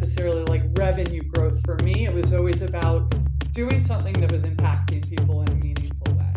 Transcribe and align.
necessarily 0.00 0.44
like 0.44 0.62
revenue 0.78 1.24
growth 1.24 1.60
for 1.64 1.74
me. 1.82 2.06
It 2.06 2.14
was 2.14 2.32
always 2.32 2.62
about 2.62 3.12
doing 3.50 3.80
something 3.80 4.12
that 4.20 4.30
was 4.30 4.42
impacting 4.42 5.08
people 5.08 5.42
in 5.42 5.48
a 5.48 5.54
meaningful 5.56 6.14
way. 6.14 6.32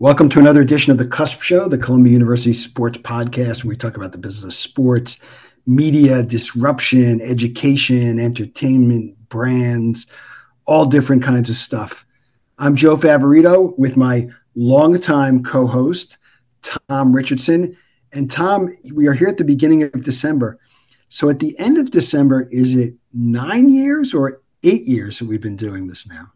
Welcome 0.00 0.30
to 0.30 0.40
another 0.40 0.62
edition 0.62 0.90
of 0.90 0.98
the 0.98 1.06
Cusp 1.06 1.42
Show, 1.42 1.68
the 1.68 1.78
Columbia 1.78 2.12
University 2.12 2.52
Sports 2.52 2.98
Podcast, 2.98 3.62
where 3.62 3.68
we 3.68 3.76
talk 3.76 3.96
about 3.96 4.10
the 4.10 4.18
business 4.18 4.42
of 4.42 4.52
sports, 4.52 5.20
media, 5.64 6.24
disruption, 6.24 7.20
education, 7.20 8.18
entertainment, 8.18 9.16
brands, 9.28 10.08
all 10.64 10.86
different 10.86 11.22
kinds 11.22 11.48
of 11.48 11.54
stuff. 11.54 12.04
I'm 12.58 12.74
Joe 12.74 12.96
Favorito 12.96 13.78
with 13.78 13.96
my 13.96 14.26
longtime 14.56 15.44
co 15.44 15.68
host, 15.68 16.18
Tom 16.62 17.14
Richardson. 17.14 17.76
And 18.12 18.30
Tom, 18.30 18.76
we 18.92 19.06
are 19.06 19.14
here 19.14 19.28
at 19.28 19.38
the 19.38 19.44
beginning 19.44 19.82
of 19.82 20.02
December. 20.02 20.58
So 21.08 21.28
at 21.28 21.40
the 21.40 21.58
end 21.58 21.78
of 21.78 21.90
December, 21.90 22.48
is 22.50 22.74
it 22.74 22.94
nine 23.12 23.68
years 23.68 24.14
or 24.14 24.40
eight 24.62 24.84
years 24.84 25.18
that 25.18 25.26
we've 25.26 25.40
been 25.40 25.56
doing 25.56 25.86
this 25.86 26.08
now? 26.08 26.32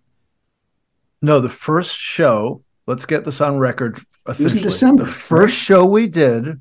No, 1.22 1.40
the 1.40 1.48
first 1.48 1.96
show 1.96 2.62
let's 2.86 3.04
get 3.04 3.24
this 3.24 3.40
on 3.40 3.58
record 3.58 4.00
officially. 4.26 4.62
December, 4.62 5.04
the 5.04 5.10
first 5.10 5.52
right? 5.52 5.76
show 5.76 5.86
we 5.86 6.06
did 6.06 6.60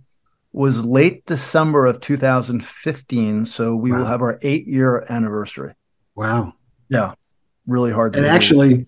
was 0.52 0.86
late 0.86 1.26
December 1.26 1.86
of 1.86 2.00
2015. 2.02 3.46
So 3.46 3.76
we 3.76 3.92
wow. 3.92 3.98
will 3.98 4.06
have 4.06 4.22
our 4.22 4.40
eight 4.42 4.68
year 4.68 5.06
anniversary. 5.10 5.74
Wow. 6.16 6.54
Yeah. 6.90 7.14
Really 7.68 7.92
hard 7.92 8.16
And 8.16 8.24
believe. 8.24 8.36
actually, 8.36 8.88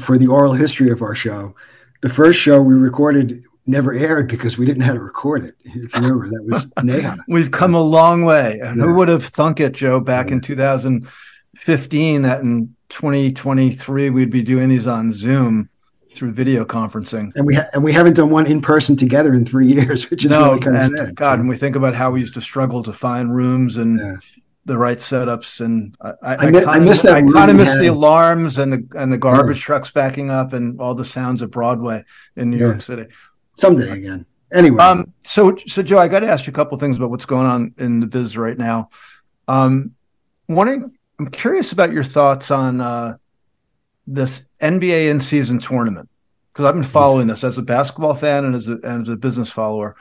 for 0.00 0.18
the 0.18 0.28
oral 0.28 0.52
history 0.52 0.90
of 0.90 1.02
our 1.02 1.14
show, 1.14 1.54
the 2.00 2.08
first 2.08 2.38
show 2.38 2.62
we 2.62 2.74
recorded 2.74 3.44
never 3.66 3.92
aired 3.92 4.28
because 4.28 4.58
we 4.58 4.66
didn't 4.66 4.80
know 4.80 4.86
how 4.86 4.92
to 4.94 5.00
record 5.00 5.44
it. 5.44 5.54
If 5.64 5.94
you 5.94 6.02
remember, 6.02 6.28
that 6.28 6.44
was 6.44 6.72
Neha. 6.82 7.18
We've 7.28 7.50
come 7.50 7.74
a 7.74 7.80
long 7.80 8.24
way. 8.24 8.58
Yeah. 8.58 8.72
Who 8.72 8.94
would 8.94 9.08
have 9.08 9.24
thunk 9.24 9.60
it, 9.60 9.72
Joe, 9.72 10.00
back 10.00 10.28
yeah. 10.28 10.34
in 10.34 10.40
2015 10.40 12.22
that 12.22 12.40
in 12.40 12.74
2023 12.90 14.10
we'd 14.10 14.30
be 14.30 14.42
doing 14.42 14.68
these 14.68 14.86
on 14.86 15.12
Zoom? 15.12 15.68
through 16.14 16.32
video 16.32 16.64
conferencing. 16.64 17.34
And 17.34 17.44
we 17.44 17.56
ha- 17.56 17.68
and 17.72 17.82
we 17.82 17.92
haven't 17.92 18.14
done 18.14 18.30
one 18.30 18.46
in 18.46 18.60
person 18.60 18.96
together 18.96 19.34
in 19.34 19.44
three 19.44 19.66
years, 19.74 20.10
which 20.10 20.24
is 20.24 20.30
no, 20.30 20.50
really 20.50 20.60
kind 20.60 20.76
and, 20.76 20.98
of 20.98 21.06
sad. 21.06 21.16
God, 21.16 21.34
so. 21.34 21.40
and 21.40 21.48
we 21.48 21.56
think 21.56 21.76
about 21.76 21.94
how 21.94 22.12
we 22.12 22.20
used 22.20 22.34
to 22.34 22.40
struggle 22.40 22.82
to 22.84 22.92
find 22.92 23.34
rooms 23.34 23.76
and 23.76 23.98
yeah. 23.98 24.14
the 24.64 24.78
right 24.78 24.98
setups, 24.98 25.60
and 25.60 25.96
I, 26.00 26.12
I, 26.22 26.36
I, 26.36 26.50
miss, 26.50 26.66
I 26.66 26.78
miss 26.78 27.02
that. 27.02 27.14
I 27.14 27.22
kind 27.22 27.50
of 27.50 27.56
miss 27.56 27.76
the 27.78 27.88
alarms 27.88 28.58
and 28.58 28.72
the 28.72 28.86
and 28.96 29.12
the 29.12 29.18
garbage 29.18 29.58
yeah. 29.58 29.64
trucks 29.64 29.90
backing 29.90 30.30
up 30.30 30.52
and 30.52 30.80
all 30.80 30.94
the 30.94 31.04
sounds 31.04 31.42
of 31.42 31.50
Broadway 31.50 32.04
in 32.36 32.50
New 32.50 32.58
yeah. 32.58 32.66
York 32.66 32.82
City. 32.82 33.06
Someday 33.54 33.90
again. 33.92 34.26
Anyway, 34.52 34.78
um, 34.78 35.12
so 35.24 35.56
so 35.66 35.82
Joe, 35.82 35.98
I 35.98 36.08
got 36.08 36.20
to 36.20 36.28
ask 36.28 36.46
you 36.46 36.52
a 36.52 36.54
couple 36.54 36.78
things 36.78 36.96
about 36.96 37.10
what's 37.10 37.26
going 37.26 37.46
on 37.46 37.74
in 37.78 38.00
the 38.00 38.06
biz 38.06 38.36
right 38.36 38.56
now. 38.56 38.90
Um, 39.48 39.94
I'm 40.48 41.30
curious 41.30 41.72
about 41.72 41.92
your 41.92 42.04
thoughts 42.04 42.50
on. 42.50 42.80
Uh, 42.80 43.16
this 44.06 44.46
NBA 44.60 45.10
in 45.10 45.20
season 45.20 45.58
tournament 45.58 46.08
because 46.52 46.64
I've 46.64 46.74
been 46.74 46.84
following 46.84 47.26
this 47.26 47.44
as 47.44 47.58
a 47.58 47.62
basketball 47.62 48.14
fan 48.14 48.44
and 48.44 48.54
as 48.54 48.68
a, 48.68 48.74
and 48.74 49.02
as 49.02 49.08
a 49.08 49.16
business 49.16 49.48
follower. 49.48 49.96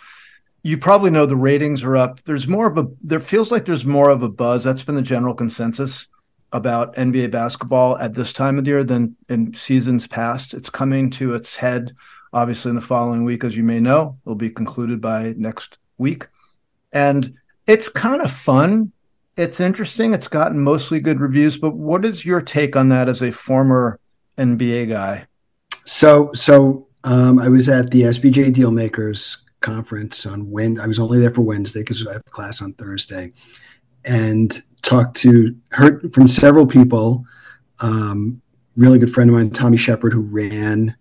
You 0.62 0.78
probably 0.78 1.10
know 1.10 1.26
the 1.26 1.36
ratings 1.36 1.84
are 1.84 1.98
up. 1.98 2.22
There's 2.24 2.48
more 2.48 2.68
of 2.68 2.78
a 2.78 2.88
there 3.02 3.20
feels 3.20 3.52
like 3.52 3.66
there's 3.66 3.86
more 3.86 4.10
of 4.10 4.24
a 4.24 4.30
buzz. 4.30 4.64
That's 4.64 4.84
been 4.84 4.96
the 4.96 5.02
general 5.02 5.34
consensus 5.34 6.08
about 6.54 6.96
NBA 6.96 7.32
basketball 7.32 7.98
at 7.98 8.14
this 8.14 8.32
time 8.32 8.58
of 8.58 8.66
the 8.66 8.72
year 8.72 8.84
than 8.84 9.16
in 9.28 9.54
seasons 9.54 10.08
past. 10.08 10.54
It's 10.54 10.70
coming 10.70 11.10
to 11.12 11.34
its 11.34 11.56
head 11.56 11.96
obviously 12.34 12.70
in 12.70 12.76
the 12.76 12.82
following 12.82 13.24
week 13.24 13.44
as 13.44 13.56
you 13.56 13.64
may 13.64 13.80
know. 13.80 14.18
It'll 14.26 14.36
be 14.36 14.50
concluded 14.50 15.00
by 15.02 15.34
next 15.38 15.78
week. 15.98 16.28
And 16.92 17.34
it's 17.68 17.88
kind 17.90 18.22
of 18.22 18.32
fun 18.32 18.92
it's 19.36 19.60
interesting. 19.60 20.14
It's 20.14 20.28
gotten 20.28 20.60
mostly 20.60 21.00
good 21.00 21.20
reviews, 21.20 21.58
but 21.58 21.76
what 21.76 22.06
is 22.06 22.26
your 22.26 22.42
take 22.42 22.76
on 22.76 22.90
that 22.90 23.10
as 23.10 23.22
a 23.22 23.32
former 23.32 24.00
NBA 24.38 24.90
guy? 24.90 25.26
So, 25.86 26.32
so 26.34 26.88
um, 27.04 27.40
I 27.40 27.50
was 27.50 27.68
at 27.68 27.90
the 27.92 28.04
SBJ 28.04 28.54
Dealmakers 28.54 29.42
conference 29.62 30.26
on 30.26 30.50
when 30.52 30.80
I 30.80 30.88
was 30.88 31.00
only 31.00 31.20
there 31.20 31.32
for 31.32 31.42
Wednesday 31.42 31.82
because 31.82 32.06
I 32.06 32.14
have 32.14 32.26
class 32.26 32.62
on 32.62 32.74
Thursday, 32.74 33.32
and 34.06 34.62
talked 34.82 35.16
to 35.18 35.56
heard 35.72 36.14
from 36.14 36.28
several 36.28 36.68
people. 36.68 37.26
Um, 37.80 38.42
really 38.78 39.00
good 39.00 39.12
friend 39.12 39.30
of 39.30 39.36
mine, 39.36 39.50
Tommy 39.50 39.78
Sheppard, 39.78 40.14
who 40.14 40.22
ran 40.22 40.96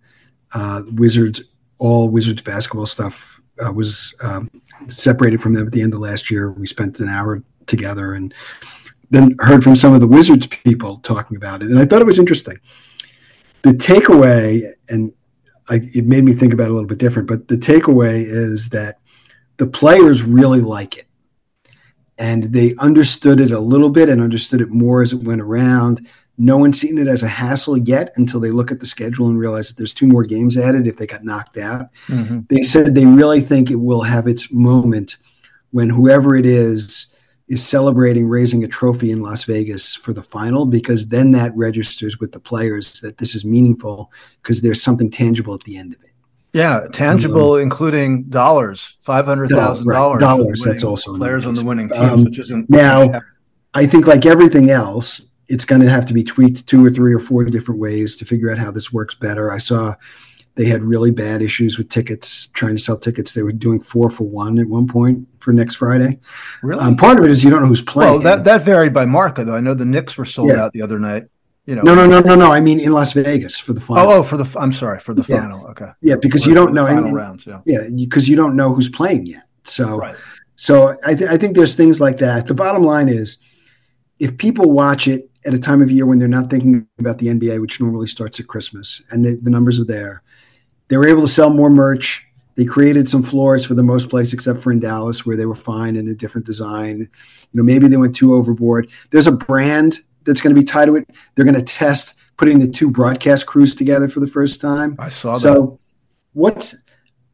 uh, 0.53 0.83
Wizards, 0.93 1.41
all 1.77 2.09
Wizards 2.09 2.41
basketball 2.41 2.85
stuff, 2.85 3.41
uh, 3.63 3.71
was 3.71 4.15
um, 4.23 4.49
separated 4.87 5.41
from 5.41 5.53
them 5.53 5.65
at 5.65 5.73
the 5.73 5.81
end 5.81 5.93
of 5.93 5.99
last 5.99 6.31
year. 6.31 6.51
We 6.51 6.65
spent 6.65 6.99
an 6.99 7.09
hour 7.09 7.43
together 7.65 8.13
and 8.13 8.33
then 9.09 9.35
heard 9.39 9.63
from 9.63 9.75
some 9.75 9.93
of 9.93 10.01
the 10.01 10.07
Wizards 10.07 10.47
people 10.47 10.97
talking 10.99 11.37
about 11.37 11.61
it. 11.61 11.69
And 11.69 11.79
I 11.79 11.85
thought 11.85 12.01
it 12.01 12.07
was 12.07 12.19
interesting. 12.19 12.59
The 13.61 13.71
takeaway, 13.71 14.63
and 14.89 15.13
I, 15.69 15.81
it 15.93 16.05
made 16.05 16.23
me 16.23 16.33
think 16.33 16.53
about 16.53 16.65
it 16.65 16.71
a 16.71 16.73
little 16.73 16.87
bit 16.87 16.99
different, 16.99 17.27
but 17.27 17.47
the 17.47 17.55
takeaway 17.55 18.25
is 18.25 18.69
that 18.69 18.99
the 19.57 19.67
players 19.67 20.23
really 20.23 20.61
like 20.61 20.97
it. 20.97 21.07
And 22.17 22.45
they 22.45 22.75
understood 22.79 23.39
it 23.39 23.51
a 23.51 23.59
little 23.59 23.89
bit 23.89 24.09
and 24.09 24.21
understood 24.21 24.61
it 24.61 24.69
more 24.69 25.01
as 25.01 25.13
it 25.13 25.23
went 25.23 25.41
around. 25.41 26.07
No 26.37 26.57
one's 26.57 26.79
seen 26.79 26.97
it 26.97 27.07
as 27.07 27.21
a 27.21 27.27
hassle 27.27 27.77
yet 27.77 28.11
until 28.15 28.39
they 28.39 28.51
look 28.51 28.71
at 28.71 28.79
the 28.79 28.85
schedule 28.85 29.27
and 29.27 29.37
realize 29.37 29.69
that 29.69 29.77
there's 29.77 29.93
two 29.93 30.07
more 30.07 30.23
games 30.23 30.57
added 30.57 30.87
if 30.87 30.97
they 30.97 31.05
got 31.05 31.23
knocked 31.23 31.57
out. 31.57 31.89
Mm-hmm. 32.07 32.41
They 32.49 32.63
said 32.63 32.95
they 32.95 33.05
really 33.05 33.41
think 33.41 33.69
it 33.69 33.75
will 33.75 34.01
have 34.01 34.27
its 34.27 34.51
moment 34.51 35.17
when 35.71 35.89
whoever 35.89 36.35
it 36.35 36.45
is 36.45 37.07
is 37.47 37.65
celebrating 37.65 38.27
raising 38.27 38.63
a 38.63 38.67
trophy 38.67 39.11
in 39.11 39.21
Las 39.21 39.43
Vegas 39.43 39.95
for 39.95 40.13
the 40.13 40.23
final 40.23 40.65
because 40.65 41.09
then 41.09 41.31
that 41.31 41.55
registers 41.55 42.19
with 42.19 42.31
the 42.31 42.39
players 42.39 43.01
that 43.01 43.17
this 43.17 43.35
is 43.35 43.45
meaningful 43.45 44.11
because 44.41 44.61
there's 44.61 44.81
something 44.81 45.11
tangible 45.11 45.53
at 45.53 45.61
the 45.61 45.77
end 45.77 45.93
of 45.93 46.03
it. 46.03 46.09
Yeah, 46.53 46.85
tangible, 46.93 47.53
um, 47.53 47.61
including 47.61 48.23
dollars, 48.25 48.97
five 49.01 49.25
hundred 49.25 49.49
thousand 49.49 49.89
dollars. 49.89 50.19
Dollars. 50.19 50.63
That's 50.63 50.83
also 50.83 51.17
players 51.17 51.47
on 51.47 51.55
the 51.55 51.65
winning 51.65 51.89
team, 51.89 52.01
um, 52.01 52.23
which 52.23 52.37
isn't 52.37 52.69
now. 52.69 53.21
I 53.73 53.87
think, 53.87 54.05
like 54.05 54.27
everything 54.27 54.69
else, 54.69 55.31
it's 55.53 55.65
going 55.65 55.81
to 55.81 55.89
have 55.89 56.05
to 56.07 56.13
be 56.13 56.23
tweaked 56.23 56.65
two 56.65 56.83
or 56.83 56.89
three 56.89 57.13
or 57.13 57.19
four 57.19 57.45
different 57.45 57.79
ways 57.79 58.15
to 58.15 58.25
figure 58.25 58.49
out 58.49 58.57
how 58.57 58.71
this 58.71 58.91
works 58.91 59.13
better. 59.13 59.51
I 59.51 59.59
saw 59.59 59.93
they 60.55 60.65
had 60.65 60.83
really 60.83 61.11
bad 61.11 61.43
issues 61.43 61.77
with 61.77 61.89
tickets, 61.89 62.47
trying 62.47 62.75
to 62.75 62.81
sell 62.81 62.97
tickets. 62.97 63.33
They 63.33 63.43
were 63.43 63.51
doing 63.51 63.79
four 63.79 64.09
for 64.09 64.23
one 64.23 64.57
at 64.57 64.67
one 64.67 64.87
point 64.87 65.27
for 65.39 65.53
next 65.53 65.75
Friday. 65.75 66.19
Really? 66.63 66.81
Um, 66.81 66.97
part 66.97 67.19
of 67.19 67.25
it 67.25 67.29
is 67.29 67.43
you 67.43 67.51
don't 67.51 67.61
know 67.61 67.67
who's 67.67 67.83
playing. 67.83 68.13
Well, 68.13 68.21
that, 68.21 68.43
that 68.45 68.63
varied 68.63 68.95
by 68.95 69.05
market, 69.05 69.45
though. 69.45 69.55
I 69.55 69.61
know 69.61 69.75
the 69.75 69.85
Knicks 69.85 70.17
were 70.17 70.25
sold 70.25 70.49
yeah. 70.49 70.63
out 70.63 70.73
the 70.73 70.81
other 70.81 70.97
night. 70.97 71.25
You 71.67 71.75
know. 71.75 71.83
No, 71.83 71.93
no, 71.95 72.07
no, 72.07 72.19
no, 72.19 72.35
no. 72.35 72.51
I 72.51 72.59
mean 72.59 72.79
in 72.79 72.91
Las 72.91 73.13
Vegas 73.13 73.59
for 73.59 73.73
the 73.73 73.79
final. 73.79 74.09
Oh, 74.09 74.17
oh 74.17 74.23
for 74.23 74.37
the. 74.37 74.59
I'm 74.59 74.73
sorry 74.73 74.99
for 74.99 75.13
the 75.13 75.23
yeah. 75.29 75.39
final. 75.39 75.67
Okay. 75.67 75.91
Yeah, 76.01 76.15
because 76.15 76.47
you 76.47 76.55
don't 76.55 76.73
know 76.73 76.87
final 76.87 77.05
and, 77.05 77.15
rounds. 77.15 77.45
Yeah. 77.45 77.61
Yeah, 77.65 77.87
because 77.95 78.27
you 78.27 78.35
don't 78.35 78.55
know 78.55 78.73
who's 78.73 78.89
playing 78.89 79.27
yet. 79.27 79.43
So, 79.63 79.95
right. 79.95 80.15
so 80.55 80.97
I, 81.05 81.13
th- 81.13 81.29
I 81.29 81.37
think 81.37 81.55
there's 81.55 81.75
things 81.75 82.01
like 82.01 82.17
that. 82.17 82.47
The 82.47 82.53
bottom 82.53 82.83
line 82.83 83.07
is, 83.07 83.37
if 84.19 84.37
people 84.37 84.71
watch 84.71 85.07
it 85.07 85.29
at 85.45 85.53
a 85.53 85.59
time 85.59 85.81
of 85.81 85.91
year 85.91 86.05
when 86.05 86.19
they're 86.19 86.27
not 86.27 86.49
thinking 86.49 86.87
about 86.99 87.17
the 87.17 87.27
NBA, 87.27 87.59
which 87.61 87.79
normally 87.79 88.07
starts 88.07 88.39
at 88.39 88.47
Christmas, 88.47 89.01
and 89.11 89.25
the, 89.25 89.39
the 89.41 89.49
numbers 89.49 89.79
are 89.79 89.85
there, 89.85 90.23
they 90.87 90.97
were 90.97 91.07
able 91.07 91.21
to 91.21 91.27
sell 91.27 91.49
more 91.49 91.69
merch. 91.69 92.25
They 92.55 92.65
created 92.65 93.07
some 93.07 93.23
floors 93.23 93.65
for 93.65 93.73
the 93.73 93.83
most 93.83 94.09
place, 94.09 94.31
except 94.31 94.59
for 94.59 94.71
in 94.71 94.79
Dallas, 94.79 95.25
where 95.25 95.35
they 95.35 95.45
were 95.45 95.55
fine 95.55 95.95
in 95.95 96.07
a 96.07 96.13
different 96.13 96.45
design. 96.45 96.99
You 96.99 97.07
know, 97.53 97.63
maybe 97.63 97.87
they 97.87 97.97
went 97.97 98.15
too 98.15 98.35
overboard. 98.35 98.91
There's 99.09 99.27
a 99.27 99.31
brand 99.31 99.99
that's 100.23 100.39
going 100.39 100.55
to 100.55 100.61
be 100.61 100.65
tied 100.65 100.85
to 100.85 100.95
it. 100.97 101.09
They're 101.35 101.45
going 101.45 101.55
to 101.55 101.63
test 101.63 102.15
putting 102.37 102.59
the 102.59 102.67
two 102.67 102.89
broadcast 102.89 103.45
crews 103.45 103.75
together 103.75 104.07
for 104.07 104.19
the 104.19 104.27
first 104.27 104.61
time. 104.61 104.95
I 104.99 105.09
saw 105.09 105.33
so, 105.33 105.47
that. 105.47 105.55
So, 105.55 105.79
what's 106.33 106.75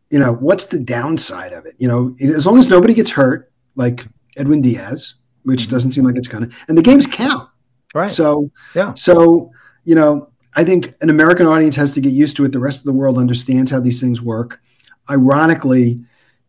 you 0.10 0.20
know 0.20 0.34
what's 0.34 0.66
the 0.66 0.80
downside 0.80 1.54
of 1.54 1.66
it? 1.66 1.76
You 1.78 1.88
know, 1.88 2.16
as 2.22 2.46
long 2.46 2.58
as 2.58 2.68
nobody 2.68 2.94
gets 2.94 3.12
hurt, 3.12 3.52
like 3.76 4.08
Edwin 4.38 4.62
Diaz, 4.62 5.16
which 5.44 5.62
mm-hmm. 5.62 5.72
doesn't 5.72 5.92
seem 5.92 6.06
like 6.06 6.16
it's 6.16 6.28
gonna, 6.28 6.50
and 6.68 6.78
the 6.78 6.82
games 6.82 7.06
count. 7.06 7.49
Right. 7.94 8.12
So 8.12 8.52
yeah. 8.76 8.94
So 8.94 9.52
you 9.84 9.96
know, 9.96 10.30
I 10.56 10.64
think 10.64 10.94
an 11.02 11.10
American 11.10 11.48
audience 11.48 11.76
has 11.76 11.92
to 11.94 12.02
get 12.02 12.14
used 12.14 12.36
to 12.38 12.46
it. 12.46 12.52
The 12.52 12.60
rest 12.60 12.80
of 12.80 12.86
the 12.86 12.94
world 12.94 13.18
understands 13.18 13.72
how 13.72 13.80
these 13.80 14.02
things 14.02 14.22
work. 14.22 14.62
Ironically, 15.10 16.02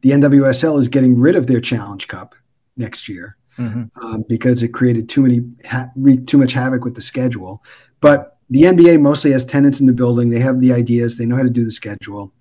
the 0.03 0.11
NWSL 0.11 0.79
is 0.79 0.89
getting 0.89 1.19
rid 1.19 1.37
of 1.37 1.47
their 1.47 1.61
Challenge 1.61 2.07
Cup 2.09 2.35
next 2.77 3.09
year 3.09 3.37
mm-hmm. 3.59 3.85
um, 4.05 4.25
because 4.29 4.63
it 4.63 4.69
created 4.69 5.09
too 5.09 5.23
many 5.23 5.41
ha- 5.67 5.91
too 6.27 6.39
much 6.39 6.53
havoc 6.53 6.85
with 6.85 6.95
the 6.95 7.01
schedule. 7.01 7.63
But 8.01 8.39
the 8.49 8.63
NBA 8.63 9.01
mostly 9.01 9.33
has 9.33 9.45
tenants 9.45 9.81
in 9.81 9.87
the 9.87 9.93
building. 9.93 10.31
They 10.31 10.41
have 10.41 10.61
the 10.61 10.73
ideas. 10.73 11.17
They 11.17 11.27
know 11.27 11.37
how 11.37 11.43
to 11.43 11.51
do 11.51 11.65
the 11.65 11.71
schedule. 11.71 12.33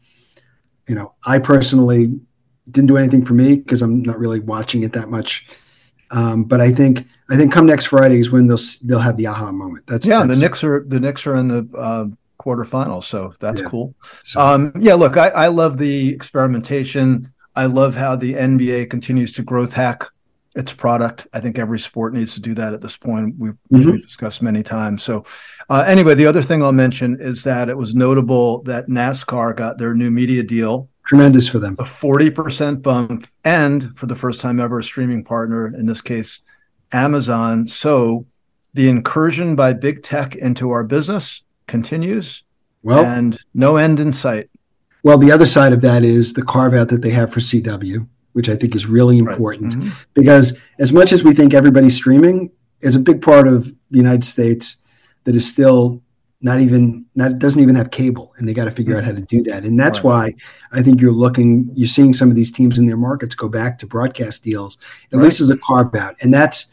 You 0.88 0.96
know, 0.96 1.14
I 1.24 1.40
personally 1.40 2.20
didn't 2.72 2.88
do 2.88 2.98
anything 2.98 3.26
for 3.26 3.34
me 3.34 3.58
because 3.58 3.82
I'm 3.82 4.02
not 4.02 4.18
really 4.18 4.40
watching 4.40 4.84
it 4.84 4.94
that 4.94 5.10
much. 5.10 5.48
Um, 6.12 6.44
but 6.44 6.60
I 6.60 6.72
think 6.72 7.08
I 7.30 7.38
think 7.38 7.52
come 7.52 7.66
next 7.66 7.88
Friday 7.88 8.20
is 8.20 8.32
when 8.32 8.48
they'll 8.48 8.58
they'll 8.84 9.00
have 9.00 9.18
the 9.18 9.28
aha 9.28 9.52
moment. 9.52 9.86
That's 9.88 10.06
yeah. 10.06 10.24
That's, 10.24 10.38
the 10.38 10.46
Knicks 10.46 10.64
are 10.64 10.84
the 10.88 11.00
Knicks 11.00 11.28
are 11.28 11.36
in 11.36 11.48
the 11.48 11.78
uh, 11.78 12.06
quarterfinals, 12.40 13.04
so 13.04 13.34
that's 13.40 13.62
yeah. 13.62 13.68
cool. 13.68 13.94
So, 14.24 14.42
um, 14.42 14.72
yeah, 14.80 14.96
look, 14.96 15.18
I, 15.18 15.30
I 15.30 15.48
love 15.48 15.78
the 15.78 16.10
experimentation. 16.10 17.32
I 17.56 17.66
love 17.66 17.96
how 17.96 18.16
the 18.16 18.34
NBA 18.34 18.90
continues 18.90 19.34
to 19.34 19.44
growth 19.44 19.74
hack 19.74 20.06
its 20.56 20.74
product. 20.74 21.28
I 21.34 21.40
think 21.40 21.60
every 21.60 21.80
sport 21.80 22.14
needs 22.14 22.34
to 22.34 22.42
do 22.42 22.54
that 22.56 22.74
at 22.74 22.82
this 22.82 22.98
point. 22.98 23.36
We've, 23.38 23.54
mm-hmm. 23.72 23.92
we've 23.92 24.02
discussed 24.02 24.42
many 24.42 24.64
times. 24.64 25.04
So, 25.04 25.26
uh, 25.70 25.84
anyway, 25.86 26.16
the 26.16 26.26
other 26.26 26.42
thing 26.42 26.64
I'll 26.64 26.72
mention 26.72 27.20
is 27.20 27.44
that 27.44 27.70
it 27.70 27.78
was 27.78 27.94
notable 27.94 28.64
that 28.64 28.88
NASCAR 28.88 29.56
got 29.56 29.78
their 29.78 29.94
new 29.94 30.10
media 30.10 30.44
deal. 30.44 30.90
Tremendous 31.10 31.48
for 31.48 31.60
them. 31.60 31.76
A 31.80 31.84
40% 31.84 32.82
bump, 32.82 33.28
and 33.44 33.98
for 33.98 34.06
the 34.06 34.16
first 34.16 34.40
time 34.40 34.60
ever, 34.60 34.80
a 34.80 34.84
streaming 34.84 35.24
partner, 35.24 35.68
in 35.68 35.86
this 35.86 36.02
case, 36.02 36.42
Amazon. 36.92 37.68
So, 37.68 38.26
the 38.76 38.88
incursion 38.88 39.56
by 39.56 39.74
big 39.74 40.04
tech 40.04 40.36
into 40.36 40.70
our 40.70 40.84
business 40.84 41.44
continues. 41.68 42.44
Well, 42.84 43.04
and 43.04 43.38
no 43.54 43.78
end 43.78 44.00
in 44.00 44.14
sight. 44.14 44.50
Well, 45.04 45.18
the 45.18 45.32
other 45.32 45.46
side 45.46 45.74
of 45.74 45.82
that 45.82 46.04
is 46.04 46.34
the 46.34 46.44
carve 46.44 46.74
out 46.74 46.90
that 46.90 47.02
they 47.02 47.12
have 47.12 47.34
for 47.34 47.40
CW 47.40 48.08
which 48.34 48.48
I 48.48 48.56
think 48.56 48.76
is 48.76 48.86
really 48.86 49.18
important 49.18 49.74
right. 49.74 49.84
mm-hmm. 49.86 50.04
because 50.14 50.58
as 50.78 50.94
much 50.94 51.12
as 51.12 51.24
we 51.24 51.34
think 51.34 51.54
everybody's 51.54 51.96
streaming, 51.96 52.52
is 52.82 52.96
a 52.96 53.00
big 53.00 53.22
part 53.22 53.48
of 53.48 53.66
the 53.92 53.98
United 53.98 54.24
States 54.24 54.78
that 55.26 55.36
is 55.36 55.48
still 55.48 56.02
not 56.42 56.62
even 56.62 57.06
not 57.16 57.38
doesn't 57.40 57.62
even 57.62 57.76
have 57.76 57.92
cable 57.92 58.34
and 58.38 58.48
they 58.48 58.54
got 58.54 58.66
to 58.66 58.72
figure 58.72 58.96
out 58.96 59.04
how 59.04 59.12
to 59.12 59.22
do 59.22 59.44
that 59.44 59.66
and 59.66 59.80
that's 59.80 60.00
right. 60.00 60.34
why 60.34 60.34
i 60.72 60.82
think 60.82 61.02
you're 61.02 61.12
looking 61.12 61.70
you're 61.74 61.88
seeing 61.88 62.14
some 62.14 62.30
of 62.30 62.36
these 62.36 62.52
teams 62.52 62.80
in 62.80 62.86
their 62.86 62.98
markets 62.98 63.36
go 63.36 63.50
back 63.50 63.78
to 63.78 63.86
broadcast 63.86 64.44
deals 64.44 64.78
at 65.12 65.18
right. 65.18 65.26
least 65.26 65.42
as 65.42 65.50
a 65.50 65.58
carve 65.58 65.94
out 65.96 66.16
and 66.22 66.34
that's 66.34 66.72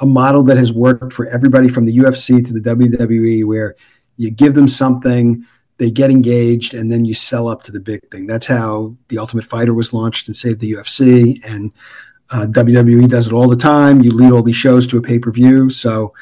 a 0.00 0.06
model 0.06 0.42
that 0.42 0.56
has 0.56 0.72
worked 0.72 1.12
for 1.12 1.26
everybody 1.26 1.68
from 1.68 1.86
the 1.86 1.96
ufc 1.98 2.46
to 2.46 2.52
the 2.52 2.60
wwe 2.60 3.44
where 3.44 3.74
you 4.16 4.30
give 4.30 4.54
them 4.54 4.68
something 4.68 5.44
they 5.80 5.90
get 5.90 6.10
engaged 6.10 6.74
and 6.74 6.92
then 6.92 7.06
you 7.06 7.14
sell 7.14 7.48
up 7.48 7.62
to 7.62 7.72
the 7.72 7.80
big 7.80 8.06
thing. 8.10 8.26
That's 8.26 8.46
how 8.46 8.94
the 9.08 9.16
Ultimate 9.16 9.46
Fighter 9.46 9.72
was 9.72 9.94
launched 9.94 10.28
and 10.28 10.36
saved 10.36 10.60
the 10.60 10.72
UFC, 10.72 11.40
and 11.42 11.72
uh, 12.30 12.46
WWE 12.50 13.08
does 13.08 13.26
it 13.26 13.32
all 13.32 13.48
the 13.48 13.56
time. 13.56 14.02
You 14.02 14.10
lead 14.10 14.30
all 14.30 14.42
these 14.42 14.54
shows 14.54 14.86
to 14.88 14.98
a 14.98 15.02
pay 15.02 15.18
per 15.18 15.32
view, 15.32 15.70
so. 15.70 16.12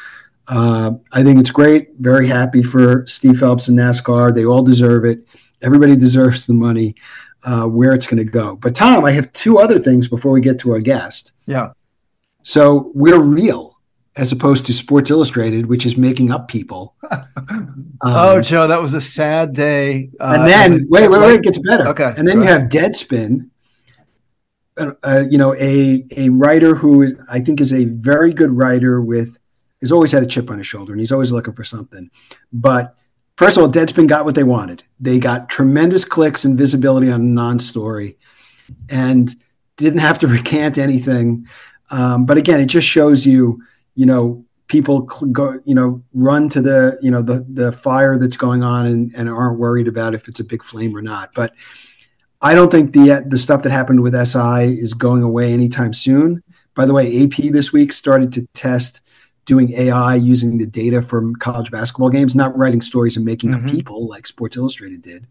Uh, 0.49 0.93
I 1.13 1.23
think 1.23 1.41
it's 1.41 1.51
great. 1.51 1.91
Very 1.99 2.27
happy 2.27 2.63
for 2.63 3.07
Steve 3.07 3.39
Phelps 3.39 3.69
and 3.69 3.79
NASCAR. 3.79 4.35
They 4.35 4.45
all 4.45 4.63
deserve 4.63 5.05
it. 5.05 5.27
Everybody 5.63 5.97
deserves 5.97 6.47
the 6.47 6.55
money. 6.55 6.95
Uh, 7.45 7.67
where 7.67 7.95
it's 7.95 8.07
going 8.07 8.19
to 8.19 8.25
go. 8.25 8.57
But 8.57 8.75
Tom, 8.75 9.05
I 9.05 9.13
have 9.13 9.33
two 9.33 9.59
other 9.61 9.79
things 9.79 10.09
before 10.09 10.33
we 10.33 10.41
get 10.41 10.59
to 10.59 10.73
our 10.73 10.81
guest. 10.81 11.33
Yeah. 11.47 11.71
So 12.43 12.91
we're 12.97 13.23
real 13.23 13.79
as 14.17 14.33
opposed 14.33 14.67
to 14.67 14.73
Sports 14.73 15.11
Illustrated, 15.11 15.67
which 15.67 15.87
is 15.87 15.97
making 15.97 16.31
up 16.31 16.49
people. 16.49 16.95
Um, 18.01 18.15
oh, 18.15 18.41
Joe, 18.41 18.69
that 18.69 18.81
was 18.81 18.95
a 18.95 19.01
sad 19.01 19.53
day. 19.53 20.11
Uh, 20.21 20.37
and 20.39 20.47
then 20.47 20.87
wait, 20.89 21.09
wait, 21.09 21.21
wait, 21.21 21.35
it 21.35 21.43
gets 21.43 21.59
better. 21.59 21.89
Okay, 21.89 22.15
and 22.17 22.29
then 22.29 22.37
you 22.37 22.45
ahead. 22.45 22.61
have 22.61 22.71
Deadspin. 22.71 23.51
Uh, 24.77 24.93
uh, 25.03 25.25
you 25.29 25.37
know, 25.37 25.53
a 25.57 26.05
a 26.17 26.29
writer 26.29 26.77
who 26.77 27.03
is, 27.03 27.21
I 27.29 27.41
think 27.41 27.61
is 27.61 27.73
a 27.73 27.87
very 27.87 28.33
good 28.33 28.53
writer 28.53 29.01
with 29.01 29.37
has 29.81 29.93
always 29.93 30.13
had 30.13 30.23
a 30.23 30.27
chip 30.27 30.51
on 30.51 30.59
his 30.59 30.67
shoulder, 30.67 30.93
and 30.93 31.01
he's 31.01 31.13
always 31.13 31.33
looking 31.33 31.55
for 31.55 31.65
something. 31.65 32.11
But 32.53 32.95
first 33.37 33.57
of 33.57 33.63
all, 33.63 33.71
Deadspin 33.71 34.09
got 34.09 34.25
what 34.25 34.35
they 34.35 34.45
wanted. 34.45 34.85
They 35.01 35.19
got 35.19 35.49
tremendous 35.49 36.05
clicks 36.05 36.45
and 36.45 36.59
visibility 36.59 37.11
on 37.11 37.21
a 37.21 37.25
non-story, 37.25 38.19
and 38.89 39.35
didn't 39.77 40.01
have 40.01 40.19
to 40.21 40.27
recant 40.29 40.79
anything. 40.79 41.47
Um, 41.91 42.27
but 42.27 42.37
again, 42.37 42.61
it 42.61 42.67
just 42.67 42.87
shows 42.87 43.27
you 43.27 43.63
you 43.95 44.07
know 44.07 44.45
people 44.69 45.01
go 45.01 45.59
you 45.65 45.75
know 45.75 46.03
run 46.13 46.49
to 46.51 46.61
the 46.61 46.99
you 47.03 47.11
know 47.11 47.21
the 47.21 47.45
the 47.53 47.73
fire 47.73 48.17
that's 48.17 48.37
going 48.37 48.63
on 48.63 48.87
and, 48.87 49.13
and 49.17 49.29
aren't 49.29 49.59
worried 49.59 49.89
about 49.89 50.15
if 50.15 50.29
it's 50.29 50.41
a 50.41 50.45
big 50.45 50.63
flame 50.63 50.97
or 50.97 51.03
not 51.03 51.31
but 51.35 51.53
i 52.41 52.55
don't 52.55 52.71
think 52.71 52.93
the 52.93 53.25
the 53.27 53.37
stuff 53.37 53.63
that 53.63 53.71
happened 53.71 54.03
with 54.03 54.15
si 54.27 54.79
is 54.79 54.95
going 54.95 55.23
away 55.23 55.53
anytime 55.53 55.93
soon 55.93 56.43
by 56.75 56.87
the 56.87 56.93
way 56.93 57.25
ap 57.25 57.33
this 57.51 57.73
week 57.73 57.93
started 57.93 58.33
to 58.33 58.47
test 58.55 59.01
doing 59.49 59.73
ai 59.73 60.15
using 60.15 60.59
the 60.59 60.67
data 60.67 61.03
from 61.03 61.35
college 61.37 61.71
basketball 61.73 62.11
games 62.11 62.35
not 62.37 62.57
writing 62.57 62.81
stories 62.81 63.17
and 63.17 63.25
making 63.25 63.51
mm-hmm. 63.51 63.67
up 63.67 63.73
people 63.73 64.07
like 64.07 64.27
sports 64.27 64.57
illustrated 64.57 65.03
did 65.03 65.27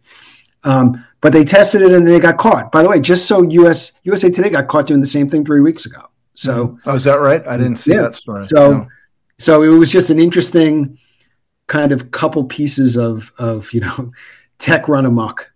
um, 0.63 1.05
but 1.21 1.31
they 1.31 1.45
tested 1.45 1.81
it 1.83 1.91
and 1.91 2.05
they 2.05 2.19
got 2.19 2.37
caught 2.37 2.71
by 2.71 2.83
the 2.83 2.89
way 2.89 2.99
just 2.99 3.27
so 3.27 3.49
us 3.49 3.93
usa 4.03 4.29
today 4.29 4.49
got 4.49 4.67
caught 4.67 4.87
doing 4.87 4.99
the 4.99 5.05
same 5.05 5.29
thing 5.29 5.45
three 5.45 5.61
weeks 5.61 5.85
ago 5.85 6.09
so, 6.37 6.67
mm-hmm. 6.67 6.89
oh, 6.89 6.93
is 6.93 7.03
that 7.05 7.15
right? 7.19 7.45
I 7.47 7.57
didn't 7.57 7.77
see 7.77 7.93
yeah. 7.93 8.03
that 8.03 8.15
story. 8.15 8.43
So, 8.43 8.71
no. 8.71 8.87
so 9.39 9.63
it 9.63 9.69
was 9.69 9.89
just 9.89 10.11
an 10.11 10.19
interesting 10.19 10.99
kind 11.65 11.91
of 11.91 12.11
couple 12.11 12.43
pieces 12.45 12.95
of 12.95 13.33
of 13.39 13.73
you 13.73 13.81
know 13.81 14.11
tech 14.59 14.87
run 14.87 15.07
amok. 15.07 15.51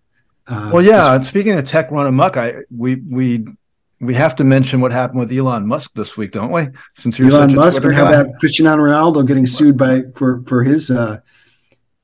Uh, 0.47 0.71
well, 0.73 0.83
yeah. 0.83 1.19
Speaking 1.19 1.53
of 1.53 1.65
tech 1.65 1.91
run 1.91 2.07
amok, 2.07 2.35
I 2.35 2.63
we 2.75 2.95
we 2.95 3.45
we 4.01 4.15
have 4.15 4.35
to 4.37 4.43
mention 4.43 4.81
what 4.81 4.91
happened 4.91 5.19
with 5.19 5.31
Elon 5.31 5.67
Musk 5.67 5.93
this 5.93 6.17
week, 6.17 6.31
don't 6.31 6.51
we? 6.51 6.67
Since 6.95 7.19
you're 7.19 7.31
Elon 7.31 7.55
Musk, 7.55 7.83
and 7.83 7.93
how 7.93 8.07
about 8.07 8.35
Cristiano 8.39 8.81
Ronaldo 8.81 9.25
getting 9.25 9.45
sued 9.45 9.77
by 9.77 10.01
for 10.15 10.41
for 10.41 10.63
his 10.63 10.89
uh, 10.89 11.19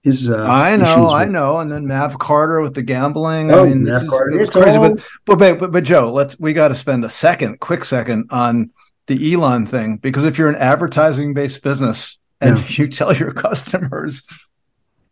his. 0.04 0.30
Uh, 0.30 0.46
I 0.46 0.76
know, 0.76 1.10
I 1.10 1.26
know, 1.26 1.58
and 1.58 1.72
then 1.72 1.88
Mav 1.88 2.20
Carter 2.20 2.62
with 2.62 2.76
the 2.76 2.84
gambling. 2.84 3.52
Oh, 3.52 3.66
I 3.66 3.70
mean, 3.70 3.84
Mav 3.84 4.08
Carter. 4.08 4.40
Is, 4.40 4.50
crazy, 4.52 4.78
but, 4.78 5.04
but, 5.26 5.60
but 5.60 5.72
but 5.72 5.84
Joe, 5.84 6.12
let's 6.12 6.40
we 6.40 6.54
got 6.54 6.68
to 6.68 6.76
spend 6.76 7.04
a 7.04 7.10
second, 7.10 7.60
quick 7.60 7.84
second, 7.84 8.28
on 8.30 8.70
the 9.08 9.34
Elon 9.34 9.66
thing 9.66 9.98
because 9.98 10.26
if 10.26 10.38
you're 10.38 10.50
an 10.50 10.56
advertising 10.56 11.34
based 11.34 11.64
business 11.64 12.20
and 12.40 12.58
yeah. 12.58 12.66
you 12.70 12.88
tell 12.88 13.16
your 13.16 13.34
customers 13.34 14.22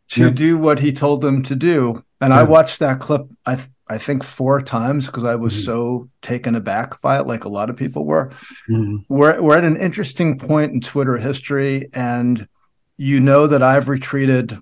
to 0.09 0.25
yeah. 0.25 0.29
do 0.29 0.57
what 0.57 0.77
he 0.77 0.93
told 0.93 1.21
them 1.21 1.41
to 1.43 1.55
do, 1.55 2.03
and 2.21 2.31
yeah. 2.31 2.41
I 2.41 2.43
watched 2.43 2.77
that 2.79 2.99
clip, 2.99 3.27
I 3.43 3.57
I 3.87 3.97
think 3.99 4.23
four 4.23 4.61
times 4.61 5.05
because 5.05 5.23
I 5.23 5.35
was 5.35 5.53
mm-hmm. 5.53 5.63
so 5.63 6.09
taken 6.21 6.55
aback 6.55 7.01
by 7.01 7.19
it, 7.19 7.27
like 7.27 7.45
a 7.45 7.49
lot 7.49 7.69
of 7.69 7.77
people 7.77 8.05
were. 8.05 8.29
Mm-hmm. 8.69 8.97
We're 9.09 9.41
we're 9.41 9.57
at 9.57 9.63
an 9.63 9.77
interesting 9.77 10.37
point 10.37 10.73
in 10.73 10.81
Twitter 10.81 11.17
history, 11.17 11.89
and 11.93 12.47
you 12.97 13.19
know 13.19 13.47
that 13.47 13.61
I've 13.61 13.87
retreated 13.87 14.57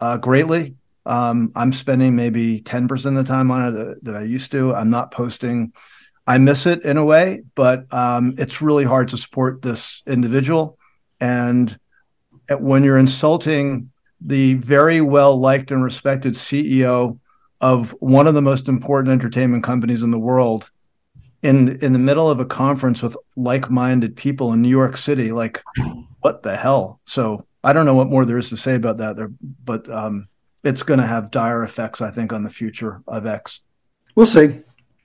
uh, 0.00 0.18
greatly. 0.18 0.76
Um, 1.06 1.50
I'm 1.56 1.72
spending 1.72 2.14
maybe 2.14 2.60
10% 2.60 2.90
of 3.06 3.14
the 3.14 3.24
time 3.24 3.50
on 3.50 3.68
it 3.68 3.70
that, 3.72 4.04
that, 4.04 4.16
I 4.16 4.22
used 4.22 4.52
to. 4.52 4.74
I'm 4.74 4.90
not 4.90 5.10
posting. 5.10 5.72
I 6.26 6.38
miss 6.38 6.66
it 6.66 6.84
in 6.84 6.98
a 6.98 7.04
way, 7.04 7.42
but 7.54 7.86
um, 7.90 8.34
it's 8.38 8.60
really 8.60 8.84
hard 8.84 9.08
to 9.08 9.16
support 9.16 9.62
this 9.62 10.02
individual. 10.06 10.78
And 11.20 11.76
when 12.58 12.84
you're 12.84 12.98
insulting 12.98 13.90
the 14.20 14.54
very 14.54 15.00
well 15.00 15.38
liked 15.38 15.70
and 15.70 15.82
respected 15.82 16.34
CEO 16.34 17.18
of 17.60 17.90
one 18.00 18.26
of 18.26 18.34
the 18.34 18.42
most 18.42 18.68
important 18.68 19.12
entertainment 19.12 19.64
companies 19.64 20.02
in 20.02 20.10
the 20.10 20.18
world 20.18 20.70
in 21.42 21.76
in 21.78 21.92
the 21.92 21.98
middle 21.98 22.30
of 22.30 22.40
a 22.40 22.44
conference 22.44 23.02
with 23.02 23.16
like-minded 23.36 24.16
people 24.16 24.52
in 24.52 24.62
New 24.62 24.68
York 24.68 24.96
City 24.96 25.32
like 25.32 25.62
what 26.20 26.42
the 26.42 26.56
hell 26.56 27.00
so 27.04 27.46
I 27.62 27.72
don't 27.72 27.84
know 27.84 27.94
what 27.94 28.08
more 28.08 28.24
there 28.24 28.38
is 28.38 28.48
to 28.50 28.56
say 28.56 28.74
about 28.74 28.98
that 28.98 29.16
there, 29.16 29.30
but 29.64 29.88
um, 29.90 30.28
it's 30.64 30.82
going 30.82 31.00
to 31.00 31.06
have 31.06 31.30
dire 31.30 31.62
effects, 31.62 32.00
I 32.00 32.10
think, 32.10 32.32
on 32.32 32.42
the 32.42 32.50
future 32.50 33.02
of 33.06 33.26
X. 33.26 33.60
We'll 34.14 34.26
see. 34.26 34.60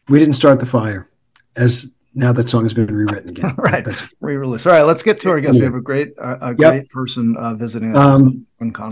We 0.08 0.20
didn't 0.20 0.36
start 0.36 0.60
the 0.60 0.66
fire, 0.66 1.10
as 1.56 1.94
now 2.14 2.32
that 2.32 2.50
song 2.50 2.64
has 2.64 2.74
been 2.74 2.88
rewritten 2.88 3.30
again. 3.30 3.56
right, 3.58 3.84
That's... 3.84 4.04
re-release. 4.22 4.66
All 4.66 4.72
right, 4.72 4.84
let's 4.84 5.04
get 5.04 5.20
to 5.22 5.30
our 5.30 5.42
guest. 5.42 5.56
We 5.56 5.66
have 5.66 5.76
a 5.76 5.82
great, 5.82 6.14
uh, 6.18 6.38
a 6.42 6.54
great 6.54 6.90
person 6.90 7.36
uh, 7.38 7.56
visiting 7.56 7.96
us 7.96 8.22
um. 8.22 8.46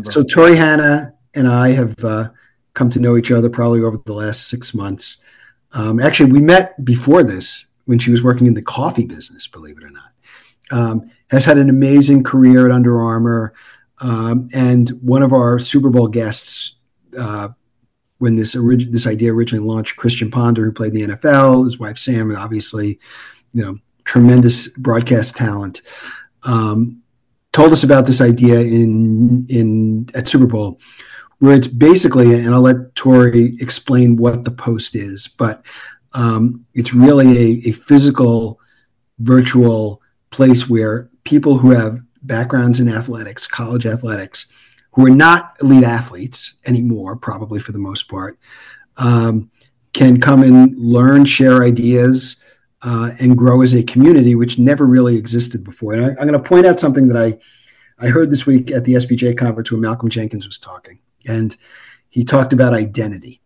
So 0.03 0.24
Tori 0.24 0.55
Hanna 0.55 1.13
and 1.34 1.48
I 1.48 1.72
have 1.72 2.03
uh, 2.03 2.29
come 2.74 2.89
to 2.89 3.00
know 3.00 3.18
each 3.18 3.32
other 3.32 3.50
probably 3.50 3.82
over 3.82 3.98
the 3.98 4.13
last 4.13 4.50
six 4.50 4.74
months. 4.74 5.24
Um, 5.74 6.00
actually, 6.00 6.32
we 6.32 6.42
met 6.42 6.84
before 6.84 7.24
this 7.24 7.68
when 7.86 8.00
she 8.00 8.12
was 8.12 8.24
working 8.24 8.48
in 8.48 8.53
the 8.53 8.62
coffee 8.62 9.06
business. 9.06 9.48
Believe 9.48 9.77
it 9.77 9.84
or 9.84 9.89
not. 9.89 10.12
Um, 10.72 11.12
has 11.27 11.46
had 11.46 11.58
an 11.58 11.70
amazing 11.70 12.24
career 12.24 12.65
at 12.65 12.72
Under 12.72 13.01
Armour. 13.01 13.53
Um, 14.00 14.50
and 14.53 14.89
one 15.01 15.24
of 15.24 15.34
our 15.34 15.60
Super 15.60 15.89
Bowl 15.89 16.08
guests, 16.08 16.75
uh, 17.18 17.50
when 18.20 18.36
this 18.36 18.56
orig- 18.56 18.92
this 18.92 19.08
idea 19.08 19.34
originally 19.34 19.65
launched, 19.65 19.96
Christian 19.96 20.32
Ponder, 20.32 20.63
who 20.63 20.72
played 20.72 20.96
in 20.96 21.10
the 21.10 21.15
NFL, 21.15 21.65
his 21.65 21.80
wife 21.80 21.98
Sam, 21.98 22.30
and 22.30 22.38
obviously, 22.38 23.00
you 23.53 23.63
know, 23.63 23.77
tremendous 24.06 24.70
broadcast 24.70 25.36
talent, 25.36 25.82
um, 26.44 27.01
told 27.51 27.72
us 27.72 27.84
about 27.84 28.06
this 28.06 28.22
idea 28.22 28.60
in 28.60 29.46
in 29.50 30.10
at 30.13 30.27
Super 30.27 30.48
Bowl, 30.48 30.80
where 31.43 31.57
it's 31.57 31.67
basically, 31.67 32.33
and 32.35 32.55
I'll 32.55 32.62
let 32.62 32.95
Tori 32.95 33.57
explain 33.59 34.15
what 34.15 34.45
the 34.45 34.51
post 34.51 34.95
is, 34.95 35.27
but 35.27 35.62
um, 36.13 36.65
it's 36.73 36.93
really 36.93 37.38
a, 37.38 37.69
a 37.69 37.71
physical, 37.73 38.62
virtual 39.19 40.01
place 40.29 40.69
where 40.69 41.09
people 41.25 41.57
who 41.57 41.71
have 41.71 42.00
backgrounds 42.21 42.79
in 42.79 42.88
athletics, 42.88 43.45
college 43.45 43.85
athletics, 43.85 44.53
who 44.93 45.05
are 45.05 45.09
not 45.09 45.57
elite 45.62 45.83
athletes 45.83 46.59
anymore, 46.65 47.17
probably 47.17 47.59
for 47.59 47.73
the 47.73 47.77
most 47.77 48.03
part, 48.07 48.39
um, 48.95 49.51
can 49.91 50.21
come 50.21 50.43
and 50.43 50.73
learn, 50.77 51.25
share 51.25 51.62
ideas, 51.62 52.41
uh, 52.83 53.12
and 53.19 53.38
grow 53.38 53.62
as 53.62 53.75
a 53.75 53.83
community, 53.83 54.35
which 54.35 54.57
never 54.57 54.85
really 54.85 55.17
existed 55.17 55.65
before. 55.65 55.91
And 55.91 56.05
I, 56.05 56.09
am 56.12 56.15
going 56.15 56.31
to 56.31 56.39
point 56.39 56.65
out 56.65 56.79
something 56.79 57.09
that 57.09 57.21
I, 57.21 57.38
I 58.00 58.07
heard 58.07 58.31
this 58.31 58.45
week 58.45 58.71
at 58.71 58.85
the 58.85 58.93
SBJ 58.93 59.38
conference 59.38 59.73
when 59.73 59.81
Malcolm 59.81 60.07
Jenkins 60.07 60.47
was 60.47 60.57
talking. 60.57 61.00
And 61.27 61.56
he 62.10 62.24
talked 62.24 62.53
about 62.53 62.74
identity 62.74 63.42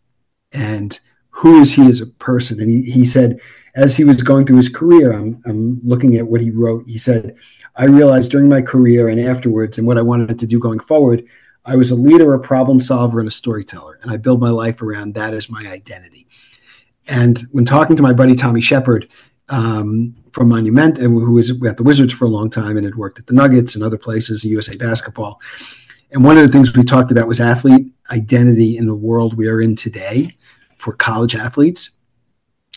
and 0.51 0.99
who 1.29 1.59
is 1.59 1.73
he 1.73 1.87
as 1.87 2.01
a 2.01 2.07
person? 2.07 2.59
And 2.59 2.69
he, 2.69 2.81
he 2.89 3.05
said, 3.05 3.39
as 3.75 3.95
he 3.95 4.03
was 4.03 4.21
going 4.21 4.45
through 4.45 4.57
his 4.57 4.69
career, 4.69 5.13
I'm, 5.13 5.41
I'm 5.45 5.79
looking 5.83 6.15
at 6.15 6.27
what 6.27 6.41
he 6.41 6.49
wrote. 6.49 6.85
He 6.87 6.97
said, 6.97 7.35
I 7.75 7.85
realized 7.85 8.31
during 8.31 8.49
my 8.49 8.61
career 8.61 9.07
and 9.07 9.19
afterwards, 9.19 9.77
and 9.77 9.85
what 9.85 9.99
I 9.99 10.01
wanted 10.01 10.39
to 10.39 10.47
do 10.47 10.59
going 10.59 10.79
forward, 10.79 11.23
I 11.63 11.75
was 11.75 11.91
a 11.91 11.95
leader, 11.95 12.33
a 12.33 12.39
problem 12.39 12.81
solver, 12.81 13.19
and 13.19 13.27
a 13.27 13.31
storyteller. 13.31 13.99
And 14.01 14.09
I 14.09 14.17
build 14.17 14.41
my 14.41 14.49
life 14.49 14.81
around 14.81 15.13
that 15.13 15.33
as 15.33 15.49
my 15.49 15.63
identity. 15.67 16.27
And 17.07 17.39
when 17.51 17.65
talking 17.65 17.95
to 17.95 18.01
my 18.01 18.13
buddy 18.13 18.35
Tommy 18.35 18.61
Sheppard 18.61 19.07
um, 19.49 20.15
from 20.31 20.49
Monument, 20.49 20.97
and 20.97 21.13
who 21.13 21.33
was 21.33 21.51
at 21.63 21.77
the 21.77 21.83
Wizards 21.83 22.13
for 22.13 22.25
a 22.25 22.29
long 22.29 22.49
time 22.49 22.77
and 22.77 22.85
had 22.85 22.95
worked 22.95 23.19
at 23.19 23.27
the 23.27 23.33
Nuggets 23.33 23.75
and 23.75 23.83
other 23.83 23.97
places, 23.97 24.43
USA 24.43 24.75
Basketball, 24.75 25.39
and 26.11 26.23
one 26.23 26.37
of 26.37 26.43
the 26.43 26.51
things 26.51 26.75
we 26.75 26.83
talked 26.83 27.11
about 27.11 27.27
was 27.27 27.41
athlete 27.41 27.91
identity 28.09 28.77
in 28.77 28.85
the 28.85 28.95
world 28.95 29.35
we 29.35 29.47
are 29.47 29.61
in 29.61 29.75
today 29.75 30.37
for 30.77 30.93
college 30.93 31.35
athletes. 31.35 31.91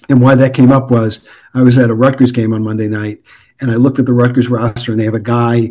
And 0.09 0.21
why 0.21 0.35
that 0.35 0.55
came 0.55 0.73
up 0.73 0.91
was 0.91 1.29
I 1.55 1.63
was 1.63 1.79
at 1.79 1.91
a 1.91 1.95
Rutgers 1.95 2.33
game 2.33 2.53
on 2.53 2.65
Monday 2.65 2.89
night, 2.89 3.23
and 3.61 3.71
I 3.71 3.75
looked 3.75 3.99
at 3.99 4.07
the 4.07 4.13
Rutgers 4.13 4.49
roster, 4.49 4.91
and 4.91 5.01
they 5.01 5.05
have 5.05 5.15
a 5.15 5.21
guy 5.21 5.71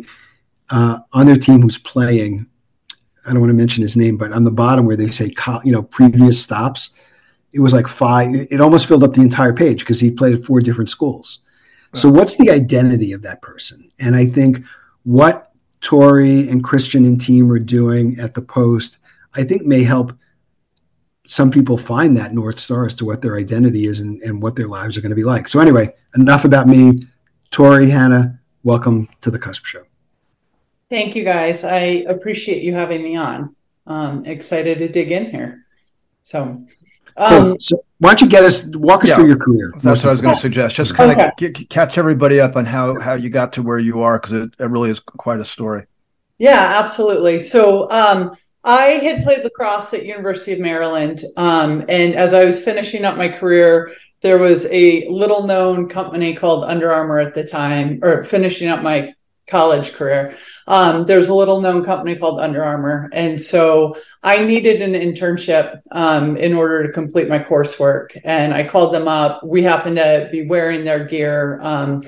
uh, 0.70 1.00
on 1.12 1.26
their 1.26 1.36
team 1.36 1.60
who's 1.62 1.78
playing. 1.78 2.46
I 3.26 3.30
don't 3.30 3.40
want 3.40 3.50
to 3.50 3.54
mention 3.54 3.82
his 3.82 3.96
name, 3.96 4.16
but 4.16 4.32
on 4.32 4.44
the 4.44 4.50
bottom 4.50 4.86
where 4.86 4.96
they 4.96 5.08
say, 5.08 5.30
you 5.64 5.72
know, 5.72 5.82
previous 5.82 6.42
stops, 6.42 6.94
it 7.52 7.60
was 7.60 7.74
like 7.74 7.88
five. 7.88 8.34
It 8.34 8.60
almost 8.60 8.86
filled 8.86 9.04
up 9.04 9.12
the 9.12 9.20
entire 9.20 9.52
page 9.52 9.80
because 9.80 10.00
he 10.00 10.10
played 10.10 10.34
at 10.34 10.44
four 10.44 10.60
different 10.60 10.88
schools. 10.88 11.40
So, 11.92 12.08
what's 12.08 12.36
the 12.36 12.50
identity 12.50 13.12
of 13.12 13.22
that 13.22 13.42
person? 13.42 13.90
And 13.98 14.14
I 14.14 14.26
think 14.26 14.64
what 15.02 15.49
Tori 15.80 16.48
and 16.48 16.62
Christian 16.62 17.04
and 17.04 17.20
team 17.20 17.50
are 17.50 17.58
doing 17.58 18.18
at 18.20 18.34
the 18.34 18.42
Post, 18.42 18.98
I 19.34 19.44
think 19.44 19.62
may 19.62 19.82
help 19.82 20.12
some 21.26 21.50
people 21.50 21.78
find 21.78 22.16
that 22.16 22.34
North 22.34 22.58
Star 22.58 22.84
as 22.84 22.94
to 22.94 23.04
what 23.04 23.22
their 23.22 23.36
identity 23.36 23.86
is 23.86 24.00
and, 24.00 24.20
and 24.22 24.42
what 24.42 24.56
their 24.56 24.66
lives 24.66 24.98
are 24.98 25.00
going 25.00 25.10
to 25.10 25.16
be 25.16 25.22
like. 25.22 25.46
So, 25.46 25.60
anyway, 25.60 25.94
enough 26.16 26.44
about 26.44 26.66
me. 26.66 27.06
Tori, 27.50 27.88
Hanna, 27.88 28.40
welcome 28.64 29.08
to 29.20 29.30
the 29.30 29.38
Cusp 29.38 29.64
Show. 29.64 29.84
Thank 30.88 31.14
you, 31.14 31.22
guys. 31.22 31.62
I 31.62 32.04
appreciate 32.08 32.64
you 32.64 32.74
having 32.74 33.04
me 33.04 33.16
on. 33.16 33.54
Um, 33.86 34.26
excited 34.26 34.78
to 34.78 34.88
dig 34.88 35.12
in 35.12 35.30
here. 35.30 35.66
So, 36.24 36.66
um, 37.16 37.58
so 37.60 37.76
why 37.98 38.10
don't 38.10 38.22
you 38.22 38.28
get 38.28 38.44
us 38.44 38.66
walk 38.66 39.02
us 39.04 39.10
yeah, 39.10 39.16
through 39.16 39.28
your 39.28 39.38
career? 39.38 39.72
That's 39.82 40.02
what 40.02 40.10
I 40.10 40.12
was 40.12 40.20
going 40.20 40.34
to 40.34 40.40
suggest. 40.40 40.76
Just 40.76 40.94
kind 40.94 41.10
okay. 41.10 41.28
of 41.28 41.36
get, 41.36 41.54
get, 41.54 41.70
catch 41.70 41.98
everybody 41.98 42.40
up 42.40 42.56
on 42.56 42.64
how 42.64 42.98
how 42.98 43.14
you 43.14 43.30
got 43.30 43.52
to 43.54 43.62
where 43.62 43.78
you 43.78 44.02
are 44.02 44.18
because 44.18 44.32
it, 44.32 44.54
it 44.58 44.64
really 44.64 44.90
is 44.90 45.00
quite 45.00 45.40
a 45.40 45.44
story. 45.44 45.86
Yeah, 46.38 46.80
absolutely. 46.82 47.40
So 47.40 47.90
um, 47.90 48.34
I 48.64 48.82
had 48.84 49.22
played 49.22 49.44
lacrosse 49.44 49.92
at 49.92 50.06
University 50.06 50.52
of 50.52 50.60
Maryland, 50.60 51.22
um, 51.36 51.84
and 51.88 52.14
as 52.14 52.32
I 52.32 52.44
was 52.46 52.62
finishing 52.62 53.04
up 53.04 53.16
my 53.16 53.28
career, 53.28 53.92
there 54.22 54.38
was 54.38 54.66
a 54.66 55.06
little 55.08 55.46
known 55.46 55.88
company 55.88 56.34
called 56.34 56.64
Under 56.64 56.90
Armour 56.90 57.18
at 57.18 57.34
the 57.34 57.44
time, 57.44 58.00
or 58.02 58.24
finishing 58.24 58.68
up 58.68 58.82
my 58.82 59.14
college 59.50 59.92
career. 59.92 60.38
Um, 60.66 61.04
there's 61.04 61.28
a 61.28 61.34
little 61.34 61.60
known 61.60 61.84
company 61.84 62.16
called 62.16 62.40
Under 62.40 62.64
Armour, 62.64 63.10
and 63.12 63.40
so 63.40 63.96
I 64.22 64.44
needed 64.44 64.80
an 64.80 64.92
internship 64.92 65.80
um, 65.90 66.36
in 66.36 66.54
order 66.54 66.86
to 66.86 66.92
complete 66.92 67.28
my 67.28 67.40
coursework. 67.40 68.18
And 68.24 68.54
I 68.54 68.66
called 68.66 68.94
them 68.94 69.08
up. 69.08 69.44
We 69.44 69.62
happened 69.62 69.96
to 69.96 70.28
be 70.30 70.46
wearing 70.46 70.84
their 70.84 71.04
gear 71.04 71.60
um, 71.60 72.02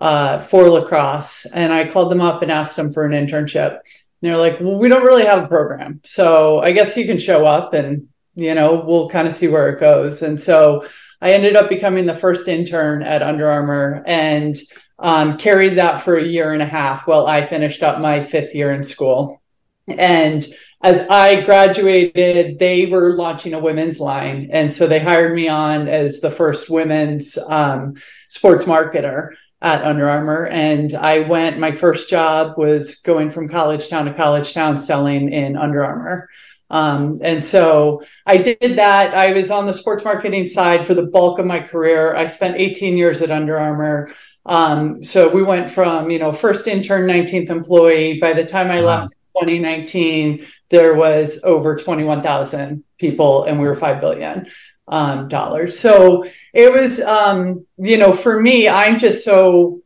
uh, 0.00 0.40
for 0.40 0.68
lacrosse, 0.68 1.46
and 1.46 1.72
I 1.72 1.90
called 1.90 2.10
them 2.10 2.20
up 2.20 2.42
and 2.42 2.50
asked 2.52 2.76
them 2.76 2.92
for 2.92 3.04
an 3.04 3.12
internship 3.12 3.80
they're 4.24 4.38
like, 4.38 4.60
well, 4.60 4.78
we 4.78 4.88
don't 4.88 5.04
really 5.04 5.26
have 5.26 5.44
a 5.44 5.48
program. 5.48 6.00
So 6.04 6.60
I 6.60 6.72
guess 6.72 6.96
you 6.96 7.04
can 7.04 7.18
show 7.18 7.44
up 7.44 7.74
and, 7.74 8.08
you 8.34 8.54
know, 8.54 8.82
we'll 8.84 9.08
kind 9.08 9.28
of 9.28 9.34
see 9.34 9.48
where 9.48 9.68
it 9.68 9.80
goes. 9.80 10.22
And 10.22 10.40
so 10.40 10.86
I 11.24 11.30
ended 11.30 11.56
up 11.56 11.70
becoming 11.70 12.04
the 12.04 12.12
first 12.12 12.48
intern 12.48 13.02
at 13.02 13.22
Under 13.22 13.48
Armour 13.48 14.04
and 14.06 14.54
um, 14.98 15.38
carried 15.38 15.76
that 15.78 16.02
for 16.02 16.18
a 16.18 16.24
year 16.24 16.52
and 16.52 16.60
a 16.60 16.66
half 16.66 17.06
while 17.06 17.26
I 17.26 17.46
finished 17.46 17.82
up 17.82 17.98
my 17.98 18.20
fifth 18.20 18.54
year 18.54 18.70
in 18.72 18.84
school. 18.84 19.40
And 19.88 20.46
as 20.82 21.00
I 21.08 21.40
graduated, 21.40 22.58
they 22.58 22.84
were 22.84 23.16
launching 23.16 23.54
a 23.54 23.58
women's 23.58 24.00
line. 24.00 24.50
And 24.52 24.70
so 24.70 24.86
they 24.86 24.98
hired 24.98 25.34
me 25.34 25.48
on 25.48 25.88
as 25.88 26.20
the 26.20 26.30
first 26.30 26.68
women's 26.68 27.38
um, 27.38 27.94
sports 28.28 28.66
marketer 28.66 29.30
at 29.62 29.82
Under 29.82 30.06
Armour. 30.06 30.48
And 30.48 30.92
I 30.92 31.20
went, 31.20 31.58
my 31.58 31.72
first 31.72 32.10
job 32.10 32.58
was 32.58 32.96
going 32.96 33.30
from 33.30 33.48
college 33.48 33.88
town 33.88 34.04
to 34.04 34.12
college 34.12 34.52
town 34.52 34.76
selling 34.76 35.32
in 35.32 35.56
Under 35.56 35.82
Armour. 35.82 36.28
Um, 36.70 37.18
and 37.22 37.44
so 37.44 38.02
I 38.26 38.38
did 38.38 38.76
that. 38.78 39.14
I 39.14 39.32
was 39.32 39.50
on 39.50 39.66
the 39.66 39.72
sports 39.72 40.04
marketing 40.04 40.46
side 40.46 40.86
for 40.86 40.94
the 40.94 41.02
bulk 41.02 41.38
of 41.38 41.46
my 41.46 41.60
career. 41.60 42.16
I 42.16 42.26
spent 42.26 42.56
18 42.56 42.96
years 42.96 43.20
at 43.22 43.30
Under 43.30 43.58
Armour. 43.58 44.12
Um, 44.46 45.02
so 45.02 45.28
we 45.28 45.42
went 45.42 45.70
from, 45.70 46.10
you 46.10 46.18
know, 46.18 46.32
first 46.32 46.66
intern, 46.66 47.06
19th 47.06 47.50
employee. 47.50 48.18
By 48.20 48.32
the 48.32 48.44
time 48.44 48.70
I 48.70 48.82
wow. 48.82 49.00
left 49.00 49.14
2019, 49.40 50.46
there 50.70 50.94
was 50.94 51.40
over 51.44 51.76
21,000 51.76 52.82
people 52.98 53.44
and 53.44 53.60
we 53.60 53.66
were 53.66 53.74
5 53.74 54.00
billion 54.00 54.46
um, 54.88 55.28
dollars. 55.28 55.78
So 55.78 56.28
it 56.52 56.72
was, 56.72 57.00
um, 57.00 57.66
you 57.78 57.96
know, 57.96 58.12
for 58.12 58.40
me, 58.40 58.68
I'm 58.68 58.98
just 58.98 59.24
so, 59.24 59.80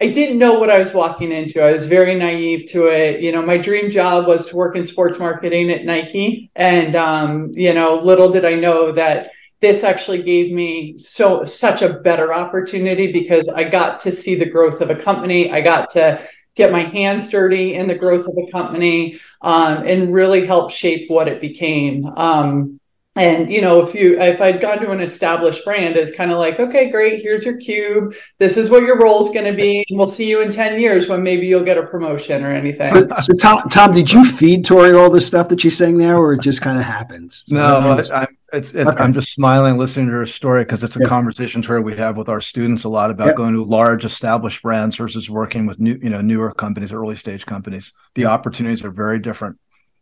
I 0.00 0.06
didn't 0.06 0.38
know 0.38 0.54
what 0.54 0.70
I 0.70 0.78
was 0.78 0.94
walking 0.94 1.32
into. 1.32 1.60
I 1.60 1.72
was 1.72 1.86
very 1.86 2.14
naive 2.14 2.66
to 2.66 2.86
it. 2.86 3.20
You 3.20 3.32
know, 3.32 3.42
my 3.42 3.58
dream 3.58 3.90
job 3.90 4.28
was 4.28 4.46
to 4.46 4.56
work 4.56 4.76
in 4.76 4.84
sports 4.84 5.18
marketing 5.18 5.70
at 5.70 5.84
Nike. 5.84 6.52
And, 6.54 6.94
um, 6.94 7.50
you 7.54 7.74
know, 7.74 8.00
little 8.00 8.30
did 8.30 8.44
I 8.44 8.54
know 8.54 8.92
that 8.92 9.32
this 9.60 9.82
actually 9.82 10.22
gave 10.22 10.52
me 10.52 11.00
so 11.00 11.42
such 11.44 11.82
a 11.82 11.94
better 11.94 12.32
opportunity 12.32 13.10
because 13.10 13.48
I 13.48 13.64
got 13.64 13.98
to 14.00 14.12
see 14.12 14.36
the 14.36 14.48
growth 14.48 14.80
of 14.80 14.90
a 14.90 14.94
company. 14.94 15.50
I 15.50 15.62
got 15.62 15.90
to 15.90 16.22
get 16.54 16.70
my 16.70 16.84
hands 16.84 17.28
dirty 17.28 17.74
in 17.74 17.88
the 17.88 17.94
growth 17.96 18.28
of 18.28 18.36
a 18.36 18.50
company 18.52 19.18
um, 19.42 19.84
and 19.84 20.12
really 20.12 20.46
help 20.46 20.70
shape 20.70 21.10
what 21.10 21.26
it 21.26 21.40
became. 21.40 22.06
Um, 22.16 22.78
and 23.18 23.50
you 23.50 23.60
know 23.60 23.80
if 23.80 23.94
you 23.94 24.20
if 24.20 24.40
i'd 24.40 24.60
gone 24.60 24.78
to 24.78 24.90
an 24.90 25.00
established 25.00 25.64
brand 25.64 25.96
it's 25.96 26.12
kind 26.12 26.30
of 26.30 26.38
like 26.38 26.58
okay 26.60 26.90
great 26.90 27.20
here's 27.20 27.44
your 27.44 27.56
cube. 27.58 28.14
This 28.38 28.56
is 28.56 28.70
what 28.70 28.82
your 28.82 28.98
role 28.98 29.24
is 29.24 29.30
going 29.32 29.44
to 29.44 29.52
be. 29.52 29.84
And 29.88 29.98
we'll 29.98 30.06
see 30.06 30.28
you 30.28 30.40
in 30.40 30.50
10 30.50 30.80
years 30.80 31.08
when 31.08 31.22
maybe 31.22 31.46
you'll 31.46 31.64
get 31.64 31.78
a 31.78 31.82
promotion 31.86 32.44
or 32.44 32.52
anything. 32.52 33.08
So 33.20 33.34
tom, 33.34 33.62
tom 33.70 33.92
did 33.92 34.12
you 34.12 34.24
feed 34.24 34.64
tori 34.64 34.92
all 34.92 35.10
this 35.10 35.26
stuff 35.26 35.48
that 35.48 35.60
she's 35.60 35.76
saying 35.76 35.98
there 35.98 36.16
or 36.16 36.34
it 36.34 36.40
just 36.40 36.62
kind 36.62 36.78
of 36.78 36.84
happens? 36.84 37.44
No 37.48 38.00
I, 38.14 38.26
it's, 38.50 38.72
it's 38.72 38.88
okay. 38.88 39.04
i'm 39.04 39.12
just 39.12 39.34
smiling 39.34 39.76
listening 39.76 40.06
to 40.06 40.12
her 40.12 40.24
story 40.24 40.64
because 40.64 40.82
it's 40.82 40.96
a 40.96 41.00
yeah. 41.00 41.06
conversation 41.06 41.62
where 41.64 41.82
we 41.82 41.94
have 41.94 42.16
with 42.16 42.30
our 42.30 42.40
students 42.40 42.84
a 42.84 42.88
lot 42.88 43.10
about 43.10 43.26
yeah. 43.26 43.34
going 43.34 43.52
to 43.52 43.62
large 43.62 44.06
established 44.06 44.62
brands 44.62 44.96
versus 44.96 45.28
working 45.28 45.66
with 45.66 45.78
new 45.78 45.98
you 46.02 46.08
know 46.08 46.22
newer 46.22 46.50
companies 46.52 46.90
early 46.90 47.14
stage 47.14 47.44
companies. 47.44 47.92
The 48.14 48.24
opportunities 48.24 48.82
are 48.84 48.90
very 48.90 49.18
different 49.18 49.58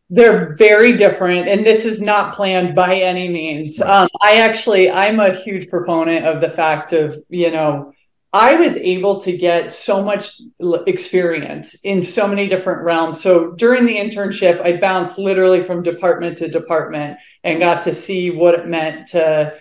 they're 0.08 0.54
very 0.54 0.96
different 0.96 1.48
and 1.48 1.66
this 1.66 1.84
is 1.84 2.00
not 2.00 2.34
planned 2.34 2.74
by 2.74 2.96
any 2.96 3.28
means. 3.28 3.80
Um, 3.80 4.08
i 4.22 4.36
actually 4.36 4.90
i'm 4.90 5.20
a 5.20 5.34
huge 5.34 5.68
proponent 5.68 6.24
of 6.24 6.40
the 6.40 6.48
fact 6.48 6.92
of 6.92 7.16
you 7.28 7.50
know 7.50 7.92
i 8.32 8.54
was 8.54 8.76
able 8.76 9.20
to 9.20 9.36
get 9.36 9.72
so 9.72 10.02
much 10.02 10.40
experience 10.86 11.74
in 11.82 12.02
so 12.02 12.28
many 12.28 12.48
different 12.48 12.82
realms. 12.82 13.20
So 13.20 13.52
during 13.52 13.84
the 13.84 13.96
internship 13.96 14.60
i 14.62 14.76
bounced 14.76 15.18
literally 15.18 15.62
from 15.62 15.82
department 15.82 16.38
to 16.38 16.48
department 16.48 17.18
and 17.42 17.58
got 17.58 17.82
to 17.84 17.94
see 17.94 18.30
what 18.30 18.54
it 18.54 18.68
meant 18.68 19.08
to 19.08 19.54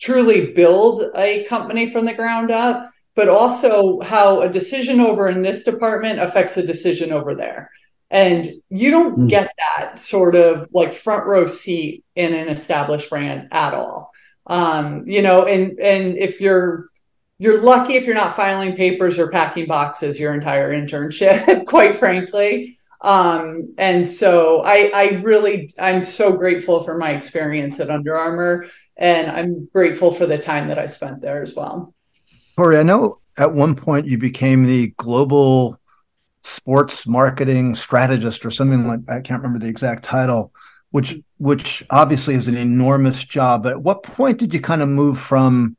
truly 0.00 0.52
build 0.52 1.10
a 1.16 1.44
company 1.44 1.90
from 1.90 2.04
the 2.04 2.14
ground 2.14 2.52
up 2.52 2.88
but 3.16 3.28
also 3.28 4.00
how 4.00 4.42
a 4.42 4.48
decision 4.48 5.00
over 5.00 5.28
in 5.28 5.42
this 5.42 5.64
department 5.64 6.20
affects 6.20 6.56
a 6.56 6.64
decision 6.64 7.10
over 7.10 7.34
there 7.34 7.68
and 8.10 8.48
you 8.70 8.90
don't 8.90 9.18
mm. 9.18 9.28
get 9.28 9.52
that 9.58 9.98
sort 9.98 10.34
of 10.34 10.68
like 10.72 10.92
front 10.92 11.26
row 11.26 11.46
seat 11.46 12.04
in 12.14 12.34
an 12.34 12.48
established 12.48 13.10
brand 13.10 13.48
at 13.52 13.74
all. 13.74 14.12
Um, 14.46 15.06
you 15.06 15.22
know, 15.22 15.44
and 15.44 15.78
and 15.78 16.16
if 16.16 16.40
you're 16.40 16.88
you're 17.38 17.62
lucky 17.62 17.94
if 17.94 18.06
you're 18.06 18.14
not 18.14 18.34
filing 18.36 18.74
papers 18.74 19.18
or 19.18 19.30
packing 19.30 19.66
boxes 19.66 20.18
your 20.18 20.34
entire 20.34 20.72
internship, 20.72 21.66
quite 21.66 21.96
frankly. 21.96 22.78
Um, 23.00 23.70
and 23.78 24.08
so 24.08 24.62
I 24.62 24.90
I 24.94 25.08
really 25.20 25.70
I'm 25.78 26.02
so 26.02 26.32
grateful 26.32 26.82
for 26.82 26.96
my 26.96 27.10
experience 27.10 27.78
at 27.78 27.90
Under 27.90 28.16
Armour 28.16 28.66
and 28.96 29.30
I'm 29.30 29.68
grateful 29.72 30.10
for 30.10 30.26
the 30.26 30.38
time 30.38 30.68
that 30.68 30.78
I 30.78 30.86
spent 30.86 31.20
there 31.20 31.42
as 31.42 31.54
well. 31.54 31.94
Tori, 32.56 32.78
I 32.78 32.82
know 32.82 33.20
at 33.38 33.54
one 33.54 33.76
point 33.76 34.06
you 34.06 34.18
became 34.18 34.66
the 34.66 34.88
global 34.96 35.77
sports 36.48 37.06
marketing 37.06 37.74
strategist 37.74 38.44
or 38.44 38.50
something 38.50 38.86
like 38.86 39.00
I 39.08 39.20
can't 39.20 39.42
remember 39.42 39.64
the 39.64 39.70
exact 39.70 40.04
title, 40.04 40.52
which 40.90 41.16
which 41.38 41.84
obviously 41.90 42.34
is 42.34 42.48
an 42.48 42.56
enormous 42.56 43.22
job. 43.24 43.62
But 43.62 43.72
at 43.72 43.82
what 43.82 44.02
point 44.02 44.38
did 44.38 44.54
you 44.54 44.60
kind 44.60 44.82
of 44.82 44.88
move 44.88 45.20
from 45.20 45.76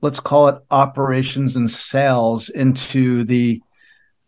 let's 0.00 0.20
call 0.20 0.48
it 0.48 0.62
operations 0.70 1.56
and 1.56 1.70
sales 1.70 2.48
into 2.48 3.24
the 3.24 3.62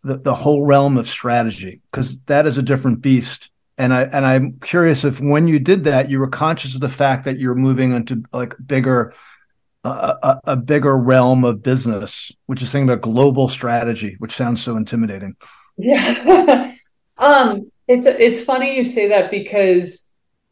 the, 0.03 0.17
the 0.17 0.35
whole 0.35 0.65
realm 0.65 0.97
of 0.97 1.07
strategy? 1.07 1.81
Because 1.91 2.17
that 2.25 2.45
is 2.45 2.57
a 2.57 2.63
different 2.63 3.01
beast 3.01 3.51
and 3.77 3.93
I 3.93 4.03
and 4.03 4.25
I'm 4.25 4.59
curious 4.59 5.03
if 5.03 5.19
when 5.19 5.47
you 5.47 5.59
did 5.59 5.83
that, 5.83 6.09
you 6.09 6.19
were 6.19 6.27
conscious 6.27 6.75
of 6.75 6.81
the 6.81 6.89
fact 6.89 7.25
that 7.25 7.37
you're 7.37 7.55
moving 7.55 7.91
into 7.93 8.23
like 8.31 8.55
bigger 8.65 9.13
a, 9.85 10.41
a, 10.45 10.57
bigger 10.57 10.97
realm 10.97 11.43
of 11.43 11.61
business, 11.61 12.31
which 12.47 12.63
is 12.63 12.71
thinking 12.71 12.89
about 12.89 13.03
global 13.03 13.47
strategy, 13.47 14.15
which 14.17 14.33
sounds 14.33 14.63
so 14.63 14.77
intimidating. 14.77 15.35
Yeah, 15.77 16.73
um, 17.17 17.71
it's 17.87 18.07
it's 18.07 18.43
funny 18.43 18.77
you 18.77 18.85
say 18.85 19.09
that 19.09 19.31
because 19.31 20.05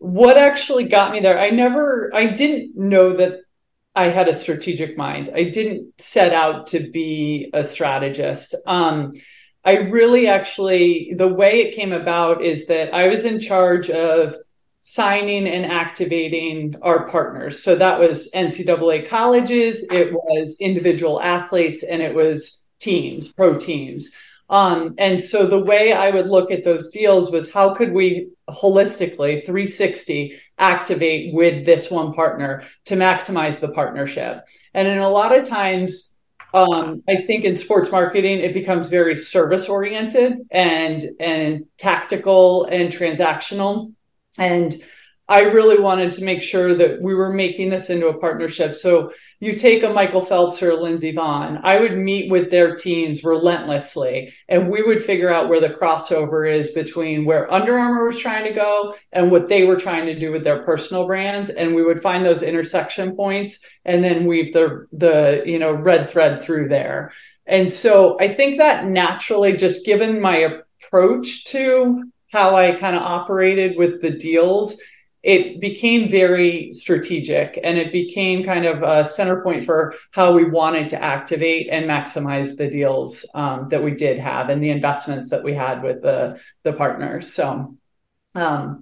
what 0.03 0.37
actually 0.37 0.83
got 0.83 1.13
me 1.13 1.21
there, 1.21 1.39
I 1.39 1.49
never, 1.49 2.11
I 2.13 2.27
didn't 2.27 2.75
know 2.75 3.13
that 3.13 3.39
I 3.95 4.09
had 4.09 4.27
a 4.27 4.33
strategic 4.33 4.97
mind. 4.97 5.29
I 5.33 5.45
didn't 5.45 5.93
set 5.97 6.33
out 6.33 6.67
to 6.67 6.91
be 6.91 7.49
a 7.53 7.63
strategist. 7.63 8.53
Um, 8.65 9.13
I 9.63 9.77
really 9.77 10.27
actually, 10.27 11.13
the 11.15 11.29
way 11.29 11.61
it 11.61 11.75
came 11.75 11.93
about 11.93 12.43
is 12.43 12.67
that 12.67 12.93
I 12.93 13.07
was 13.07 13.23
in 13.23 13.39
charge 13.39 13.89
of 13.89 14.35
signing 14.81 15.47
and 15.47 15.65
activating 15.65 16.75
our 16.81 17.07
partners. 17.07 17.63
So 17.63 17.75
that 17.77 17.97
was 17.97 18.29
NCAA 18.35 19.07
colleges, 19.07 19.85
it 19.89 20.11
was 20.11 20.57
individual 20.59 21.21
athletes, 21.21 21.83
and 21.83 22.01
it 22.01 22.13
was 22.13 22.61
teams, 22.79 23.29
pro 23.31 23.57
teams. 23.57 24.11
Um, 24.49 24.95
and 24.97 25.21
so 25.21 25.47
the 25.47 25.63
way 25.63 25.93
I 25.93 26.11
would 26.11 26.27
look 26.27 26.51
at 26.51 26.63
those 26.63 26.89
deals 26.89 27.31
was 27.31 27.51
how 27.51 27.73
could 27.73 27.91
we 27.91 28.29
holistically 28.49 29.45
360 29.45 30.39
activate 30.57 31.33
with 31.33 31.65
this 31.65 31.89
one 31.89 32.13
partner 32.13 32.63
to 32.85 32.95
maximize 32.95 33.59
the 33.59 33.71
partnership? 33.71 34.45
And 34.73 34.87
in 34.87 34.99
a 34.99 35.09
lot 35.09 35.35
of 35.35 35.45
times, 35.45 36.13
um, 36.53 37.01
I 37.09 37.23
think 37.25 37.45
in 37.45 37.57
sports 37.57 37.91
marketing, 37.91 38.39
it 38.39 38.53
becomes 38.53 38.89
very 38.89 39.15
service 39.15 39.67
oriented 39.67 40.37
and 40.51 41.03
and 41.19 41.65
tactical 41.79 42.65
and 42.65 42.93
transactional. 42.93 43.93
And 44.37 44.75
I 45.33 45.45
really 45.45 45.79
wanted 45.79 46.11
to 46.11 46.23
make 46.23 46.43
sure 46.43 46.75
that 46.75 47.01
we 47.01 47.15
were 47.15 47.33
making 47.33 47.71
this 47.71 47.89
into 47.89 48.05
a 48.05 48.19
partnership. 48.19 48.75
So 48.75 49.13
you 49.39 49.55
take 49.55 49.81
a 49.81 49.89
Michael 49.89 50.21
Phelps 50.21 50.61
or 50.61 50.75
Lindsey 50.75 51.11
Vonn, 51.11 51.59
I 51.63 51.79
would 51.79 51.97
meet 51.97 52.29
with 52.29 52.51
their 52.51 52.75
teams 52.75 53.23
relentlessly, 53.23 54.31
and 54.47 54.69
we 54.69 54.83
would 54.83 55.03
figure 55.03 55.33
out 55.33 55.49
where 55.49 55.59
the 55.59 55.71
crossover 55.71 56.47
is 56.47 56.69
between 56.69 57.25
where 57.25 57.51
Under 57.51 57.79
Armour 57.79 58.05
was 58.05 58.19
trying 58.19 58.45
to 58.45 58.53
go 58.53 58.93
and 59.11 59.31
what 59.31 59.47
they 59.47 59.63
were 59.63 59.75
trying 59.75 60.05
to 60.05 60.19
do 60.19 60.31
with 60.31 60.43
their 60.43 60.61
personal 60.61 61.07
brands, 61.07 61.49
and 61.49 61.73
we 61.73 61.83
would 61.83 62.03
find 62.03 62.23
those 62.23 62.43
intersection 62.43 63.15
points 63.15 63.57
and 63.85 64.03
then 64.03 64.27
weave 64.27 64.53
the 64.53 64.85
the 64.91 65.41
you 65.47 65.57
know 65.57 65.71
red 65.73 66.11
thread 66.11 66.43
through 66.43 66.69
there. 66.69 67.11
And 67.47 67.73
so 67.73 68.19
I 68.19 68.35
think 68.35 68.59
that 68.59 68.85
naturally, 68.85 69.57
just 69.57 69.83
given 69.83 70.21
my 70.21 70.59
approach 70.83 71.45
to 71.45 72.03
how 72.31 72.55
I 72.55 72.73
kind 72.73 72.95
of 72.95 73.01
operated 73.01 73.77
with 73.77 73.99
the 73.99 74.11
deals, 74.11 74.77
it 75.23 75.61
became 75.61 76.09
very 76.09 76.73
strategic 76.73 77.57
and 77.63 77.77
it 77.77 77.93
became 77.93 78.43
kind 78.43 78.65
of 78.65 78.83
a 78.83 79.07
center 79.07 79.41
point 79.41 79.63
for 79.63 79.95
how 80.11 80.33
we 80.33 80.43
wanted 80.43 80.89
to 80.89 81.01
activate 81.01 81.69
and 81.71 81.89
maximize 81.89 82.57
the 82.57 82.69
deals 82.69 83.25
um, 83.33 83.69
that 83.69 83.81
we 83.81 83.91
did 83.91 84.19
have 84.19 84.49
and 84.49 84.61
the 84.61 84.69
investments 84.69 85.29
that 85.29 85.41
we 85.41 85.53
had 85.53 85.81
with 85.81 86.01
the 86.01 86.39
the 86.63 86.73
partners. 86.73 87.33
So 87.33 87.77
um, 88.35 88.81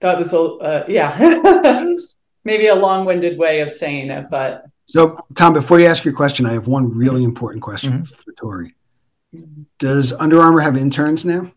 that 0.00 0.18
was 0.18 0.32
a 0.32 0.40
uh, 0.40 0.84
yeah 0.88 1.84
maybe 2.44 2.66
a 2.66 2.74
long-winded 2.74 3.38
way 3.38 3.60
of 3.60 3.72
saying 3.72 4.10
it, 4.10 4.26
but 4.28 4.66
so 4.86 5.18
Tom, 5.34 5.52
before 5.52 5.80
you 5.80 5.86
ask 5.86 6.04
your 6.04 6.14
question, 6.14 6.46
I 6.46 6.52
have 6.52 6.68
one 6.68 6.96
really 6.96 7.24
important 7.24 7.62
question 7.62 7.92
mm-hmm. 7.92 8.04
for 8.04 8.32
Tori. 8.32 8.74
Does 9.78 10.12
Under 10.12 10.40
Armour 10.40 10.60
have 10.60 10.76
interns 10.76 11.24
now? 11.24 11.52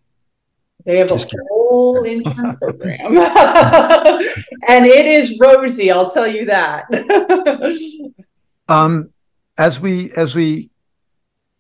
They 0.86 0.98
have 0.98 1.10
Just 1.10 1.28
a 1.28 1.30
kidding. 1.30 1.48
whole 1.50 2.04
intern 2.06 2.58
program. 2.58 3.18
and 4.68 4.86
it 4.86 5.06
is 5.06 5.38
rosy, 5.40 5.92
I'll 5.92 6.10
tell 6.10 6.28
you 6.28 6.46
that. 6.46 6.86
um 8.68 9.12
as 9.58 9.80
we 9.80 10.12
as 10.14 10.36
we 10.36 10.70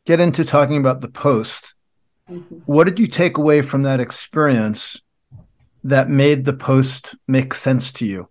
get 0.06 0.20
into 0.20 0.46
talking 0.46 0.78
about 0.78 1.02
the 1.02 1.10
post, 1.10 1.76
mm-hmm. 2.30 2.56
what 2.65 2.86
did 2.86 2.98
you 2.98 3.08
take 3.08 3.38
away 3.38 3.62
from 3.62 3.84
that 3.84 4.00
experience 4.00 5.02
that 5.84 6.10
made 6.10 6.46
the 6.46 6.54
post 6.54 7.15
make 7.28 7.54
sense 7.54 7.91
to 7.91 8.06
you? 8.06 8.30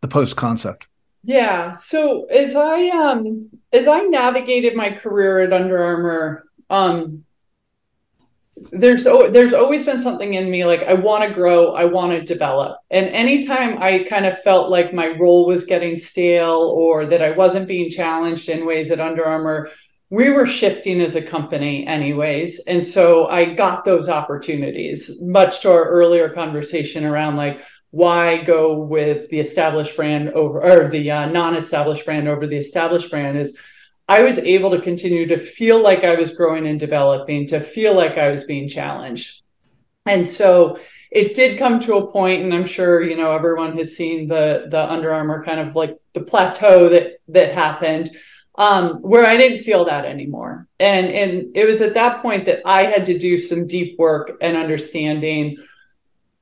The 0.00 0.08
post 0.08 0.36
concept. 0.36 0.88
Yeah. 1.24 1.72
So 1.72 2.26
as 2.26 2.54
I 2.54 2.88
um 2.88 3.50
as 3.72 3.88
I 3.88 4.02
navigated 4.02 4.76
my 4.76 4.92
career 4.92 5.40
at 5.40 5.52
Under 5.52 5.82
Armour, 5.82 6.44
um 6.70 7.25
there's 8.56 9.04
there's 9.04 9.52
always 9.52 9.84
been 9.84 10.02
something 10.02 10.34
in 10.34 10.50
me 10.50 10.64
like 10.64 10.82
I 10.82 10.94
want 10.94 11.24
to 11.24 11.34
grow, 11.34 11.74
I 11.74 11.84
want 11.84 12.12
to 12.12 12.22
develop. 12.22 12.78
And 12.90 13.08
anytime 13.08 13.82
I 13.82 14.04
kind 14.08 14.24
of 14.24 14.40
felt 14.42 14.70
like 14.70 14.94
my 14.94 15.08
role 15.08 15.46
was 15.46 15.64
getting 15.64 15.98
stale 15.98 16.72
or 16.74 17.06
that 17.06 17.22
I 17.22 17.32
wasn't 17.32 17.68
being 17.68 17.90
challenged 17.90 18.48
in 18.48 18.66
ways 18.66 18.90
at 18.90 19.00
Under 19.00 19.26
Armour, 19.26 19.70
we 20.08 20.30
were 20.30 20.46
shifting 20.46 21.00
as 21.02 21.16
a 21.16 21.22
company 21.22 21.86
anyways. 21.86 22.60
And 22.60 22.84
so 22.84 23.26
I 23.26 23.54
got 23.54 23.84
those 23.84 24.08
opportunities, 24.08 25.20
much 25.20 25.60
to 25.60 25.72
our 25.72 25.84
earlier 25.84 26.30
conversation 26.30 27.04
around 27.04 27.36
like 27.36 27.60
why 27.90 28.42
go 28.42 28.78
with 28.78 29.28
the 29.30 29.40
established 29.40 29.96
brand 29.96 30.30
over 30.30 30.62
or 30.62 30.88
the 30.88 31.10
uh, 31.10 31.26
non-established 31.26 32.04
brand 32.04 32.28
over 32.28 32.46
the 32.46 32.56
established 32.56 33.10
brand 33.10 33.38
is 33.38 33.56
I 34.08 34.22
was 34.22 34.38
able 34.38 34.70
to 34.70 34.80
continue 34.80 35.26
to 35.26 35.38
feel 35.38 35.82
like 35.82 36.04
I 36.04 36.14
was 36.14 36.32
growing 36.32 36.66
and 36.66 36.78
developing, 36.78 37.46
to 37.48 37.60
feel 37.60 37.96
like 37.96 38.18
I 38.18 38.30
was 38.30 38.44
being 38.44 38.68
challenged. 38.68 39.42
And 40.06 40.28
so 40.28 40.78
it 41.10 41.34
did 41.34 41.58
come 41.58 41.80
to 41.80 41.96
a 41.96 42.12
point, 42.12 42.42
and 42.42 42.54
I'm 42.54 42.66
sure 42.66 43.02
you 43.02 43.16
know 43.16 43.32
everyone 43.32 43.76
has 43.78 43.96
seen 43.96 44.28
the 44.28 44.66
the 44.70 44.80
Under 44.80 45.12
Armour 45.12 45.44
kind 45.44 45.60
of 45.60 45.74
like 45.74 45.96
the 46.12 46.20
plateau 46.20 46.88
that 46.90 47.18
that 47.28 47.54
happened, 47.54 48.10
um, 48.56 48.96
where 49.02 49.26
I 49.26 49.36
didn't 49.36 49.64
feel 49.64 49.84
that 49.86 50.04
anymore. 50.04 50.68
And 50.78 51.08
and 51.08 51.56
it 51.56 51.64
was 51.64 51.80
at 51.80 51.94
that 51.94 52.22
point 52.22 52.44
that 52.44 52.60
I 52.64 52.84
had 52.84 53.04
to 53.06 53.18
do 53.18 53.38
some 53.38 53.66
deep 53.66 53.98
work 53.98 54.36
and 54.40 54.56
understanding 54.56 55.56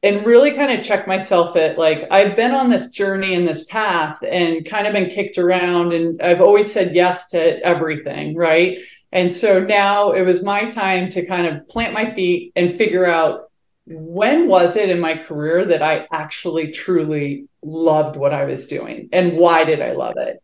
and 0.04 0.26
really 0.26 0.52
kind 0.52 0.70
of 0.70 0.84
check 0.84 1.08
myself 1.08 1.56
at 1.56 1.78
like 1.78 2.06
I've 2.10 2.36
been 2.36 2.50
on 2.52 2.68
this 2.68 2.90
journey 2.90 3.34
and 3.34 3.48
this 3.48 3.64
path 3.64 4.22
and 4.22 4.64
kind 4.66 4.86
of 4.86 4.92
been 4.92 5.08
kicked 5.08 5.38
around 5.38 5.94
and 5.94 6.20
I've 6.20 6.42
always 6.42 6.70
said 6.70 6.94
yes 6.94 7.30
to 7.30 7.58
everything, 7.66 8.36
right? 8.36 8.78
And 9.12 9.32
so 9.32 9.60
now 9.60 10.12
it 10.12 10.20
was 10.20 10.42
my 10.42 10.68
time 10.68 11.08
to 11.10 11.24
kind 11.24 11.46
of 11.46 11.66
plant 11.68 11.94
my 11.94 12.14
feet 12.14 12.52
and 12.54 12.76
figure 12.76 13.06
out 13.06 13.50
when 13.86 14.46
was 14.46 14.76
it 14.76 14.90
in 14.90 15.00
my 15.00 15.16
career 15.16 15.64
that 15.64 15.82
I 15.82 16.06
actually 16.12 16.70
truly 16.70 17.48
loved 17.62 18.16
what 18.16 18.34
I 18.34 18.44
was 18.44 18.66
doing 18.66 19.08
and 19.10 19.38
why 19.38 19.64
did 19.64 19.80
I 19.80 19.92
love 19.92 20.16
it? 20.18 20.42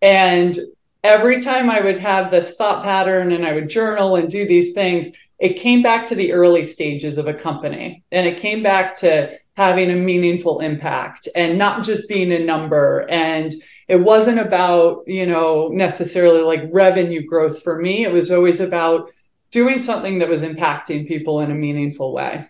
And 0.00 0.58
every 1.04 1.40
time 1.40 1.70
I 1.70 1.80
would 1.80 1.98
have 1.98 2.30
this 2.30 2.54
thought 2.54 2.84
pattern 2.84 3.32
and 3.32 3.46
I 3.46 3.52
would 3.52 3.68
journal 3.68 4.16
and 4.16 4.30
do 4.30 4.46
these 4.46 4.72
things, 4.72 5.08
it 5.38 5.58
came 5.58 5.82
back 5.82 6.06
to 6.06 6.14
the 6.14 6.32
early 6.32 6.64
stages 6.64 7.18
of 7.18 7.26
a 7.26 7.34
company 7.34 8.04
and 8.12 8.26
it 8.26 8.38
came 8.38 8.62
back 8.62 8.94
to 8.96 9.38
having 9.56 9.90
a 9.90 9.96
meaningful 9.96 10.60
impact 10.60 11.28
and 11.34 11.58
not 11.58 11.84
just 11.84 12.08
being 12.08 12.32
a 12.32 12.38
number 12.38 13.06
and 13.10 13.52
it 13.88 13.96
wasn't 13.96 14.38
about 14.38 15.02
you 15.06 15.26
know 15.26 15.68
necessarily 15.68 16.40
like 16.40 16.62
revenue 16.72 17.22
growth 17.26 17.62
for 17.62 17.78
me 17.78 18.02
it 18.04 18.12
was 18.12 18.30
always 18.30 18.60
about 18.60 19.10
doing 19.50 19.78
something 19.78 20.20
that 20.20 20.28
was 20.28 20.40
impacting 20.40 21.06
people 21.06 21.40
in 21.40 21.50
a 21.50 21.54
meaningful 21.54 22.14
way 22.14 22.48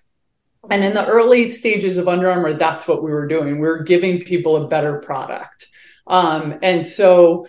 and 0.71 0.85
in 0.85 0.95
the 0.95 1.07
early 1.07 1.49
stages 1.49 1.99
of 1.99 2.07
Under 2.07 2.31
Armour, 2.31 2.55
that's 2.55 2.87
what 2.87 3.03
we 3.03 3.11
were 3.11 3.27
doing. 3.27 3.59
We 3.59 3.67
were 3.67 3.83
giving 3.83 4.21
people 4.21 4.57
a 4.57 4.69
better 4.69 4.99
product. 4.99 5.67
Um, 6.07 6.59
and 6.63 6.87
so 6.87 7.47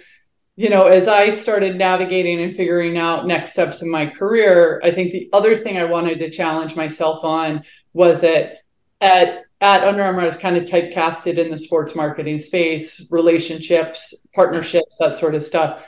you 0.55 0.69
know, 0.69 0.87
as 0.87 1.07
I 1.07 1.29
started 1.31 1.77
navigating 1.77 2.41
and 2.41 2.55
figuring 2.55 2.97
out 2.97 3.25
next 3.25 3.51
steps 3.51 3.81
in 3.81 3.89
my 3.89 4.05
career, 4.05 4.79
I 4.83 4.91
think 4.91 5.11
the 5.11 5.29
other 5.33 5.55
thing 5.55 5.77
I 5.77 5.85
wanted 5.85 6.19
to 6.19 6.29
challenge 6.29 6.75
myself 6.75 7.23
on 7.23 7.63
was 7.93 8.21
that 8.21 8.59
at 9.01 9.45
at 9.61 9.83
Under 9.85 10.03
Armour, 10.03 10.21
I 10.21 10.25
was 10.25 10.35
kind 10.35 10.57
of 10.57 10.65
typecasted 10.65 11.37
in 11.37 11.49
the 11.49 11.57
sports 11.57 11.95
marketing 11.95 12.41
space, 12.41 13.07
relationships, 13.09 14.13
partnerships, 14.35 14.97
that 14.99 15.15
sort 15.15 15.35
of 15.35 15.43
stuff. 15.43 15.85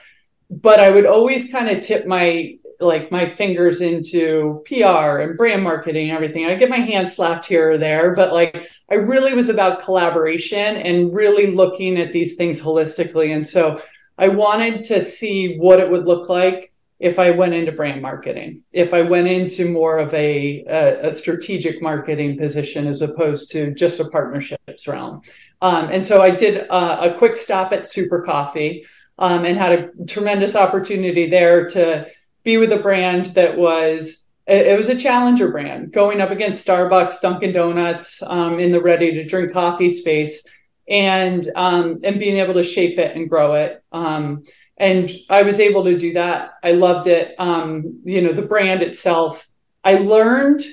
But 0.50 0.80
I 0.80 0.90
would 0.90 1.06
always 1.06 1.52
kind 1.52 1.70
of 1.70 1.82
tip 1.82 2.06
my 2.06 2.58
like 2.80 3.12
my 3.12 3.26
fingers 3.26 3.82
into 3.82 4.64
PR 4.66 5.20
and 5.20 5.38
brand 5.38 5.64
marketing 5.64 6.10
and 6.10 6.16
everything. 6.16 6.46
I 6.46 6.56
get 6.56 6.70
my 6.70 6.80
hand 6.80 7.10
slapped 7.10 7.46
here 7.46 7.72
or 7.72 7.78
there, 7.78 8.14
but 8.16 8.34
like 8.34 8.70
I 8.90 8.96
really 8.96 9.34
was 9.34 9.50
about 9.50 9.84
collaboration 9.84 10.78
and 10.78 11.14
really 11.14 11.48
looking 11.48 11.98
at 11.98 12.12
these 12.12 12.36
things 12.36 12.62
holistically. 12.62 13.36
And 13.36 13.48
so 13.48 13.82
I 14.18 14.30
wanted 14.30 14.86
to 14.86 15.02
see 15.02 15.58
what 15.58 15.80
it 15.80 15.90
would 15.90 16.06
look 16.06 16.30
like 16.30 16.72
if 17.00 17.20
I 17.20 17.32
went 17.32 17.54
into 17.54 17.74
brand 17.74 18.02
marketing, 18.02 18.62
if 18.72 18.94
I 18.94 19.02
went 19.02 19.28
into 19.28 19.70
more 19.70 19.98
of 19.98 20.14
a, 20.14 20.64
a, 20.68 21.08
a 21.08 21.12
strategic 21.12 21.82
marketing 21.82 22.38
position 22.38 22.88
as 22.88 23.02
opposed 23.02 23.52
to 23.52 23.74
just 23.74 24.00
a 24.00 24.10
partnerships 24.10 24.88
realm. 24.88 25.22
Um, 25.62 25.90
and 25.90 26.04
so 26.04 26.22
I 26.22 26.30
did 26.30 26.70
uh, 26.70 27.12
a 27.12 27.18
quick 27.18 27.36
stop 27.36 27.74
at 27.74 27.86
Super 27.86 28.22
Coffee 28.22 28.86
um, 29.20 29.44
and 29.44 29.58
had 29.58 29.72
a 29.74 30.06
tremendous 30.06 30.56
opportunity 30.56 31.30
there 31.30 31.68
to 31.70 32.08
be 32.44 32.58
with 32.58 32.72
a 32.72 32.78
brand 32.78 33.28
that 33.28 33.58
was 33.58 34.26
it, 34.48 34.68
it 34.68 34.78
was 34.78 34.90
a 34.90 34.96
challenger 34.96 35.50
brand 35.50 35.92
going 35.92 36.22
up 36.22 36.32
against 36.32 36.66
Starbucks, 36.66 37.20
Dunkin' 37.22 37.52
Donuts 37.52 38.22
um, 38.24 38.60
in 38.60 38.72
the 38.72 38.82
ready 38.82 39.14
to 39.16 39.26
drink 39.26 39.52
coffee 39.52 39.90
space, 39.90 40.46
and 40.88 41.48
um, 41.56 42.02
and 42.04 42.20
being 42.20 42.38
able 42.38 42.54
to 42.56 42.64
shape 42.64 43.00
it 43.00 43.16
and 43.16 43.30
grow 43.30 43.56
it. 43.56 43.84
Um, 43.92 44.44
and 44.78 45.12
I 45.30 45.44
was 45.44 45.60
able 45.60 45.86
to 45.86 45.98
do 45.98 46.14
that. 46.14 46.56
I 46.64 46.74
loved 46.74 47.08
it. 47.08 47.36
Um, 47.40 48.02
you 48.04 48.22
know, 48.22 48.34
the 48.34 48.42
brand 48.42 48.82
itself. 48.82 49.48
I 49.84 49.96
learned 49.96 50.64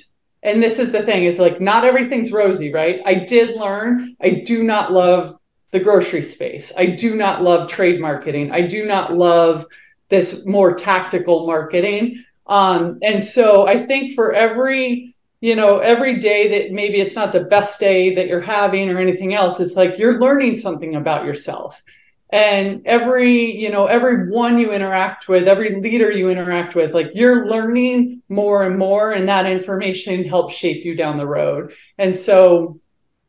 and 0.43 0.63
this 0.63 0.79
is 0.79 0.91
the 0.91 1.03
thing 1.03 1.25
is 1.25 1.39
like 1.39 1.61
not 1.61 1.85
everything's 1.85 2.33
rosy 2.33 2.73
right 2.73 3.01
i 3.07 3.15
did 3.15 3.57
learn 3.57 4.17
i 4.21 4.31
do 4.31 4.63
not 4.63 4.93
love 4.93 5.37
the 5.71 5.81
grocery 5.81 6.23
space 6.23 6.73
i 6.77 6.87
do 6.87 7.15
not 7.15 7.43
love 7.43 7.69
trade 7.69 8.01
marketing 8.01 8.51
i 8.51 8.61
do 8.61 8.85
not 8.85 9.13
love 9.13 9.67
this 10.09 10.45
more 10.45 10.75
tactical 10.75 11.47
marketing 11.47 12.23
um, 12.47 12.99
and 13.03 13.25
so 13.25 13.67
i 13.67 13.87
think 13.87 14.15
for 14.15 14.33
every 14.33 15.15
you 15.43 15.57
know 15.57 15.81
every 15.81 16.21
day 16.21 16.49
that 16.49 16.73
maybe 16.73 17.01
it's 17.01 17.17
not 17.17 17.33
the 17.33 17.41
best 17.41 17.81
day 17.81 18.15
that 18.15 18.29
you're 18.29 18.41
having 18.41 18.89
or 18.89 18.99
anything 18.99 19.35
else 19.35 19.59
it's 19.59 19.75
like 19.75 19.99
you're 19.99 20.21
learning 20.21 20.57
something 20.57 20.95
about 20.95 21.27
yourself. 21.27 21.83
And 22.31 22.87
every 22.87 23.55
you 23.61 23.71
know 23.71 23.85
every 23.87 24.31
one 24.31 24.59
you 24.59 24.73
interact 24.73 25.29
with 25.29 25.49
every 25.49 25.81
leader 25.83 26.11
you 26.11 26.31
interact 26.31 26.75
with 26.75 26.95
like 26.95 27.11
you're 27.13 27.47
learning 27.47 28.23
more 28.31 28.63
and 28.63 28.79
more 28.79 29.13
and 29.13 29.29
that 29.29 29.45
information 29.45 30.25
helps 30.25 30.55
shape 30.55 30.87
you 30.87 30.95
down 30.95 31.19
the 31.19 31.27
road. 31.27 31.75
And 31.99 32.17
so 32.17 32.81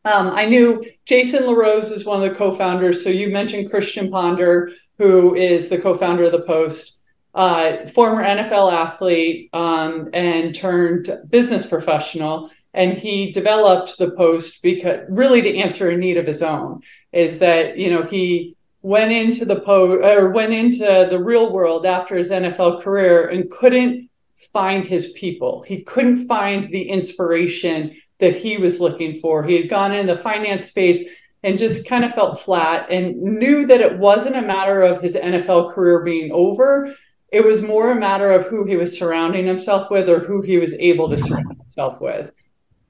um, 0.06 0.30
i 0.30 0.46
knew 0.46 0.84
jason 1.06 1.44
larose 1.44 1.92
is 1.92 2.06
one 2.06 2.22
of 2.22 2.30
the 2.30 2.38
co-founders. 2.38 3.04
So 3.04 3.10
you 3.10 3.30
mentioned 3.30 3.72
christian 3.72 4.10
ponder 4.10 4.72
who 5.00 5.36
is 5.36 5.68
the 5.68 5.80
co-founder 5.80 6.26
of 6.26 6.32
the 6.32 6.42
post 6.42 6.93
uh, 7.34 7.88
former 7.88 8.24
nfl 8.24 8.72
athlete 8.72 9.50
um, 9.54 10.10
and 10.14 10.54
turned 10.54 11.10
business 11.30 11.66
professional 11.66 12.50
and 12.74 12.98
he 12.98 13.32
developed 13.32 13.98
the 13.98 14.12
post 14.12 14.62
because 14.62 15.06
really 15.10 15.42
to 15.42 15.58
answer 15.58 15.90
a 15.90 15.98
need 15.98 16.18
of 16.18 16.28
his 16.28 16.42
own 16.42 16.82
is 17.12 17.40
that 17.40 17.78
you 17.78 17.90
know 17.90 18.04
he 18.04 18.56
went 18.84 19.12
into 19.12 19.46
the 19.46 19.62
po 19.62 19.94
or 19.94 20.30
went 20.30 20.54
into 20.54 21.08
the 21.10 21.18
real 21.18 21.52
world 21.52 21.86
after 21.86 22.16
his 22.18 22.30
NFL 22.30 22.84
career 22.84 23.30
and 23.30 23.50
couldn't 23.50 24.10
find 24.52 24.86
his 24.86 25.12
people. 25.14 25.64
He 25.64 25.84
couldn't 25.84 26.28
find 26.28 26.66
the 26.66 26.90
inspiration 26.90 27.96
that 28.20 28.36
he 28.36 28.58
was 28.58 28.82
looking 28.82 29.20
for. 29.20 29.44
He 29.44 29.56
had 29.56 29.70
gone 29.70 29.94
in 29.94 30.06
the 30.06 30.18
finance 30.18 30.68
space 30.68 31.04
and 31.44 31.58
just 31.58 31.88
kind 31.88 32.04
of 32.04 32.14
felt 32.14 32.42
flat 32.42 32.88
and 32.90 33.16
knew 33.22 33.66
that 33.66 33.82
it 33.82 33.98
wasn't 33.98 34.36
a 34.36 34.42
matter 34.42 34.82
of 34.82 35.02
his 35.02 35.16
NFL 35.16 35.74
career 35.74 36.04
being 36.04 36.32
over. 36.34 36.94
It 37.34 37.44
was 37.44 37.62
more 37.62 37.92
a 37.92 37.96
matter 37.96 38.32
of 38.32 38.48
who 38.48 38.64
he 38.66 38.78
was 38.78 38.98
surrounding 38.98 39.46
himself 39.46 39.92
with 39.92 40.08
or 40.08 40.20
who 40.20 40.42
he 40.42 40.58
was 40.58 40.74
able 40.76 41.10
to 41.10 41.18
surround 41.18 41.58
himself 41.58 42.00
with. 42.00 42.32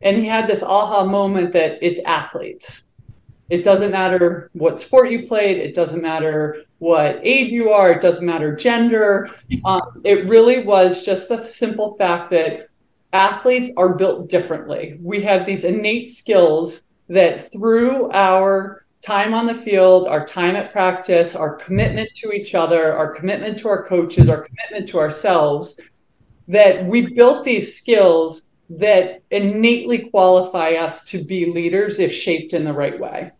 And 0.01 0.17
he 0.17 0.25
had 0.25 0.47
this 0.47 0.61
aha 0.61 1.05
moment 1.05 1.53
that 1.53 1.79
it's 1.81 2.01
athletes 2.05 2.83
it 3.53 3.63
doesn't 3.63 3.91
matter 3.91 4.49
what 4.53 4.79
sport 4.79 5.11
you 5.11 5.27
played. 5.27 5.57
It 5.57 5.75
doesn't 5.75 6.01
matter 6.01 6.63
what 6.79 7.19
age 7.23 7.51
you 7.51 7.69
are. 7.69 7.91
It 7.91 8.01
doesn't 8.01 8.25
matter 8.25 8.55
gender. 8.55 9.29
Um, 9.65 10.01
it 10.03 10.27
really 10.27 10.63
was 10.63 11.05
just 11.05 11.29
the 11.29 11.45
simple 11.45 11.95
fact 11.97 12.31
that 12.31 12.69
athletes 13.11 13.71
are 13.77 13.93
built 13.93 14.29
differently. 14.29 14.97
We 15.01 15.21
have 15.21 15.45
these 15.45 15.65
innate 15.65 16.09
skills 16.09 16.83
that 17.09 17.51
through 17.51 18.09
our 18.11 18.82
time 19.03 19.33
on 19.33 19.45
the 19.45 19.55
field, 19.55 20.07
our 20.07 20.25
time 20.25 20.55
at 20.55 20.71
practice, 20.71 21.35
our 21.35 21.55
commitment 21.55 22.09
to 22.15 22.31
each 22.31 22.55
other, 22.55 22.93
our 22.93 23.13
commitment 23.13 23.59
to 23.59 23.67
our 23.67 23.83
coaches, 23.83 24.29
our 24.29 24.41
commitment 24.41 24.87
to 24.89 24.99
ourselves, 24.99 25.79
that 26.47 26.85
we 26.85 27.13
built 27.13 27.43
these 27.43 27.75
skills 27.75 28.43
that 28.69 29.21
innately 29.29 30.09
qualify 30.09 30.71
us 30.73 31.03
to 31.03 31.23
be 31.23 31.45
leaders 31.45 31.99
if 31.99 32.13
shaped 32.13 32.53
in 32.53 32.63
the 32.63 32.73
right 32.73 32.99
way. 32.99 33.31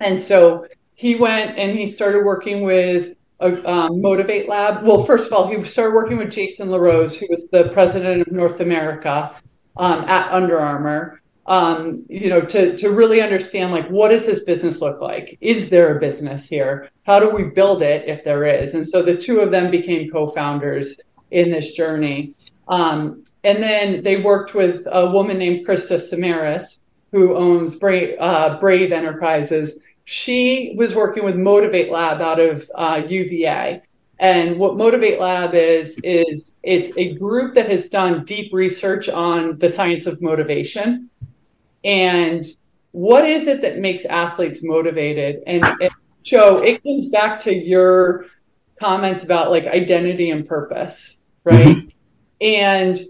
And 0.00 0.20
so 0.20 0.66
he 0.94 1.14
went 1.14 1.58
and 1.58 1.76
he 1.76 1.86
started 1.86 2.24
working 2.24 2.62
with 2.62 3.16
a 3.40 3.70
um, 3.70 4.00
Motivate 4.00 4.48
Lab. 4.48 4.84
Well, 4.84 5.04
first 5.04 5.26
of 5.26 5.32
all, 5.32 5.48
he 5.48 5.60
started 5.64 5.94
working 5.94 6.18
with 6.18 6.30
Jason 6.30 6.70
LaRose, 6.70 7.16
who 7.16 7.26
was 7.30 7.48
the 7.48 7.70
president 7.70 8.22
of 8.22 8.32
North 8.32 8.60
America 8.60 9.34
um, 9.76 10.04
at 10.04 10.30
Under 10.32 10.60
Armour. 10.60 11.21
Um, 11.46 12.04
you 12.08 12.28
know, 12.28 12.40
to 12.40 12.76
to 12.76 12.90
really 12.90 13.20
understand 13.20 13.72
like 13.72 13.88
what 13.88 14.10
does 14.10 14.24
this 14.26 14.44
business 14.44 14.80
look 14.80 15.00
like? 15.00 15.36
Is 15.40 15.68
there 15.70 15.96
a 15.96 16.00
business 16.00 16.48
here? 16.48 16.88
How 17.04 17.18
do 17.18 17.30
we 17.30 17.44
build 17.44 17.82
it 17.82 18.08
if 18.08 18.22
there 18.22 18.46
is? 18.46 18.74
And 18.74 18.86
so 18.86 19.02
the 19.02 19.16
two 19.16 19.40
of 19.40 19.50
them 19.50 19.70
became 19.70 20.08
co-founders 20.10 21.00
in 21.32 21.50
this 21.50 21.72
journey. 21.72 22.34
Um, 22.68 23.24
and 23.42 23.60
then 23.60 24.04
they 24.04 24.20
worked 24.20 24.54
with 24.54 24.86
a 24.92 25.10
woman 25.10 25.38
named 25.38 25.66
Krista 25.66 25.96
Samaras, 25.96 26.78
who 27.10 27.34
owns 27.34 27.74
Brave, 27.74 28.16
uh, 28.20 28.56
Brave 28.60 28.92
Enterprises 28.92 29.80
she 30.04 30.74
was 30.76 30.94
working 30.94 31.24
with 31.24 31.36
Motivate 31.36 31.90
Lab 31.90 32.20
out 32.20 32.40
of 32.40 32.70
uh, 32.74 33.02
UVA. 33.06 33.82
And 34.18 34.58
what 34.58 34.76
Motivate 34.76 35.18
Lab 35.18 35.54
is, 35.54 35.98
is 36.04 36.56
it's 36.62 36.92
a 36.96 37.14
group 37.14 37.54
that 37.54 37.68
has 37.68 37.88
done 37.88 38.24
deep 38.24 38.52
research 38.52 39.08
on 39.08 39.58
the 39.58 39.68
science 39.68 40.06
of 40.06 40.22
motivation. 40.22 41.10
And 41.84 42.46
what 42.92 43.24
is 43.24 43.46
it 43.46 43.62
that 43.62 43.78
makes 43.78 44.04
athletes 44.04 44.62
motivated? 44.62 45.42
And, 45.46 45.64
and 45.64 45.90
Joe, 46.22 46.62
it 46.62 46.82
comes 46.82 47.08
back 47.08 47.40
to 47.40 47.54
your 47.54 48.26
comments 48.78 49.22
about 49.22 49.50
like 49.50 49.66
identity 49.66 50.30
and 50.30 50.46
purpose, 50.46 51.18
right? 51.44 51.66
Mm-hmm. 51.66 51.88
And 52.40 53.00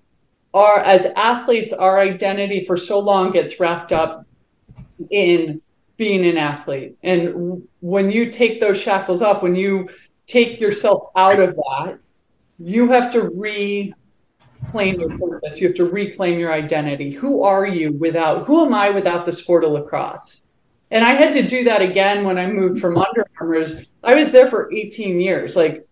our 0.55 0.81
as 0.81 1.07
athletes, 1.17 1.73
our 1.73 1.99
identity 1.99 2.65
for 2.65 2.77
so 2.77 2.99
long 2.99 3.33
gets 3.33 3.59
wrapped 3.59 3.93
up 3.93 4.27
in 5.11 5.61
being 5.97 6.27
an 6.27 6.37
athlete. 6.37 6.97
And 7.03 7.67
when 7.81 8.11
you 8.11 8.31
take 8.31 8.61
those 8.61 8.81
shackles 8.81 9.23
off, 9.23 9.43
when 9.43 9.55
you 9.55 9.89
take 10.27 10.61
yourself 10.61 11.11
out 11.17 11.41
of 11.41 11.55
that, 11.57 11.99
you 12.59 12.91
have 12.91 13.11
to 13.13 13.23
reclaim 14.63 15.01
your 15.01 15.19
purpose. 15.19 15.61
You 15.61 15.69
have 15.69 15.77
to 15.77 15.85
reclaim 15.85 16.39
your 16.39 16.53
identity. 16.53 17.11
Who 17.11 17.43
are 17.43 17.67
you 17.67 17.93
without, 17.93 18.45
who 18.47 18.65
am 18.65 18.75
I 18.75 18.91
without 18.91 19.25
the 19.27 19.33
sport 19.33 19.65
of 19.65 19.73
lacrosse? 19.73 20.45
And 20.91 21.05
I 21.05 21.15
had 21.15 21.33
to 21.35 21.43
do 21.43 21.65
that 21.65 21.81
again 21.81 22.25
when 22.25 22.39
I 22.39 22.47
moved 22.47 22.81
from 22.81 22.99
Under 22.99 23.27
Armour's. 23.41 23.75
I 24.05 24.15
was 24.15 24.31
there 24.31 24.49
for 24.49 24.73
18 24.73 25.21
years. 25.21 25.57
Like, 25.57 25.87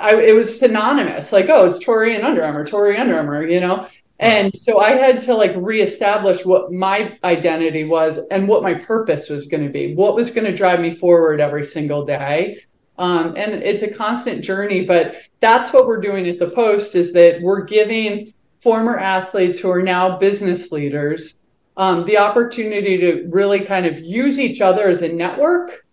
I, 0.00 0.16
it 0.16 0.34
was 0.34 0.58
synonymous. 0.58 1.32
Like, 1.32 1.48
oh, 1.48 1.66
it's 1.66 1.78
Tori 1.78 2.16
and 2.16 2.24
Under 2.24 2.44
Armour, 2.44 2.64
Tori 2.64 2.96
Under 2.96 3.16
Armour, 3.16 3.46
you 3.46 3.60
know. 3.60 3.86
And 4.18 4.56
so 4.56 4.80
I 4.80 4.92
had 4.92 5.20
to 5.22 5.34
like 5.34 5.52
reestablish 5.56 6.44
what 6.44 6.72
my 6.72 7.18
identity 7.24 7.84
was 7.84 8.20
and 8.30 8.46
what 8.46 8.62
my 8.62 8.74
purpose 8.74 9.28
was 9.28 9.46
going 9.46 9.64
to 9.64 9.68
be, 9.68 9.94
what 9.94 10.14
was 10.14 10.30
going 10.30 10.44
to 10.44 10.54
drive 10.54 10.80
me 10.80 10.92
forward 10.92 11.40
every 11.40 11.64
single 11.64 12.04
day. 12.04 12.62
Um, 12.98 13.34
and 13.36 13.54
it's 13.54 13.82
a 13.82 13.90
constant 13.90 14.44
journey, 14.44 14.84
but 14.84 15.16
that's 15.40 15.72
what 15.72 15.86
we're 15.86 16.00
doing 16.00 16.28
at 16.28 16.38
the 16.38 16.50
Post 16.50 16.94
is 16.94 17.12
that 17.14 17.40
we're 17.40 17.64
giving 17.64 18.32
former 18.60 18.98
athletes 18.98 19.58
who 19.58 19.70
are 19.70 19.82
now 19.82 20.18
business 20.18 20.70
leaders 20.70 21.40
um, 21.76 22.04
the 22.04 22.18
opportunity 22.18 22.98
to 22.98 23.26
really 23.30 23.60
kind 23.60 23.86
of 23.86 23.98
use 23.98 24.38
each 24.38 24.60
other 24.60 24.88
as 24.88 25.02
a 25.02 25.08
network. 25.08 25.86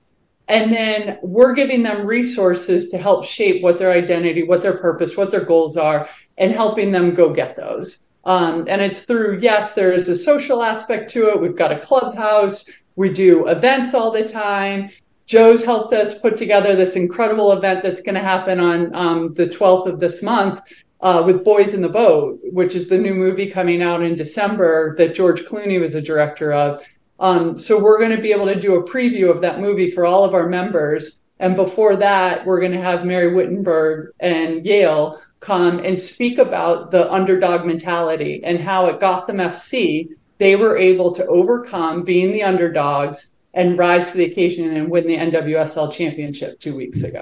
And 0.48 0.74
then 0.74 1.20
we're 1.22 1.54
giving 1.54 1.84
them 1.84 2.06
resources 2.06 2.90
to 2.90 2.98
help 2.98 3.24
shape 3.24 3.62
what 3.62 3.78
their 3.78 3.92
identity, 3.92 4.44
what 4.44 4.62
their 4.62 4.78
purpose, 4.78 5.16
what 5.16 5.32
their 5.32 5.46
goals 5.46 5.78
are, 5.78 6.10
and 6.38 6.52
helping 6.52 6.92
them 6.92 7.14
go 7.14 7.32
get 7.32 7.56
those. 7.56 8.08
Um, 8.26 8.66
and 8.68 8.82
it's 8.82 9.02
through, 9.02 9.40
yes, 9.40 9.74
there 9.74 9.94
is 9.94 10.10
a 10.10 10.16
social 10.16 10.64
aspect 10.64 11.12
to 11.12 11.30
it. 11.30 11.40
We've 11.40 11.56
got 11.56 11.72
a 11.72 11.80
clubhouse, 11.80 12.68
we 12.96 13.10
do 13.14 13.48
events 13.48 13.94
all 13.94 14.12
the 14.12 14.28
time. 14.28 14.90
Joe's 15.30 15.64
helped 15.64 15.94
us 15.94 16.18
put 16.18 16.38
together 16.38 16.76
this 16.76 16.96
incredible 16.96 17.52
event 17.52 17.84
that's 17.84 18.02
going 18.02 18.16
to 18.16 18.22
happen 18.22 18.60
on 18.60 18.96
um, 18.96 19.34
the 19.36 19.46
12th 19.46 19.86
of 19.86 20.00
this 20.00 20.24
month 20.24 20.60
uh, 21.02 21.22
with 21.24 21.46
Boys 21.46 21.76
in 21.76 21.84
the 21.84 21.88
Boat, 21.88 22.40
which 22.46 22.74
is 22.74 22.90
the 22.90 22.98
new 22.98 23.14
movie 23.14 23.46
coming 23.46 23.84
out 23.84 24.02
in 24.02 24.16
December 24.16 24.96
that 24.98 25.14
George 25.14 25.44
Clooney 25.44 25.80
was 25.80 25.94
a 25.94 26.02
director 26.02 26.52
of. 26.52 26.84
Um, 27.20 27.60
so 27.60 27.80
we're 27.80 28.00
going 28.00 28.16
to 28.16 28.22
be 28.22 28.32
able 28.32 28.48
to 28.48 28.60
do 28.60 28.78
a 28.78 28.90
preview 28.90 29.30
of 29.30 29.40
that 29.42 29.60
movie 29.60 29.92
for 29.92 30.08
all 30.08 30.24
of 30.24 30.34
our 30.34 30.50
members. 30.50 31.22
And 31.38 31.56
before 31.56 31.96
that, 31.98 32.44
we're 32.44 32.60
going 32.60 32.72
to 32.72 32.82
have 32.82 33.06
Mary 33.06 33.32
Wittenberg 33.32 34.14
and 34.20 34.66
Yael 34.66 35.20
come 35.42 35.78
and 35.78 36.00
speak 36.00 36.40
about 36.40 36.90
the 36.90 37.12
underdog 37.14 37.68
mentality 37.68 38.42
and 38.44 38.60
how 38.60 38.88
at 38.88 39.00
Gotham 39.00 39.38
FC 39.38 40.10
they 40.40 40.56
were 40.56 40.76
able 40.76 41.14
to 41.14 41.26
overcome 41.28 42.04
being 42.04 42.32
the 42.32 42.42
underdogs 42.42 43.36
and 43.54 43.78
rise 43.78 44.12
to 44.12 44.18
the 44.18 44.26
occasion 44.26 44.76
and 44.76 44.90
win 44.90 45.08
the 45.08 45.18
NWSL 45.18 45.92
championship 45.92 46.60
two 46.60 46.76
weeks 46.76 47.04
ago. 47.04 47.22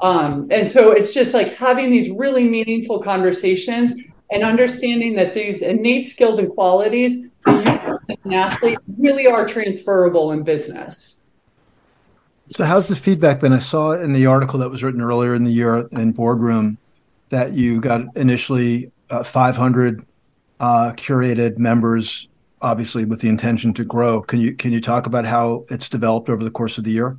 Um, 0.00 0.48
and 0.50 0.70
so 0.70 0.92
it's 0.92 1.12
just 1.12 1.34
like 1.34 1.54
having 1.56 1.90
these 1.90 2.10
really 2.10 2.44
meaningful 2.44 3.00
conversations 3.00 3.92
and 4.30 4.42
understanding 4.42 5.14
that 5.16 5.34
these 5.34 5.62
innate 5.62 6.06
skills 6.06 6.38
and 6.38 6.50
qualities 6.50 7.26
that 7.44 7.64
you 7.64 8.14
as 8.14 8.18
an 8.24 8.34
athlete 8.34 8.78
really 8.98 9.26
are 9.26 9.46
transferable 9.46 10.32
in 10.32 10.42
business. 10.42 11.18
So, 12.48 12.64
how's 12.64 12.88
the 12.88 12.96
feedback 12.96 13.40
been? 13.40 13.52
I 13.52 13.60
saw 13.60 13.92
in 13.92 14.12
the 14.12 14.26
article 14.26 14.58
that 14.58 14.70
was 14.70 14.82
written 14.82 15.00
earlier 15.00 15.34
in 15.34 15.44
the 15.44 15.52
year 15.52 15.86
in 15.92 16.12
Boardroom 16.12 16.78
that 17.28 17.52
you 17.52 17.80
got 17.80 18.16
initially 18.16 18.90
uh, 19.08 19.22
500 19.22 20.04
uh, 20.58 20.92
curated 20.96 21.58
members, 21.58 22.28
obviously 22.62 23.04
with 23.04 23.20
the 23.20 23.28
intention 23.28 23.72
to 23.74 23.84
grow. 23.84 24.22
Can 24.22 24.40
you 24.40 24.54
can 24.54 24.72
you 24.72 24.80
talk 24.80 25.06
about 25.06 25.24
how 25.24 25.64
it's 25.70 25.88
developed 25.88 26.28
over 26.28 26.44
the 26.44 26.50
course 26.50 26.78
of 26.78 26.84
the 26.84 26.90
year? 26.90 27.16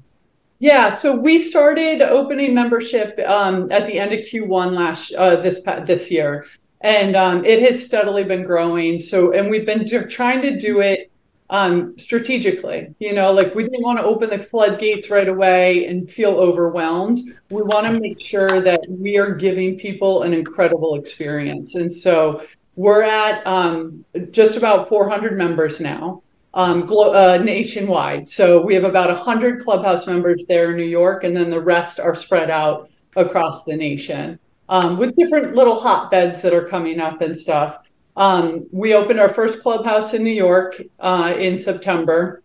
Yeah, 0.60 0.89
so 0.89 1.15
we 1.15 1.39
started 1.39 2.04
opening 2.04 2.54
membership 2.54 3.19
um, 3.25 3.71
at 3.71 3.88
the 3.88 3.97
end 3.97 4.13
of 4.13 4.19
Q1 4.19 4.73
last 4.73 5.12
uh, 5.15 5.38
this 5.38 5.62
this 5.86 6.12
year, 6.12 6.45
and 6.82 7.15
um, 7.15 7.43
it 7.45 7.62
has 7.63 7.84
steadily 7.84 8.23
been 8.23 8.43
growing. 8.43 9.01
So, 9.01 9.32
and 9.32 9.49
we've 9.49 9.65
been 9.65 9.86
do- 9.86 10.06
trying 10.06 10.43
to 10.43 10.60
do 10.60 10.82
it 10.82 11.12
um, 11.49 11.97
strategically. 11.97 12.93
You 12.99 13.13
know, 13.13 13.32
like 13.34 13.56
we 13.56 13.63
didn't 13.63 13.82
want 13.82 13.97
to 13.99 14.06
open 14.06 14.30
the 14.30 14.38
floodgates 14.38 15.10
right 15.10 15.27
away 15.27 15.88
and 15.88 16.12
feel 16.12 16.36
overwhelmed. 16.36 17.21
We 17.49 17.63
want 17.63 17.88
to 17.88 17.99
make 17.99 18.21
sure 18.21 18.47
that 18.47 18.86
we 18.88 19.17
are 19.17 19.34
giving 19.34 19.80
people 19.80 20.21
an 20.21 20.34
incredible 20.34 20.93
experience. 20.93 21.73
And 21.73 21.91
so 21.91 22.45
we're 22.76 23.04
at 23.04 23.46
um, 23.46 24.06
just 24.32 24.58
about 24.58 24.88
400 24.88 25.38
members 25.38 25.80
now. 25.80 26.24
Um, 26.54 26.86
glo- 26.86 27.14
uh, 27.14 27.38
nationwide. 27.38 28.28
So 28.28 28.62
we 28.62 28.74
have 28.76 28.84
about 28.84 29.08
100 29.08 29.64
clubhouse 29.64 30.06
members 30.06 30.44
there 30.50 30.72
in 30.72 30.78
New 30.78 30.84
York, 30.84 31.24
and 31.24 31.34
then 31.34 31.50
the 31.50 31.62
rest 31.62 31.98
are 31.98 32.14
spread 32.14 32.50
out 32.50 32.90
across 33.16 33.64
the 33.64 33.76
nation 33.76 34.38
um, 34.72 34.98
with 34.98 35.16
different 35.16 35.54
little 35.54 35.80
hotbeds 35.80 36.42
that 36.42 36.54
are 36.54 36.66
coming 36.66 37.00
up 37.00 37.22
and 37.22 37.38
stuff. 37.38 37.78
Um, 38.16 38.68
we 38.72 38.94
opened 38.94 39.20
our 39.20 39.30
first 39.30 39.62
clubhouse 39.62 40.14
in 40.14 40.24
New 40.24 40.34
York 40.34 40.82
uh, 41.00 41.36
in 41.38 41.58
September. 41.58 42.42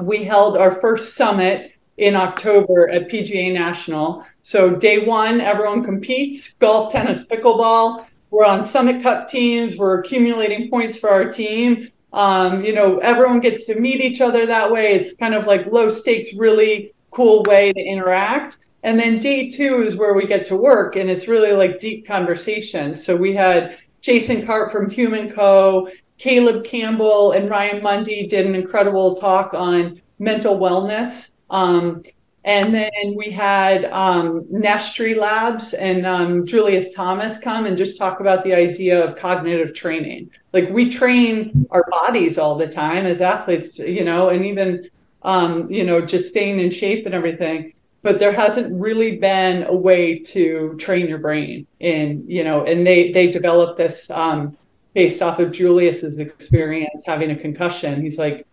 We 0.00 0.24
held 0.24 0.56
our 0.56 0.80
first 0.80 1.14
summit 1.14 1.72
in 1.98 2.16
October 2.16 2.88
at 2.88 3.08
PGA 3.08 3.52
National. 3.52 4.24
So, 4.42 4.76
day 4.76 5.04
one, 5.04 5.40
everyone 5.40 5.84
competes 5.84 6.54
golf, 6.54 6.90
tennis, 6.90 7.26
pickleball. 7.26 8.06
We're 8.30 8.44
on 8.44 8.64
Summit 8.64 9.02
Cup 9.02 9.28
teams. 9.28 9.76
We're 9.76 10.00
accumulating 10.00 10.68
points 10.70 10.98
for 10.98 11.10
our 11.10 11.30
team. 11.30 11.88
Um, 12.12 12.64
you 12.64 12.74
know, 12.74 12.98
everyone 12.98 13.40
gets 13.40 13.64
to 13.64 13.78
meet 13.78 14.00
each 14.00 14.20
other 14.20 14.46
that 14.46 14.70
way. 14.70 14.94
It's 14.94 15.14
kind 15.14 15.34
of 15.34 15.46
like 15.46 15.66
low 15.66 15.88
stakes, 15.88 16.34
really 16.34 16.92
cool 17.10 17.42
way 17.44 17.72
to 17.72 17.80
interact. 17.80 18.58
And 18.82 18.98
then 18.98 19.18
day 19.18 19.48
two 19.48 19.82
is 19.82 19.96
where 19.96 20.14
we 20.14 20.26
get 20.26 20.44
to 20.46 20.56
work, 20.56 20.96
and 20.96 21.10
it's 21.10 21.28
really 21.28 21.52
like 21.52 21.80
deep 21.80 22.06
conversation. 22.06 22.94
So 22.96 23.16
we 23.16 23.34
had 23.34 23.78
Jason 24.00 24.46
Karp 24.46 24.70
from 24.70 24.88
Human 24.88 25.30
Co., 25.30 25.88
Caleb 26.18 26.64
Campbell 26.64 27.32
and 27.32 27.48
Ryan 27.50 27.82
Mundy 27.82 28.26
did 28.26 28.44
an 28.44 28.54
incredible 28.54 29.14
talk 29.14 29.54
on 29.54 30.00
mental 30.18 30.58
wellness. 30.58 31.32
Um, 31.48 32.02
and 32.48 32.74
then 32.74 33.14
we 33.14 33.30
had 33.30 33.84
um, 33.86 34.46
Labs 34.50 35.74
and 35.74 36.06
um, 36.06 36.46
Julius 36.46 36.94
Thomas 36.94 37.38
come 37.38 37.66
and 37.66 37.76
just 37.76 37.98
talk 37.98 38.20
about 38.20 38.42
the 38.42 38.54
idea 38.54 39.04
of 39.04 39.16
cognitive 39.16 39.74
training. 39.74 40.30
Like 40.52 40.70
we 40.70 40.88
train 40.88 41.66
our 41.70 41.84
bodies 41.90 42.38
all 42.38 42.56
the 42.56 42.66
time 42.66 43.04
as 43.04 43.20
athletes, 43.20 43.78
you 43.78 44.04
know, 44.04 44.30
and 44.30 44.46
even, 44.46 44.88
um, 45.22 45.70
you 45.70 45.84
know, 45.84 46.00
just 46.00 46.28
staying 46.28 46.58
in 46.58 46.70
shape 46.70 47.04
and 47.04 47.14
everything 47.14 47.74
but 48.02 48.18
there 48.18 48.32
hasn't 48.32 48.72
really 48.80 49.16
been 49.16 49.64
a 49.64 49.74
way 49.74 50.18
to 50.18 50.76
train 50.78 51.08
your 51.08 51.18
brain 51.18 51.66
and 51.80 52.24
you 52.30 52.44
know 52.44 52.64
and 52.64 52.86
they 52.86 53.12
they 53.12 53.26
developed 53.26 53.76
this 53.76 54.08
um, 54.10 54.56
based 54.94 55.20
off 55.20 55.38
of 55.38 55.52
julius's 55.52 56.18
experience 56.18 57.02
having 57.04 57.30
a 57.30 57.36
concussion 57.36 58.00
he's 58.00 58.16
like 58.18 58.46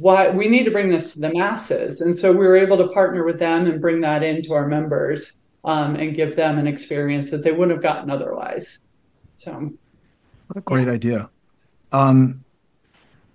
why 0.00 0.28
we 0.28 0.48
need 0.48 0.64
to 0.64 0.70
bring 0.70 0.88
this 0.88 1.12
to 1.12 1.20
the 1.20 1.32
masses 1.32 2.00
and 2.00 2.14
so 2.14 2.32
we 2.32 2.46
were 2.46 2.56
able 2.56 2.76
to 2.76 2.88
partner 2.88 3.24
with 3.24 3.38
them 3.38 3.66
and 3.66 3.80
bring 3.80 4.00
that 4.00 4.22
into 4.22 4.52
our 4.52 4.66
members 4.66 5.34
um, 5.64 5.96
and 5.96 6.14
give 6.14 6.36
them 6.36 6.58
an 6.58 6.66
experience 6.66 7.30
that 7.30 7.42
they 7.42 7.52
wouldn't 7.52 7.72
have 7.72 7.82
gotten 7.82 8.10
otherwise 8.10 8.80
so 9.36 9.52
what 10.48 10.56
a 10.56 10.60
great 10.60 10.86
yeah. 10.86 10.92
idea 10.92 11.30
um, 11.92 12.44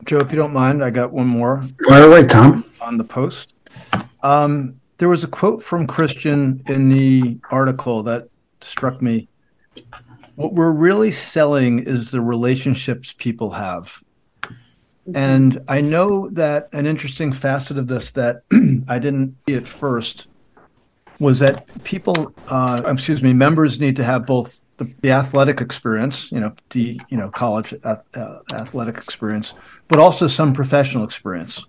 joe 0.06 0.20
if 0.20 0.32
you 0.32 0.38
don't 0.38 0.54
mind 0.54 0.84
i 0.84 0.90
got 0.90 1.12
one 1.12 1.28
more 1.28 1.64
fire 1.88 2.04
away 2.04 2.24
tom 2.24 2.66
on 2.82 2.98
the 2.98 3.04
post 3.04 3.56
um, 4.24 4.80
there 5.02 5.10
was 5.10 5.24
a 5.24 5.28
quote 5.28 5.64
from 5.64 5.88
Christian 5.88 6.64
in 6.68 6.90
the 6.90 7.40
article 7.50 8.04
that 8.04 8.28
struck 8.62 9.02
me. 9.02 9.28
What 10.36 10.54
we're 10.54 10.74
really 10.74 11.10
selling 11.10 11.80
is 11.80 12.12
the 12.12 12.22
relationships 12.22 13.12
people 13.18 13.50
have. 13.50 14.04
And 15.14 15.62
I 15.68 15.82
know 15.82 16.30
that 16.30 16.70
an 16.74 16.86
interesting 16.86 17.34
facet 17.34 17.78
of 17.78 17.88
this 17.88 18.12
that 18.12 18.44
I 18.88 19.00
didn't 19.00 19.36
see 19.48 19.56
at 19.56 19.66
first 19.66 20.28
was 21.20 21.40
that 21.40 21.66
people, 21.84 22.34
uh, 22.48 22.82
excuse 22.88 23.22
me, 23.22 23.34
members 23.34 23.80
need 23.80 23.96
to 23.96 24.04
have 24.04 24.26
both 24.26 24.62
the, 24.78 24.92
the 25.02 25.12
athletic 25.12 25.62
experience, 25.62 26.32
you 26.32 26.40
know, 26.40 26.54
the 26.72 27.00
you 27.10 27.18
know 27.18 27.30
college 27.30 27.74
uh, 27.84 27.98
athletic 28.54 28.98
experience, 28.98 29.54
but 29.88 30.00
also 30.00 30.28
some 30.28 30.54
professional 30.54 31.04
experience. 31.04 31.64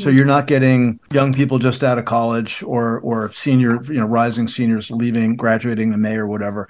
So 0.00 0.10
you're 0.10 0.26
not 0.26 0.46
getting 0.46 1.00
young 1.12 1.32
people 1.32 1.58
just 1.58 1.84
out 1.84 1.98
of 1.98 2.04
college 2.04 2.62
or 2.64 3.00
or 3.00 3.32
senior, 3.32 3.82
you 3.84 3.94
know, 3.94 4.06
rising 4.06 4.48
seniors 4.48 4.90
leaving, 4.90 5.36
graduating 5.36 5.92
in 5.92 6.00
May 6.00 6.16
or 6.16 6.26
whatever. 6.26 6.68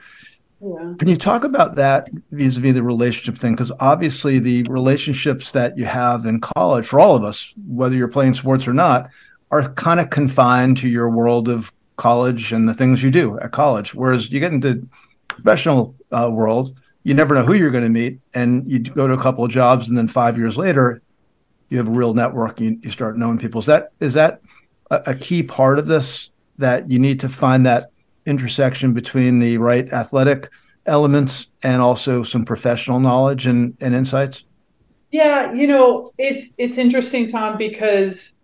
Yeah. 0.62 0.94
Can 0.99 1.09
you 1.09 1.16
talk 1.16 1.44
about 1.44 1.77
that 1.77 2.11
vis-a-vis 2.33 2.75
the 2.75 2.83
relationship 2.83 3.40
thing? 3.40 3.55
Because 3.55 3.73
obviously 3.81 4.38
the 4.38 4.62
relationships 4.64 5.53
that 5.53 5.79
you 5.79 5.87
have 5.87 6.27
in 6.27 6.40
college 6.40 6.87
for 6.87 7.01
all 7.01 7.16
of 7.16 7.25
us, 7.25 7.55
whether 7.66 7.96
you're 7.96 8.09
playing 8.09 8.35
sports 8.35 8.68
or 8.68 8.75
not, 8.75 9.09
are 9.51 9.73
kind 9.75 10.01
of 10.01 10.11
confined 10.11 10.77
to 10.79 10.88
your 10.88 11.09
world 11.09 11.49
of 11.49 11.73
college 11.96 12.53
and 12.53 12.68
the 12.68 12.75
things 12.75 13.03
you 13.03 13.11
do 13.11 13.38
at 13.40 13.53
college. 13.53 13.94
Whereas 13.94 14.31
you 14.31 14.38
get 14.38 14.53
into 14.53 14.87
professional 15.29 15.94
uh, 16.12 16.31
world, 16.31 16.79
you 17.05 17.14
never 17.14 17.35
know 17.35 17.42
who 17.42 17.55
you're 17.55 17.70
going 17.70 17.85
to 17.85 17.90
meet, 17.90 18.20
and 18.35 18.70
you 18.70 18.79
go 18.81 19.09
to 19.09 19.14
a 19.14 19.20
couple 19.20 19.44
of 19.44 19.51
jobs, 19.51 19.88
and 19.88 19.96
then 19.96 20.09
five 20.09 20.37
years 20.37 20.59
later, 20.59 21.01
you 21.70 21.79
have 21.79 21.88
a 21.88 21.90
real 21.90 22.12
network. 22.12 22.61
You, 22.61 22.79
you 22.83 22.90
start 22.90 23.16
knowing 23.16 23.38
people. 23.38 23.61
Is 23.61 23.66
that 23.66 23.92
is 24.01 24.14
that 24.14 24.42
a, 24.90 25.03
a 25.07 25.14
key 25.14 25.42
part 25.42 25.79
of 25.79 25.87
this? 25.87 26.31
That 26.59 26.90
you 26.90 26.99
need 26.99 27.20
to 27.20 27.29
find 27.31 27.64
that 27.64 27.89
intersection 28.26 28.92
between 28.92 29.38
the 29.38 29.59
right 29.59 29.90
athletic 29.92 30.50
elements 30.87 31.50
and 31.62 31.80
also 31.83 32.22
some 32.22 32.44
professional 32.44 33.00
knowledge 33.00 33.46
and, 33.46 33.76
and 33.80 33.94
insights? 33.94 34.44
Yeah, 35.11 35.52
you 35.52 35.66
know, 35.66 36.12
it's 36.18 36.52
it's 36.56 36.78
interesting, 36.78 37.28
Tom, 37.28 37.59
because 37.59 38.35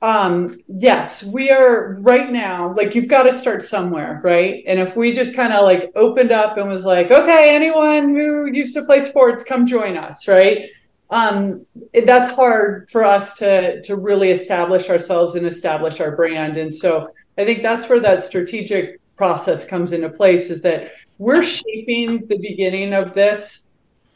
um 0.00 0.58
yes, 0.66 1.22
we 1.22 1.50
are 1.50 1.94
right 2.00 2.32
now, 2.32 2.74
like 2.74 2.94
you've 2.94 3.08
got 3.08 3.22
to 3.22 3.32
start 3.32 3.64
somewhere, 3.64 4.20
right? 4.24 4.64
And 4.66 4.80
if 4.80 4.96
we 4.96 5.12
just 5.12 5.34
kind 5.34 5.52
of 5.52 5.64
like 5.64 5.92
opened 5.94 6.32
up 6.32 6.56
and 6.56 6.68
was 6.68 6.84
like, 6.84 7.10
okay, 7.10 7.54
anyone 7.54 8.14
who 8.14 8.50
used 8.52 8.74
to 8.74 8.84
play 8.84 9.00
sports, 9.00 9.44
come 9.44 9.66
join 9.66 9.96
us, 9.96 10.26
right? 10.26 10.68
um, 11.12 11.66
it, 11.92 12.06
that's 12.06 12.30
hard 12.30 12.90
for 12.90 13.04
us 13.04 13.34
to 13.34 13.82
to 13.82 13.96
really 13.96 14.30
establish 14.30 14.88
ourselves 14.88 15.34
and 15.34 15.46
establish 15.46 16.00
our 16.00 16.16
brand. 16.16 16.56
And 16.56 16.74
so 16.74 17.12
I 17.36 17.44
think 17.44 17.62
that's 17.62 17.86
where 17.88 18.00
that 18.00 18.24
strategic 18.24 18.98
process 19.16 19.64
comes 19.64 19.92
into 19.92 20.08
place. 20.08 20.50
Is 20.50 20.62
that 20.62 20.92
we're 21.18 21.42
shaping 21.42 22.26
the 22.26 22.38
beginning 22.38 22.92
of 22.92 23.14
this 23.14 23.64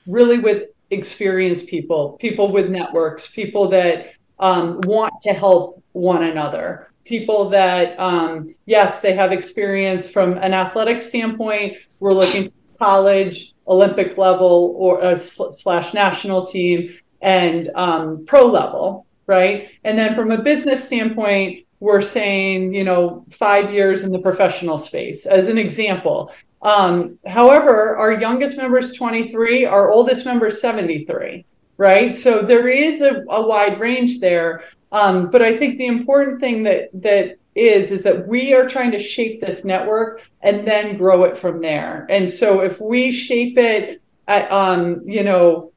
really 0.07 0.39
with 0.39 0.69
experienced 0.91 1.67
people, 1.67 2.13
people 2.21 2.51
with 2.53 2.71
networks, 2.71 3.29
people 3.29 3.69
that 3.69 4.13
um, 4.39 4.81
want 4.83 5.13
to 5.23 5.33
help 5.33 5.83
one 5.93 6.25
another 6.25 6.91
people 7.05 7.49
that 7.49 7.99
um, 8.01 8.53
yes 8.67 8.99
they 8.99 9.15
have 9.15 9.31
experience 9.31 10.09
from 10.09 10.37
an 10.39 10.53
athletic 10.53 11.01
standpoint 11.01 11.77
we're 12.01 12.13
looking 12.13 12.53
college 12.79 13.55
Olympic 13.69 14.17
level 14.17 14.75
or 14.77 15.03
uh, 15.03 15.17
slash 15.17 15.95
national 15.95 16.47
team 16.47 16.97
and 17.21 17.71
um, 17.75 18.25
pro 18.27 18.47
level, 18.47 19.07
right? 19.27 19.71
And 19.85 19.99
then 19.99 20.15
from 20.15 20.31
a 20.31 20.39
business 20.41 20.85
standpoint, 20.85 21.66
we're 21.81 22.03
saying, 22.03 22.75
you 22.75 22.85
know, 22.85 23.25
five 23.31 23.73
years 23.73 24.03
in 24.03 24.13
the 24.13 24.19
professional 24.19 24.79
space 24.79 25.27
as 25.27 25.49
an 25.49 25.59
example. 25.59 26.33
Um, 26.63 27.19
however, 27.27 27.97
our 27.97 28.19
youngest 28.19 28.57
member 28.57 28.79
is 28.79 28.93
23, 28.93 29.67
our 29.67 29.91
oldest 29.91 30.25
member 30.25 30.47
is 30.47 30.61
73, 30.61 31.45
right? 31.77 32.17
So 32.17 32.43
there 32.43 32.69
is 32.69 33.03
a, 33.03 33.23
a 33.29 33.47
wide 33.47 33.79
range 33.79 34.21
there. 34.21 34.65
Um, 34.93 35.31
but 35.31 35.43
I 35.43 35.57
think 35.57 35.79
the 35.79 35.87
important 35.87 36.41
thing 36.41 36.63
that 36.63 36.89
that 36.95 37.37
is 37.55 37.91
is 37.91 38.03
that 38.03 38.27
we 38.27 38.55
are 38.55 38.69
trying 38.69 38.93
to 38.93 38.99
shape 38.99 39.41
this 39.41 39.65
network 39.65 40.23
and 40.43 40.67
then 40.67 40.97
grow 40.97 41.25
it 41.25 41.39
from 41.39 41.61
there. 41.61 42.07
And 42.11 42.31
so 42.31 42.61
if 42.61 42.81
we 42.81 43.11
shape 43.13 43.59
it, 43.59 44.03
at, 44.29 44.51
um, 44.51 45.03
you 45.05 45.23
know, 45.23 45.73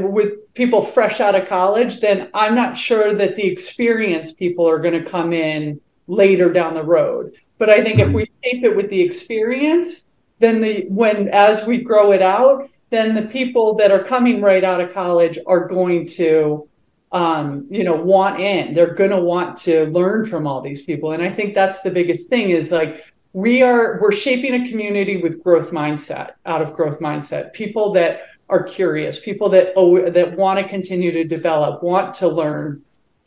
with 0.00 0.52
people 0.54 0.82
fresh 0.82 1.20
out 1.20 1.34
of 1.34 1.48
college, 1.48 2.00
then 2.00 2.28
I'm 2.34 2.54
not 2.54 2.76
sure 2.76 3.14
that 3.14 3.36
the 3.36 3.46
experienced 3.46 4.38
people 4.38 4.68
are 4.68 4.78
going 4.78 5.02
to 5.02 5.08
come 5.08 5.32
in 5.32 5.80
later 6.06 6.52
down 6.52 6.74
the 6.74 6.82
road. 6.82 7.36
But 7.58 7.70
I 7.70 7.82
think 7.82 7.98
if 7.98 8.12
we 8.12 8.30
shape 8.42 8.64
it 8.64 8.74
with 8.74 8.88
the 8.88 9.00
experience, 9.00 10.06
then 10.38 10.60
the 10.60 10.86
when 10.88 11.28
as 11.28 11.66
we 11.66 11.78
grow 11.78 12.12
it 12.12 12.22
out, 12.22 12.68
then 12.90 13.14
the 13.14 13.22
people 13.22 13.74
that 13.74 13.90
are 13.90 14.02
coming 14.02 14.40
right 14.40 14.64
out 14.64 14.80
of 14.80 14.92
college 14.92 15.38
are 15.46 15.66
going 15.68 16.06
to 16.06 16.66
um, 17.12 17.66
you 17.70 17.82
know, 17.82 17.96
want 17.96 18.40
in. 18.40 18.72
They're 18.72 18.94
going 18.94 19.10
to 19.10 19.20
want 19.20 19.56
to 19.58 19.86
learn 19.86 20.26
from 20.26 20.46
all 20.46 20.60
these 20.60 20.82
people. 20.82 21.12
And 21.12 21.22
I 21.22 21.30
think 21.30 21.54
that's 21.54 21.80
the 21.80 21.90
biggest 21.90 22.28
thing 22.28 22.50
is 22.50 22.70
like 22.70 23.04
we 23.32 23.62
are 23.62 23.98
we're 24.00 24.12
shaping 24.12 24.54
a 24.54 24.68
community 24.68 25.16
with 25.16 25.42
growth 25.42 25.70
mindset 25.70 26.32
out 26.46 26.62
of 26.62 26.74
growth 26.74 26.98
mindset 26.98 27.52
people 27.52 27.92
that 27.92 28.22
are 28.50 28.62
curious 28.62 29.18
people 29.18 29.48
that 29.50 29.72
oh, 29.76 30.10
that 30.10 30.36
want 30.36 30.58
to 30.58 30.68
continue 30.68 31.12
to 31.12 31.24
develop 31.24 31.82
want 31.82 32.14
to 32.14 32.28
learn. 32.28 32.82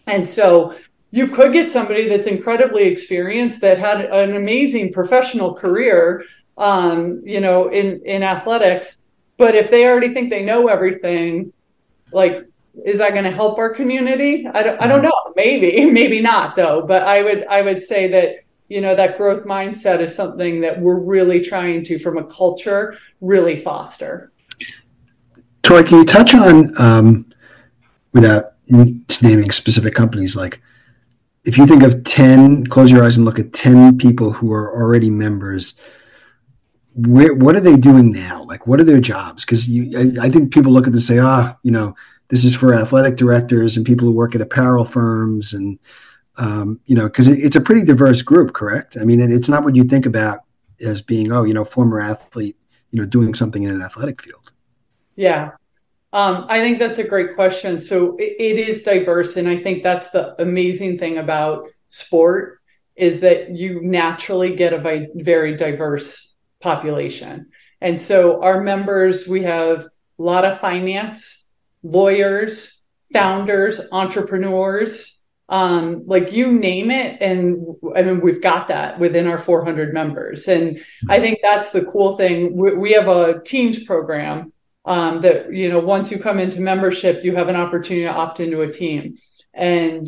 And 0.08 0.28
so 0.28 0.78
you 1.12 1.28
could 1.28 1.54
get 1.54 1.72
somebody 1.72 2.10
that's 2.10 2.28
incredibly 2.28 2.84
experienced 2.84 3.62
that 3.62 3.78
had 3.78 4.02
an 4.06 4.36
amazing 4.36 4.92
professional 4.92 5.54
career 5.54 6.26
um, 6.58 7.22
you 7.26 7.40
know 7.40 7.70
in 7.70 8.02
in 8.06 8.24
athletics 8.24 8.98
but 9.38 9.56
if 9.56 9.72
they 9.72 9.88
already 9.88 10.14
think 10.14 10.30
they 10.30 10.44
know 10.44 10.68
everything 10.68 11.52
like 12.12 12.48
is 12.86 12.98
that 12.98 13.12
going 13.12 13.24
to 13.24 13.32
help 13.32 13.60
our 13.60 13.70
community? 13.70 14.48
I 14.52 14.64
don't, 14.64 14.82
I 14.82 14.88
don't 14.88 15.04
know. 15.04 15.14
Maybe 15.36 15.86
maybe 16.00 16.22
not 16.22 16.56
though 16.56 16.82
but 16.82 17.04
i 17.04 17.22
would 17.24 17.46
i 17.48 17.62
would 17.62 17.82
say 17.84 18.08
that 18.08 18.44
you 18.70 18.82
know 18.82 18.96
that 18.96 19.18
growth 19.18 19.46
mindset 19.46 20.00
is 20.00 20.14
something 20.16 20.62
that 20.62 20.80
we're 20.80 21.00
really 21.00 21.42
trying 21.42 21.84
to 21.86 22.00
from 22.00 22.18
a 22.18 22.24
culture 22.24 22.98
really 23.22 23.56
foster 23.56 24.32
Tori, 25.64 25.84
can 25.84 25.98
you 25.98 26.06
touch 26.06 26.36
on 26.36 26.72
um, 26.80 27.34
without 28.14 28.54
naming 28.70 29.52
specific 29.52 29.94
companies 29.94 30.36
like 30.36 30.62
if 31.44 31.58
you 31.58 31.68
think 31.68 31.84
of 31.84 32.04
10 32.06 32.68
close 32.68 32.92
your 32.92 33.04
eyes 33.04 33.18
and 33.18 33.26
look 33.26 33.38
at 33.38 33.52
10 33.52 33.98
people 33.98 34.32
who 34.32 34.54
are 34.54 34.74
already 34.74 35.10
members 35.10 35.78
where, 36.96 37.34
what 37.34 37.56
are 37.56 37.60
they 37.60 37.76
doing 37.76 38.12
now 38.12 38.44
like 38.46 38.66
what 38.66 38.80
are 38.80 38.86
their 38.86 39.02
jobs 39.02 39.44
because 39.44 39.68
I, 39.70 40.26
I, 40.26 40.30
think 40.30 40.54
people 40.54 40.72
look 40.72 40.88
at 40.88 40.94
this 40.94 41.10
and 41.10 41.18
say 41.18 41.22
ah 41.22 41.58
you 41.64 41.72
know 41.72 41.94
this 42.30 42.46
is 42.46 42.56
for 42.56 42.74
athletic 42.74 43.18
directors 43.18 43.76
and 43.76 43.86
people 43.86 44.08
who 44.08 44.14
work 44.14 44.34
at 44.34 44.42
apparel 44.42 44.86
firms 44.86 45.54
and 45.54 45.78
um, 46.38 46.82
you 46.86 46.96
know, 46.96 47.04
because 47.04 47.28
it, 47.28 47.40
it's 47.40 47.56
a 47.56 47.62
pretty 47.62 47.86
diverse 47.86 48.22
group, 48.22 48.54
correct? 48.54 48.98
I 49.00 49.04
mean, 49.04 49.20
it, 49.20 49.32
it's 49.32 49.50
not 49.50 49.64
what 49.64 49.76
you 49.76 49.84
think 49.84 50.06
about 50.06 50.40
as 50.82 51.02
being, 51.02 51.32
oh, 51.32 51.44
you 51.44 51.54
know, 51.54 51.66
former 51.66 52.00
athlete, 52.00 52.58
you 52.92 53.00
know, 53.00 53.06
doing 53.06 53.34
something 53.34 53.64
in 53.64 53.70
an 53.70 53.82
athletic 53.82 54.22
field. 54.22 54.43
Yeah. 55.16 55.52
Um, 56.12 56.46
I 56.48 56.60
think 56.60 56.80
that's 56.80 57.00
a 57.00 57.08
great 57.08 57.36
question. 57.36 57.80
So 57.80 58.16
it, 58.18 58.36
it 58.40 58.60
is 58.60 58.84
diverse. 58.84 59.36
And 59.38 59.48
I 59.48 59.58
think 59.58 59.82
that's 59.84 60.10
the 60.10 60.40
amazing 60.42 61.00
thing 61.00 61.18
about 61.18 61.68
sport 61.90 62.60
is 62.96 63.22
that 63.22 63.56
you 63.56 63.82
naturally 63.82 64.56
get 64.56 64.74
a 64.74 65.08
very 65.16 65.56
diverse 65.56 66.36
population. 66.62 67.50
And 67.82 68.00
so 68.00 68.42
our 68.44 68.62
members, 68.62 69.28
we 69.28 69.44
have 69.44 69.82
a 69.82 70.24
lot 70.24 70.46
of 70.46 70.60
finance, 70.60 71.48
lawyers, 71.82 72.80
founders, 73.12 73.82
entrepreneurs, 73.92 75.24
um, 75.50 76.04
like 76.06 76.32
you 76.32 76.52
name 76.52 76.90
it 76.90 77.22
and 77.22 77.76
i 77.96 78.02
mean 78.02 78.22
we've 78.22 78.42
got 78.42 78.70
that 78.70 78.98
within 78.98 79.28
our 79.28 79.38
400 79.38 79.94
members 79.94 80.48
and 80.48 80.82
i 81.10 81.20
think 81.20 81.40
that's 81.44 81.72
the 81.72 81.84
cool 81.84 82.16
thing 82.16 82.56
we, 82.56 82.74
we 82.74 82.92
have 82.94 83.10
a 83.10 83.42
teams 83.42 83.84
program 83.84 84.53
um, 84.86 85.22
that 85.22 85.54
you 85.54 85.70
know 85.70 85.80
once 85.80 86.12
you 86.12 86.20
come 86.20 86.40
into 86.40 86.60
membership 86.60 87.24
you 87.24 87.36
have 87.36 87.50
an 87.50 87.56
opportunity 87.56 88.06
to 88.06 88.12
opt 88.12 88.40
into 88.40 88.62
a 88.62 88.72
team. 88.72 89.16
And 89.54 90.08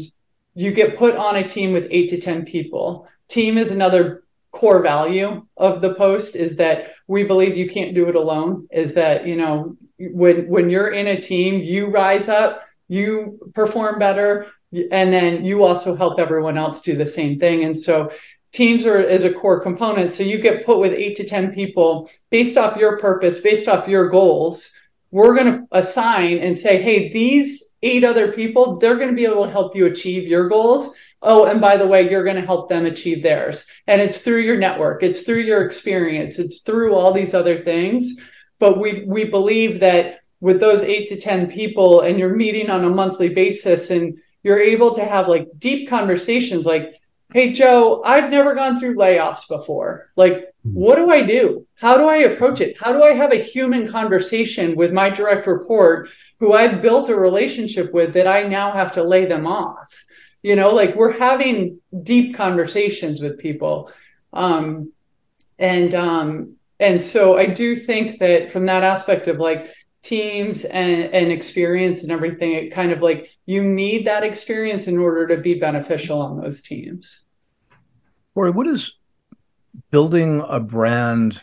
you 0.54 0.72
get 0.72 0.98
put 0.98 1.16
on 1.16 1.36
a 1.36 1.48
team 1.48 1.74
with 1.74 1.88
eight 1.92 2.10
to 2.10 2.20
ten 2.20 2.46
people. 2.46 3.08
Team 3.28 3.58
is 3.58 3.72
another 3.72 4.24
core 4.52 4.82
value 4.82 5.46
of 5.58 5.82
the 5.82 5.94
post 5.96 6.36
is 6.36 6.56
that 6.56 6.94
we 7.08 7.24
believe 7.24 7.58
you 7.58 7.70
can't 7.70 7.94
do 7.94 8.08
it 8.08 8.16
alone 8.16 8.66
is 8.72 8.94
that 8.94 9.28
you 9.28 9.36
know 9.36 9.76
when 10.00 10.48
when 10.48 10.70
you're 10.70 10.92
in 10.92 11.08
a 11.08 11.20
team 11.20 11.62
you 11.62 11.88
rise 11.88 12.30
up 12.30 12.62
you 12.88 13.38
perform 13.54 14.00
better 14.00 14.48
and 14.92 15.14
then 15.14 15.46
you 15.46 15.64
also 15.64 15.96
help 15.96 16.20
everyone 16.20 16.58
else 16.58 16.82
do 16.82 16.96
the 16.96 17.08
same 17.08 17.40
thing. 17.40 17.64
And 17.64 17.78
so 17.78 18.12
teams 18.56 18.86
are 18.86 19.00
is 19.00 19.24
a 19.24 19.34
core 19.34 19.60
component. 19.60 20.12
So 20.12 20.24
you 20.24 20.38
get 20.38 20.66
put 20.66 20.80
with 20.80 20.94
8 20.94 21.16
to 21.18 21.24
10 21.26 21.54
people 21.54 22.10
based 22.30 22.58
off 22.58 22.78
your 22.78 22.98
purpose 23.00 23.40
based 23.40 23.68
off 23.68 23.88
your 23.88 24.10
goals. 24.10 24.72
We're 25.12 25.36
going 25.36 25.52
to 25.52 25.68
assign 25.72 26.40
and 26.40 26.58
say 26.58 26.82
hey 26.82 27.12
these 27.12 27.64
eight 27.84 28.04
other 28.04 28.32
people 28.32 28.78
they're 28.78 28.96
going 28.96 29.10
to 29.10 29.16
be 29.16 29.26
able 29.26 29.46
to 29.46 29.52
help 29.52 29.76
you 29.76 29.86
achieve 29.86 30.28
your 30.28 30.48
goals. 30.50 30.96
Oh 31.22 31.46
and 31.46 31.60
by 31.60 31.78
the 31.78 31.88
way 31.88 32.10
you're 32.10 32.24
going 32.24 32.38
to 32.38 32.46
help 32.46 32.70
them 32.70 32.86
achieve 32.86 33.22
theirs. 33.22 33.66
And 33.88 34.02
it's 34.02 34.20
through 34.20 34.42
your 34.42 34.58
network. 34.58 35.04
It's 35.04 35.22
through 35.22 35.42
your 35.42 35.66
experience. 35.66 36.40
It's 36.40 36.62
through 36.62 36.96
all 36.96 37.12
these 37.12 37.34
other 37.34 37.58
things. 37.58 38.14
But 38.58 38.80
we 38.80 39.04
we 39.06 39.26
believe 39.26 39.82
that 39.82 40.22
with 40.40 40.60
those 40.60 40.82
8 40.82 41.08
to 41.08 41.18
10 41.20 41.52
people 41.52 42.02
and 42.02 42.18
you're 42.20 42.36
meeting 42.36 42.70
on 42.70 42.86
a 42.86 42.90
monthly 42.90 43.30
basis 43.30 43.90
and 43.90 44.18
you're 44.44 44.60
able 44.60 44.94
to 44.94 45.04
have 45.04 45.28
like 45.28 45.48
deep 45.58 45.90
conversations 45.90 46.66
like 46.66 47.02
hey 47.36 47.52
joe 47.52 48.02
i've 48.06 48.30
never 48.30 48.56
gone 48.56 48.80
through 48.80 48.96
layoffs 48.96 49.46
before. 49.50 50.10
Like 50.16 50.54
what 50.64 50.96
do 50.96 51.12
i 51.12 51.22
do? 51.22 51.68
How 51.76 51.98
do 51.98 52.08
i 52.08 52.20
approach 52.20 52.62
it? 52.62 52.78
How 52.80 52.94
do 52.94 53.04
i 53.04 53.12
have 53.12 53.34
a 53.34 53.48
human 53.54 53.90
conversation 53.90 54.78
with 54.78 54.94
my 54.94 55.10
direct 55.10 55.46
report 55.46 56.08
who 56.40 56.54
i've 56.54 56.82
built 56.82 57.10
a 57.10 57.16
relationship 57.16 57.92
with 57.94 58.14
that 58.14 58.26
i 58.26 58.44
now 58.44 58.72
have 58.72 58.94
to 58.94 59.04
lay 59.04 59.26
them 59.26 59.48
off? 59.48 60.06
You 60.44 60.56
know 60.56 60.74
like 60.74 60.96
we're 60.96 61.20
having 61.20 61.82
deep 62.04 62.36
conversations 62.36 63.20
with 63.20 63.38
people. 63.38 63.92
Um 64.32 64.94
and 65.60 65.94
um 65.94 66.56
and 66.80 67.02
so 67.02 67.38
i 67.38 67.46
do 67.46 67.76
think 67.76 68.20
that 68.20 68.50
from 68.50 68.66
that 68.68 68.86
aspect 68.86 69.28
of 69.28 69.40
like 69.40 69.74
teams 70.04 70.64
and, 70.64 71.14
and 71.14 71.34
experience 71.34 72.04
and 72.04 72.12
everything 72.14 72.54
it 72.54 72.72
kind 72.72 72.94
of 72.94 73.02
like 73.02 73.30
you 73.46 73.62
need 73.62 74.08
that 74.08 74.24
experience 74.24 74.88
in 74.88 74.98
order 74.98 75.28
to 75.28 75.38
be 75.38 75.56
beneficial 75.56 76.22
on 76.22 76.40
those 76.40 76.62
teams 76.62 77.25
Tori, 78.36 78.52
does 78.52 78.94
building 79.90 80.44
a 80.48 80.60
brand 80.60 81.42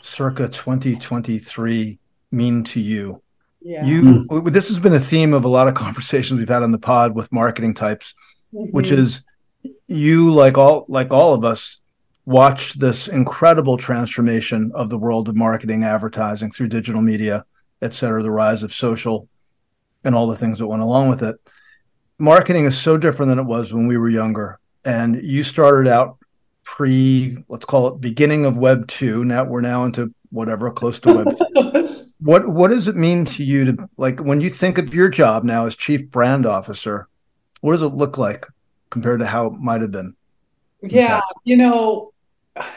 circa 0.00 0.48
2023 0.48 1.98
mean 2.30 2.64
to 2.64 2.80
you 2.80 3.22
yeah. 3.60 3.84
you 3.84 4.26
this 4.50 4.68
has 4.68 4.78
been 4.78 4.94
a 4.94 5.00
theme 5.00 5.32
of 5.32 5.44
a 5.44 5.48
lot 5.48 5.68
of 5.68 5.74
conversations 5.74 6.38
we've 6.38 6.48
had 6.48 6.62
on 6.62 6.72
the 6.72 6.78
pod 6.78 7.14
with 7.14 7.30
marketing 7.32 7.72
types 7.72 8.14
mm-hmm. 8.52 8.70
which 8.72 8.90
is 8.90 9.22
you 9.86 10.34
like 10.34 10.58
all 10.58 10.84
like 10.88 11.12
all 11.12 11.34
of 11.34 11.44
us 11.44 11.80
watched 12.24 12.78
this 12.80 13.08
incredible 13.08 13.76
transformation 13.76 14.70
of 14.74 14.90
the 14.90 14.98
world 14.98 15.28
of 15.28 15.36
marketing 15.36 15.84
advertising 15.84 16.50
through 16.50 16.68
digital 16.68 17.00
media 17.00 17.44
et 17.82 17.92
cetera, 17.92 18.22
the 18.22 18.30
rise 18.30 18.62
of 18.62 18.72
social 18.72 19.28
and 20.04 20.14
all 20.14 20.28
the 20.28 20.36
things 20.36 20.58
that 20.58 20.66
went 20.66 20.82
along 20.82 21.08
with 21.08 21.22
it. 21.22 21.36
Marketing 22.18 22.64
is 22.64 22.80
so 22.80 22.96
different 22.96 23.28
than 23.28 23.40
it 23.40 23.44
was 23.44 23.74
when 23.74 23.86
we 23.86 23.98
were 23.98 24.08
younger. 24.08 24.58
And 24.84 25.22
you 25.22 25.42
started 25.42 25.90
out 25.90 26.18
pre, 26.64 27.36
let's 27.48 27.64
call 27.64 27.88
it 27.88 28.00
beginning 28.00 28.44
of 28.44 28.56
Web 28.56 28.88
two. 28.88 29.24
Now 29.24 29.44
we're 29.44 29.60
now 29.60 29.84
into 29.84 30.12
whatever 30.30 30.70
close 30.70 30.98
to 31.00 31.14
Web. 31.14 31.86
what 32.20 32.48
what 32.48 32.68
does 32.68 32.88
it 32.88 32.96
mean 32.96 33.24
to 33.26 33.44
you 33.44 33.64
to 33.64 33.88
like 33.96 34.20
when 34.20 34.40
you 34.40 34.50
think 34.50 34.78
of 34.78 34.94
your 34.94 35.08
job 35.08 35.44
now 35.44 35.66
as 35.66 35.76
chief 35.76 36.10
brand 36.10 36.46
officer? 36.46 37.08
What 37.60 37.72
does 37.72 37.82
it 37.82 37.88
look 37.88 38.18
like 38.18 38.46
compared 38.90 39.20
to 39.20 39.26
how 39.26 39.46
it 39.46 39.54
might 39.54 39.80
have 39.80 39.92
been? 39.92 40.14
Yeah, 40.82 41.20
you 41.44 41.56
know, 41.56 42.12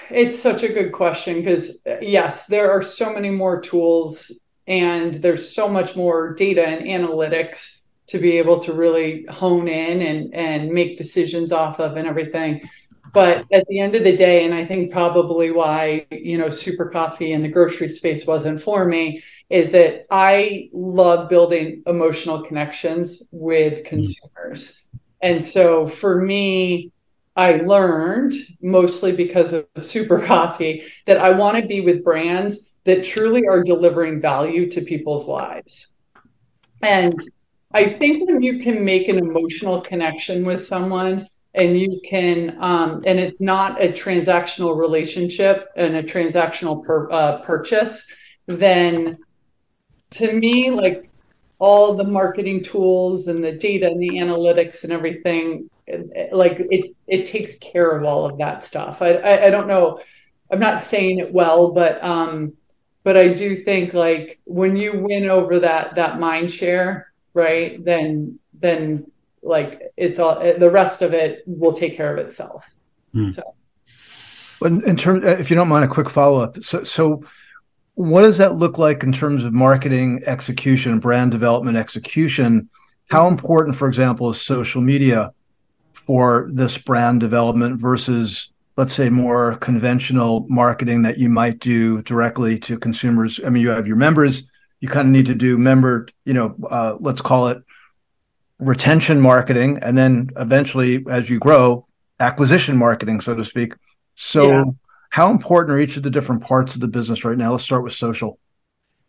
it's 0.10 0.40
such 0.40 0.64
a 0.64 0.70
good 0.70 0.92
question 0.92 1.40
because 1.40 1.80
yes, 2.02 2.46
there 2.46 2.72
are 2.72 2.84
so 2.84 3.12
many 3.14 3.30
more 3.30 3.62
tools 3.62 4.32
and 4.68 5.16
there's 5.16 5.54
so 5.54 5.68
much 5.68 5.96
more 5.96 6.34
data 6.34 6.66
and 6.66 6.86
analytics 6.86 7.82
to 8.08 8.20
be 8.20 8.38
able 8.38 8.60
to 8.60 8.74
really 8.74 9.26
hone 9.26 9.68
in 9.68 10.02
and 10.02 10.34
and 10.34 10.72
make 10.72 10.98
decisions 10.98 11.52
off 11.52 11.80
of 11.80 11.98
and 11.98 12.08
everything 12.08 12.68
but 13.16 13.46
at 13.52 13.66
the 13.68 13.80
end 13.80 13.96
of 13.96 14.04
the 14.04 14.16
day 14.16 14.46
and 14.46 14.54
i 14.54 14.64
think 14.64 14.92
probably 14.92 15.50
why 15.50 16.06
you 16.12 16.38
know 16.38 16.50
super 16.50 16.88
coffee 16.90 17.32
in 17.32 17.42
the 17.42 17.48
grocery 17.48 17.90
space 17.90 18.28
wasn't 18.28 18.62
for 18.62 18.86
me 18.86 19.24
is 19.50 19.72
that 19.72 20.06
i 20.12 20.70
love 20.74 21.28
building 21.28 21.82
emotional 21.88 22.44
connections 22.44 23.24
with 23.32 23.74
mm-hmm. 23.74 23.88
consumers 23.88 24.80
and 25.22 25.44
so 25.44 25.88
for 25.88 26.22
me 26.22 26.92
i 27.36 27.54
learned 27.54 28.34
mostly 28.62 29.12
because 29.12 29.54
of 29.54 29.66
super 29.80 30.20
coffee 30.20 30.84
that 31.06 31.18
i 31.18 31.32
want 31.32 31.58
to 31.58 31.66
be 31.66 31.82
with 31.82 32.04
brands 32.04 32.72
that 32.86 33.04
truly 33.04 33.46
are 33.48 33.64
delivering 33.64 34.22
value 34.22 34.70
to 34.70 34.82
people's 34.82 35.28
lives. 35.28 35.88
And 36.82 37.14
I 37.74 37.90
think 37.90 38.26
when 38.28 38.42
you 38.42 38.64
can 38.64 38.86
make 38.86 39.10
an 39.10 39.18
emotional 39.18 39.82
connection 39.82 40.46
with 40.46 40.62
someone 40.62 41.28
and 41.56 41.80
you 41.80 42.02
can, 42.08 42.58
um, 42.62 43.02
and 43.06 43.20
it's 43.20 43.40
not 43.40 43.82
a 43.82 43.88
transactional 43.90 44.78
relationship 44.78 45.70
and 45.76 45.96
a 45.96 46.04
transactional 46.04 46.84
per, 46.84 47.10
uh, 47.12 47.42
purchase, 47.42 48.08
then 48.48 49.18
to 50.12 50.34
me, 50.34 50.72
like 50.72 51.10
all 51.60 51.96
the 51.96 52.04
marketing 52.04 52.64
tools 52.64 53.28
and 53.28 53.44
the 53.44 53.52
data 53.52 53.88
and 53.88 54.02
the 54.02 54.10
analytics 54.10 54.84
and 54.84 54.92
everything, 54.92 55.70
like 56.32 56.60
it, 56.70 56.96
it 57.08 57.26
takes 57.26 57.56
care 57.56 57.92
of 57.92 58.04
all 58.04 58.26
of 58.26 58.38
that 58.38 58.64
stuff. 58.64 59.02
I, 59.02 59.14
I, 59.14 59.46
I 59.46 59.50
don't 59.50 59.68
know. 59.68 60.00
I'm 60.52 60.60
not 60.60 60.82
saying 60.82 61.20
it 61.20 61.34
well, 61.34 61.72
but 61.72 62.04
um, 62.04 62.54
but 63.04 63.18
I 63.18 63.30
do 63.30 63.56
think 63.56 63.94
like 63.94 64.40
when 64.46 64.76
you 64.76 65.00
win 65.00 65.30
over 65.30 65.60
that 65.60 65.96
that 65.96 66.20
mind 66.20 66.52
share, 66.52 67.12
right? 67.34 67.84
Then 67.84 68.40
then 68.54 69.12
like 69.46 69.94
it's 69.96 70.20
all 70.20 70.40
the 70.40 70.72
rest 70.72 71.02
of 71.02 71.14
it 71.14 71.44
will 71.46 71.72
take 71.72 71.96
care 71.96 72.12
of 72.12 72.26
itself. 72.26 72.66
Mm. 73.14 73.34
So. 73.34 73.44
in, 74.66 74.84
in 74.84 74.98
terms, 74.98 75.24
if 75.24 75.50
you 75.50 75.56
don't 75.56 75.70
mind, 75.70 75.86
a 75.86 75.88
quick 75.88 76.10
follow 76.10 76.42
up. 76.42 76.62
So, 76.64 76.84
so 76.84 77.22
what 77.94 78.24
does 78.24 78.40
that 78.40 78.56
look 78.56 78.78
like 78.78 79.04
in 79.04 79.14
terms 79.14 79.46
of 79.46 79.54
marketing 79.54 80.24
execution, 80.26 81.00
brand 81.00 81.32
development 81.32 81.78
execution? 81.78 82.70
How 83.10 83.28
important, 83.28 83.76
for 83.76 83.88
example, 83.88 84.30
is 84.32 84.42
social 84.42 84.82
media 84.82 85.32
for 85.94 86.50
this 86.52 86.78
brand 86.78 87.20
development 87.20 87.80
versus, 87.80 88.52
let's 88.78 88.94
say, 88.94 89.10
more 89.10 89.58
conventional 89.58 90.46
marketing 90.50 91.04
that 91.04 91.20
you 91.20 91.30
might 91.30 91.60
do 91.60 92.02
directly 92.02 92.58
to 92.60 92.80
consumers? 92.80 93.40
I 93.46 93.50
mean, 93.50 93.62
you 93.62 93.70
have 93.70 93.88
your 93.88 93.96
members, 93.96 94.52
you 94.82 94.90
kind 94.90 95.08
of 95.08 95.12
need 95.12 95.28
to 95.28 95.36
do 95.36 95.58
member, 95.58 96.08
you 96.26 96.34
know, 96.34 96.56
uh, 96.68 96.98
let's 97.00 97.22
call 97.22 97.50
it 97.50 97.60
retention 98.60 99.20
marketing, 99.20 99.80
and 99.82 99.98
then 99.98 100.30
eventually, 100.38 101.06
as 101.10 101.30
you 101.30 101.40
grow, 101.40 101.86
acquisition 102.20 102.78
marketing, 102.78 103.22
so 103.22 103.36
to 103.36 103.44
speak. 103.44 103.74
So, 104.16 104.50
yeah. 104.50 104.64
how 105.10 105.32
important 105.32 105.76
are 105.76 105.80
each 105.80 105.98
of 105.98 106.04
the 106.04 106.10
different 106.10 106.42
parts 106.42 106.76
of 106.76 106.82
the 106.82 106.88
business 106.88 107.26
right 107.26 107.38
now? 107.38 107.52
Let's 107.52 107.64
start 107.64 107.84
with 107.84 107.94
social. 107.94 108.40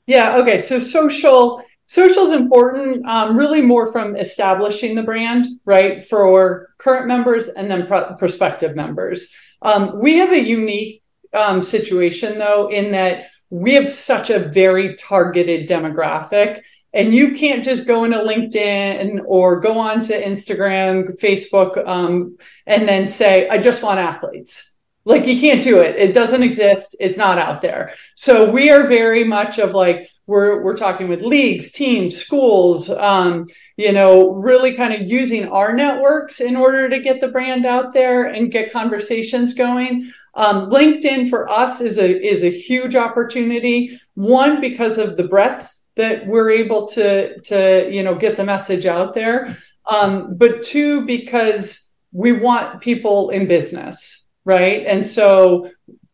Yeah. 0.06 0.36
Okay. 0.36 0.58
So 0.58 0.78
social 0.78 1.62
social 1.86 2.24
is 2.24 2.32
important 2.32 3.06
um, 3.06 3.36
really 3.36 3.62
more 3.62 3.92
from 3.92 4.16
establishing 4.16 4.94
the 4.94 5.02
brand 5.02 5.46
right 5.64 6.06
for 6.06 6.68
current 6.78 7.06
members 7.06 7.48
and 7.48 7.70
then 7.70 7.86
prospective 7.86 8.74
members 8.74 9.28
um, 9.62 9.98
we 10.00 10.16
have 10.16 10.32
a 10.32 10.40
unique 10.40 11.02
um, 11.32 11.62
situation 11.62 12.38
though 12.38 12.68
in 12.68 12.90
that 12.90 13.26
we 13.50 13.74
have 13.74 13.90
such 13.90 14.30
a 14.30 14.40
very 14.40 14.96
targeted 14.96 15.68
demographic 15.68 16.62
and 16.96 17.14
you 17.14 17.34
can't 17.34 17.64
just 17.64 17.86
go 17.86 18.04
into 18.04 18.16
linkedin 18.16 19.20
or 19.26 19.60
go 19.60 19.78
on 19.78 20.02
to 20.02 20.24
instagram 20.24 21.18
facebook 21.20 21.86
um, 21.86 22.36
and 22.66 22.88
then 22.88 23.06
say 23.06 23.48
i 23.48 23.58
just 23.58 23.82
want 23.82 24.00
athletes. 24.00 24.72
Like 25.06 25.28
you 25.28 25.40
can't 25.40 25.62
do 25.62 25.78
it. 25.78 25.94
It 25.94 26.12
doesn't 26.12 26.42
exist. 26.42 26.96
It's 26.98 27.16
not 27.16 27.38
out 27.38 27.62
there. 27.62 27.94
So 28.16 28.50
we 28.50 28.70
are 28.70 28.88
very 28.88 29.22
much 29.22 29.60
of 29.60 29.70
like 29.70 30.10
we're 30.26 30.64
we're 30.64 30.76
talking 30.76 31.06
with 31.06 31.22
leagues 31.22 31.70
teams 31.70 32.16
schools 32.16 32.90
um, 32.90 33.46
you 33.76 33.92
know 33.92 34.32
really 34.32 34.74
kind 34.74 34.92
of 34.92 35.08
using 35.08 35.46
our 35.46 35.72
networks 35.72 36.40
in 36.40 36.56
order 36.56 36.88
to 36.88 36.98
get 36.98 37.20
the 37.20 37.28
brand 37.28 37.64
out 37.64 37.92
there 37.92 38.24
and 38.24 38.50
get 38.50 38.72
conversations 38.72 39.54
going. 39.54 40.12
Um, 40.34 40.70
linkedin 40.70 41.30
for 41.30 41.48
us 41.48 41.80
is 41.80 41.98
a 41.98 42.26
is 42.26 42.42
a 42.42 42.50
huge 42.50 42.96
opportunity. 42.96 44.00
One 44.14 44.60
because 44.60 44.98
of 44.98 45.16
the 45.16 45.28
breadth 45.28 45.75
that 45.96 46.26
we're 46.26 46.50
able 46.50 46.86
to 46.88 47.40
to 47.40 47.88
you 47.90 48.02
know 48.02 48.14
get 48.14 48.36
the 48.36 48.44
message 48.44 48.86
out 48.86 49.14
there. 49.14 49.56
Um, 49.88 50.36
but 50.36 50.62
two 50.62 51.06
because 51.06 51.90
we 52.12 52.32
want 52.32 52.80
people 52.80 53.30
in 53.30 53.46
business 53.46 54.26
right? 54.46 54.86
And 54.86 55.04
so 55.04 55.70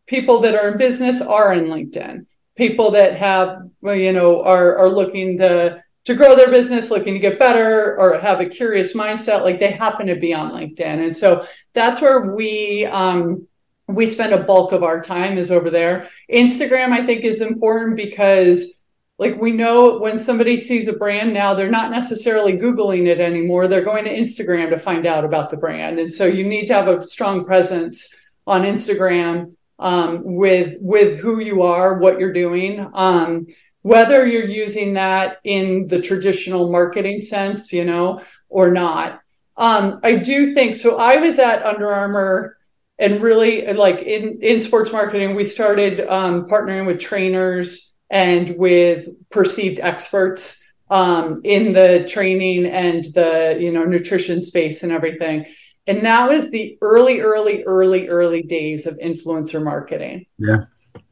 people 0.07 0.41
that 0.41 0.55
are 0.55 0.69
in 0.69 0.77
business 0.77 1.21
are 1.21 1.53
in 1.53 1.65
linkedin. 1.65 2.25
People 2.57 2.91
that 2.91 3.15
have 3.15 3.69
you 3.83 4.11
know 4.11 4.43
are 4.43 4.77
are 4.77 4.89
looking 4.89 5.37
to 5.37 5.81
to 6.05 6.15
grow 6.15 6.35
their 6.35 6.51
business 6.51 6.91
looking 6.91 7.13
to 7.13 7.19
get 7.19 7.39
better 7.39 7.97
or 7.97 8.19
have 8.19 8.41
a 8.41 8.45
curious 8.45 8.93
mindset 8.93 9.43
like 9.43 9.59
they 9.59 9.71
happen 9.71 10.07
to 10.07 10.15
be 10.15 10.33
on 10.33 10.51
linkedin. 10.51 11.05
And 11.05 11.15
so 11.15 11.47
that's 11.73 12.01
where 12.01 12.33
we 12.33 12.85
um, 12.85 13.47
we 13.87 14.05
spend 14.07 14.33
a 14.33 14.43
bulk 14.43 14.71
of 14.73 14.83
our 14.83 15.01
time 15.01 15.37
is 15.37 15.49
over 15.49 15.69
there. 15.69 16.09
Instagram 16.29 16.91
i 16.91 17.05
think 17.05 17.23
is 17.23 17.41
important 17.41 17.95
because 17.95 18.79
like 19.19 19.39
we 19.39 19.51
know 19.51 19.99
when 19.99 20.19
somebody 20.19 20.59
sees 20.59 20.87
a 20.87 20.93
brand 20.93 21.33
now 21.33 21.53
they're 21.53 21.69
not 21.69 21.91
necessarily 21.91 22.53
googling 22.53 23.07
it 23.07 23.19
anymore 23.19 23.67
they're 23.67 23.83
going 23.83 24.05
to 24.05 24.15
instagram 24.15 24.69
to 24.69 24.79
find 24.79 25.05
out 25.05 25.23
about 25.23 25.49
the 25.49 25.57
brand 25.57 25.99
and 25.99 26.11
so 26.11 26.25
you 26.25 26.43
need 26.43 26.65
to 26.65 26.73
have 26.73 26.87
a 26.87 27.05
strong 27.05 27.45
presence 27.45 28.09
on 28.47 28.63
instagram 28.63 29.53
um, 29.79 30.21
with 30.23 30.77
with 30.79 31.19
who 31.19 31.39
you 31.39 31.61
are, 31.63 31.97
what 31.97 32.19
you're 32.19 32.33
doing. 32.33 32.89
Um, 32.93 33.47
whether 33.81 34.25
you're 34.25 34.47
using 34.47 34.93
that 34.93 35.39
in 35.43 35.87
the 35.89 36.01
traditional 36.01 36.71
marketing 36.71 37.19
sense, 37.19 37.73
you 37.73 37.83
know, 37.83 38.21
or 38.47 38.71
not. 38.71 39.19
Um, 39.57 39.99
I 40.03 40.15
do 40.15 40.53
think 40.53 40.77
so. 40.77 40.97
I 40.97 41.17
was 41.17 41.37
at 41.37 41.65
Under 41.65 41.91
Armour 41.91 42.57
and 42.97 43.21
really 43.21 43.73
like 43.73 43.99
in, 43.99 44.41
in 44.41 44.61
sports 44.61 44.93
marketing, 44.93 45.35
we 45.35 45.43
started 45.43 46.07
um, 46.07 46.47
partnering 46.47 46.85
with 46.85 46.99
trainers 46.99 47.92
and 48.13 48.55
with 48.57 49.09
perceived 49.31 49.79
experts 49.79 50.61
um, 50.91 51.41
in 51.43 51.73
the 51.73 52.05
training 52.07 52.67
and 52.67 53.03
the 53.05 53.57
you 53.59 53.71
know 53.71 53.83
nutrition 53.83 54.43
space 54.43 54.83
and 54.83 54.91
everything. 54.91 55.47
And 55.87 56.05
that 56.05 56.29
was 56.29 56.49
the 56.49 56.77
early, 56.81 57.19
early, 57.19 57.63
early, 57.63 58.07
early 58.07 58.43
days 58.43 58.85
of 58.85 58.97
influencer 58.99 59.61
marketing. 59.61 60.27
Yeah. 60.37 60.65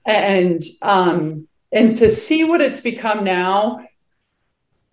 And 0.05 0.63
um, 0.81 1.47
and 1.71 1.97
to 1.97 2.09
see 2.09 2.43
what 2.43 2.61
it's 2.61 2.79
become 2.79 3.23
now, 3.23 3.85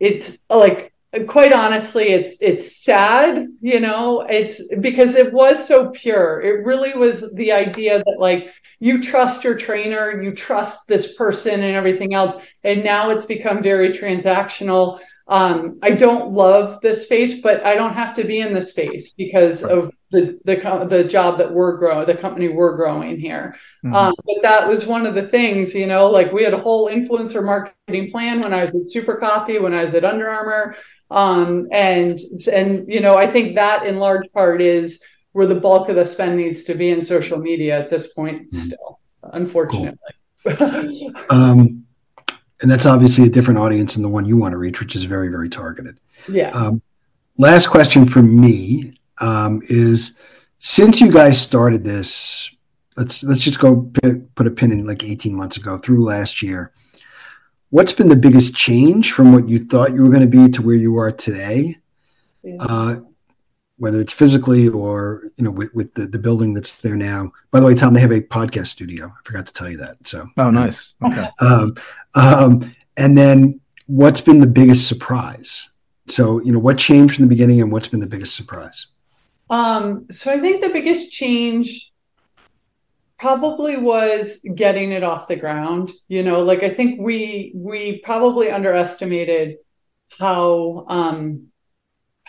it's 0.01 0.39
like 0.49 0.95
quite 1.27 1.53
honestly, 1.53 2.09
it's 2.09 2.37
it's 2.41 2.85
sad, 2.85 3.47
you 3.61 3.81
know, 3.81 4.27
it's 4.29 4.63
because 4.77 5.15
it 5.15 5.33
was 5.33 5.67
so 5.67 5.91
pure. 5.91 6.41
It 6.43 6.65
really 6.65 6.95
was 6.95 7.33
the 7.35 7.53
idea 7.53 7.99
that 7.99 8.17
like 8.19 8.53
you 8.81 9.03
trust 9.03 9.43
your 9.43 9.57
trainer, 9.57 10.23
you 10.23 10.33
trust 10.33 10.87
this 10.87 11.15
person 11.15 11.63
and 11.63 11.77
everything 11.77 12.15
else. 12.15 12.35
And 12.63 12.85
now 12.85 13.11
it's 13.11 13.25
become 13.25 13.63
very 13.63 13.91
transactional 13.91 15.01
um, 15.29 15.79
I 15.83 15.91
don't 15.91 16.33
love 16.33 16.81
this 16.81 17.03
space, 17.03 17.43
but 17.43 17.65
I 17.65 17.75
don't 17.75 17.93
have 17.93 18.15
to 18.15 18.25
be 18.25 18.41
in 18.41 18.55
the 18.55 18.63
space 18.63 19.13
because 19.13 19.63
of 19.63 19.93
the 20.11 20.41
the 20.45 20.87
the 20.89 21.05
job 21.05 21.37
that 21.39 21.53
we're 21.53 21.77
growing, 21.77 22.07
the 22.07 22.15
company 22.15 22.49
we're 22.49 22.77
growing 22.77 23.21
here. 23.21 23.55
Mm-hmm. 23.85 23.95
Um, 23.95 24.15
but 24.25 24.37
that 24.43 24.67
was 24.67 24.87
one 24.87 25.05
of 25.05 25.15
the 25.15 25.29
things, 25.29 25.75
you 25.75 25.87
know, 25.87 26.11
like 26.11 26.33
we 26.33 26.45
had 26.45 26.55
a 26.55 26.59
whole 26.59 26.89
influencer 26.89 27.45
marketing 27.45 28.11
plan 28.11 28.41
when 28.41 28.55
I 28.55 28.63
was 28.63 28.75
at 28.75 28.89
Super 28.89 29.17
Coffee, 29.17 29.59
when 29.59 29.75
I 29.75 29.83
was 29.83 29.93
at 29.93 30.05
Under 30.05 30.31
Armour, 30.31 30.77
um, 31.11 31.69
and 31.73 32.19
and 32.51 32.91
you 32.91 33.01
know, 33.01 33.17
I 33.17 33.27
think 33.27 33.57
that 33.57 33.85
in 33.85 33.99
large 33.99 34.33
part 34.33 34.63
is 34.63 35.03
where 35.33 35.47
the 35.47 35.55
bulk 35.55 35.91
of 35.91 35.97
the 35.97 36.07
spend 36.07 36.39
needs 36.39 36.65
to 36.65 36.75
be 36.75 36.89
in 36.89 37.03
social 37.03 37.39
media 37.39 37.79
at 37.79 37.91
this 37.91 38.15
point. 38.15 38.51
Mm-hmm. 38.51 38.57
Still, 38.57 39.01
unfortunately. 39.25 39.99
Cool. 40.43 41.13
um, 41.29 41.85
and 42.61 42.71
that's 42.71 42.87
obviously 42.87 43.25
a 43.25 43.31
different 43.31 43.59
audience 43.59 43.95
than 43.95 44.03
the 44.03 44.09
one 44.09 44.25
you 44.25 44.37
want 44.37 44.53
to 44.53 44.59
reach, 44.59 44.81
which 44.81 44.97
is 44.97 45.05
very, 45.05 45.29
very 45.29 45.49
targeted. 45.49 46.01
Yeah. 46.29 46.49
Um, 46.51 46.83
last 47.37 47.69
question 47.69 48.05
for 48.05 48.23
me 48.23 48.95
um, 49.19 49.63
is: 49.69 50.19
since 50.59 51.01
you 51.01 51.13
guys 51.13 51.41
started 51.41 51.85
this, 51.85 52.55
let's 52.97 53.23
let's 53.23 53.41
just 53.41 53.61
go 53.61 53.91
p- 54.03 54.23
put 54.35 54.47
a 54.47 54.51
pin 54.51 54.73
in 54.73 54.87
like 54.87 55.05
18 55.05 55.35
months 55.35 55.57
ago 55.57 55.79
through 55.79 56.05
last 56.05 56.43
year. 56.43 56.73
What's 57.71 57.93
been 57.93 58.09
the 58.09 58.17
biggest 58.17 58.57
change 58.57 59.13
from 59.13 59.33
what 59.33 59.49
you 59.49 59.59
thought 59.59 59.93
you 59.93 60.03
were 60.03 60.09
going 60.09 60.23
to 60.23 60.27
be 60.27 60.51
to 60.51 60.63
where 60.63 60.75
you 60.75 60.97
are 60.99 61.13
today? 61.13 61.77
Yeah. 62.43 62.57
Uh, 62.61 63.01
whether 63.79 64.01
it's 64.01 64.13
physically 64.13 64.69
or 64.69 65.23
you 65.37 65.45
know 65.45 65.51
with, 65.51 65.73
with, 65.73 65.95
the, 65.95 66.07
the 66.07 66.19
building 66.19 66.53
that's 66.53 66.81
there 66.83 66.97
now. 66.97 67.33
By 67.51 67.61
the 67.61 67.67
way, 67.67 67.75
Tom, 67.75 67.95
they 67.95 68.01
have 68.01 68.11
a 68.11 68.21
podcast 68.21 68.67
studio. 68.67 69.07
I 69.07 69.21
forgot 69.25 69.47
to 69.47 69.53
tell 69.53 69.71
you 69.71 69.77
that. 69.79 69.97
So 70.07 70.27
oh, 70.37 70.51
nice. 70.51 70.95
Okay. 71.05 71.29
Um, 71.41 71.77
um, 72.19 72.75
and 72.97 73.17
then 73.17 73.61
what's 73.87 74.21
been 74.21 74.41
the 74.41 74.47
biggest 74.47 74.89
surprise? 74.89 75.71
So 76.07 76.41
you 76.43 76.53
know 76.53 76.59
what 76.59 76.79
changed 76.79 77.17
from 77.17 77.25
the 77.25 77.29
beginning, 77.29 77.61
and 77.61 77.71
what's 77.73 77.89
been 77.89 78.01
the 78.01 78.07
biggest 78.07 78.35
surprise? 78.35 78.87
Um, 79.51 80.07
so 80.11 80.31
I 80.33 80.41
think 80.41 80.61
the 80.61 80.69
biggest 80.69 81.11
change 81.11 81.93
probably 83.19 83.77
was 83.77 84.39
getting 84.55 84.93
it 84.93 85.03
off 85.03 85.29
the 85.29 85.37
ground. 85.37 85.93
You 86.09 86.23
know, 86.23 86.43
like 86.43 86.63
I 86.63 86.71
think 86.71 87.01
we 87.01 87.53
we 87.55 87.99
probably 87.99 88.51
underestimated 88.51 89.57
how 90.19 90.87
um, 90.89 91.49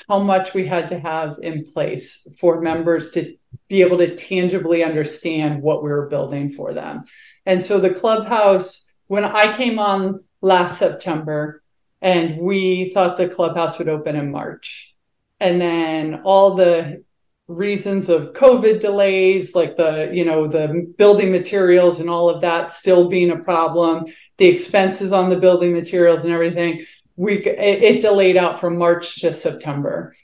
how 0.08 0.20
much 0.20 0.54
we 0.54 0.66
had 0.66 0.88
to 0.90 1.00
have 1.00 1.38
in 1.42 1.66
place 1.66 2.26
for 2.40 2.62
members 2.62 3.12
to 3.12 3.36
be 3.68 3.82
able 3.82 3.98
to 3.98 4.16
tangibly 4.16 4.84
understand 4.84 5.62
what 5.62 5.84
we 5.84 5.90
were 5.90 6.08
building 6.08 6.52
for 6.52 6.74
them. 6.74 7.04
And 7.46 7.64
so 7.64 7.80
the 7.80 7.90
clubhouse, 7.90 8.89
when 9.10 9.26
I 9.26 9.58
came 9.58 9.80
on 9.80 10.24
last 10.40 10.78
September, 10.78 11.62
and 12.02 12.38
we 12.38 12.92
thought 12.92 13.18
the 13.18 13.28
clubhouse 13.28 13.78
would 13.78 13.90
open 13.90 14.16
in 14.16 14.32
March. 14.32 14.96
And 15.40 15.60
then 15.60 16.22
all 16.24 16.56
the 16.56 17.04
reasons 17.48 18.08
of 18.08 18.34
COVID 18.34 18.80
delays, 18.80 19.56
like 19.56 19.76
the, 19.76 20.12
you 20.14 20.24
know, 20.24 20.48
the 20.48 20.94
building 20.98 21.32
materials 21.32 22.00
and 22.00 22.10
all 22.10 22.30
of 22.30 22.42
that 22.42 22.72
still 22.72 23.10
being 23.10 23.32
a 23.32 23.40
problem, 23.40 24.06
the 24.38 24.46
expenses 24.46 25.12
on 25.12 25.30
the 25.30 25.38
building 25.38 25.74
materials 25.74 26.24
and 26.24 26.32
everything 26.32 26.86
we 27.16 27.44
it, 27.44 28.00
delayed 28.00 28.38
out 28.38 28.62
from 28.62 28.78
March 28.78 29.22
to 29.22 29.34
September, 29.34 30.16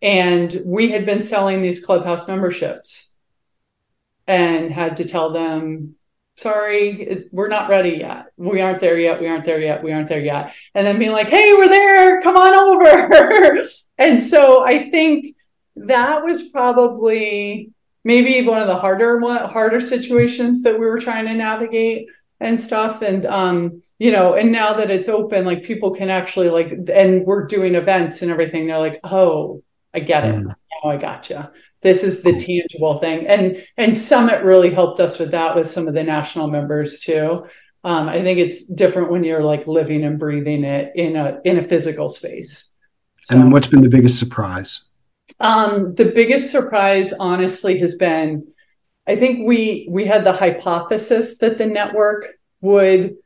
and 0.00 0.60
we 0.64 0.90
had 0.90 1.04
been 1.04 1.22
selling 1.22 1.62
these 1.62 1.84
clubhouse 1.84 2.28
memberships, 2.28 3.12
and 4.28 4.70
had 4.70 4.98
to 4.98 5.04
tell 5.04 5.32
them 5.32 5.96
sorry, 6.36 7.26
we're 7.30 7.48
not 7.48 7.68
ready 7.68 7.96
yet. 7.98 8.26
We 8.36 8.60
aren't 8.60 8.80
there 8.80 8.98
yet. 8.98 9.20
We 9.20 9.28
aren't 9.28 9.44
there 9.44 9.60
yet. 9.60 9.82
We 9.82 9.92
aren't 9.92 10.08
there 10.08 10.20
yet. 10.20 10.54
And 10.74 10.86
then 10.86 10.98
being 10.98 11.12
like, 11.12 11.28
hey, 11.28 11.52
we're 11.54 11.68
there. 11.68 12.20
Come 12.20 12.36
on 12.36 12.54
over. 12.54 13.62
and 13.98 14.22
so 14.22 14.66
I 14.66 14.90
think 14.90 15.36
that 15.76 16.24
was 16.24 16.48
probably 16.48 17.70
maybe 18.04 18.46
one 18.46 18.60
of 18.60 18.68
the 18.68 18.76
harder 18.76 19.20
harder 19.48 19.80
situations 19.80 20.62
that 20.62 20.78
we 20.78 20.86
were 20.86 21.00
trying 21.00 21.26
to 21.26 21.34
navigate 21.34 22.06
and 22.40 22.60
stuff 22.60 23.02
and 23.02 23.24
um 23.26 23.82
you 23.98 24.12
know 24.12 24.34
and 24.34 24.52
now 24.52 24.74
that 24.74 24.90
it's 24.90 25.08
open 25.08 25.44
like 25.44 25.62
people 25.62 25.92
can 25.92 26.10
actually 26.10 26.50
like 26.50 26.72
and 26.92 27.24
we're 27.24 27.46
doing 27.46 27.74
events 27.74 28.22
and 28.22 28.30
everything 28.30 28.66
they're 28.66 28.78
like 28.78 29.00
oh 29.04 29.62
i 29.94 30.00
get 30.00 30.24
it 30.24 30.34
mm. 30.34 30.54
oh 30.82 30.88
i 30.90 30.96
got 30.96 31.22
gotcha 31.22 31.50
this 31.84 32.02
is 32.02 32.22
the 32.22 32.32
tangible 32.32 32.98
thing. 32.98 33.26
And 33.28 33.64
and 33.76 33.96
summit 33.96 34.42
really 34.42 34.70
helped 34.70 34.98
us 34.98 35.18
with 35.18 35.30
that 35.30 35.54
with 35.54 35.70
some 35.70 35.86
of 35.86 35.94
the 35.94 36.02
national 36.02 36.48
members 36.48 36.98
too. 36.98 37.46
Um, 37.84 38.08
i 38.08 38.22
think 38.22 38.38
it's 38.38 38.64
different 38.64 39.10
when 39.10 39.24
you're 39.24 39.44
like 39.44 39.66
living 39.66 40.04
and 40.04 40.18
breathing 40.18 40.64
it 40.64 40.92
in 40.96 41.14
a 41.16 41.38
in 41.44 41.58
a 41.58 41.68
physical 41.68 42.08
space. 42.08 42.72
So, 43.24 43.34
and 43.34 43.44
then 43.44 43.50
what's 43.50 43.68
been 43.68 43.82
the 43.82 43.90
biggest 43.90 44.18
surprise? 44.18 44.86
Um, 45.38 45.94
the 45.94 46.06
biggest 46.06 46.50
surprise 46.50 47.12
honestly 47.12 47.78
has 47.78 47.94
been 47.94 48.46
i 49.06 49.14
think 49.16 49.46
we 49.46 49.86
we 49.90 50.06
had 50.06 50.24
the 50.24 50.32
hypothesis 50.32 51.38
that 51.38 51.58
the 51.58 51.66
network 51.66 52.28
would 52.60 53.16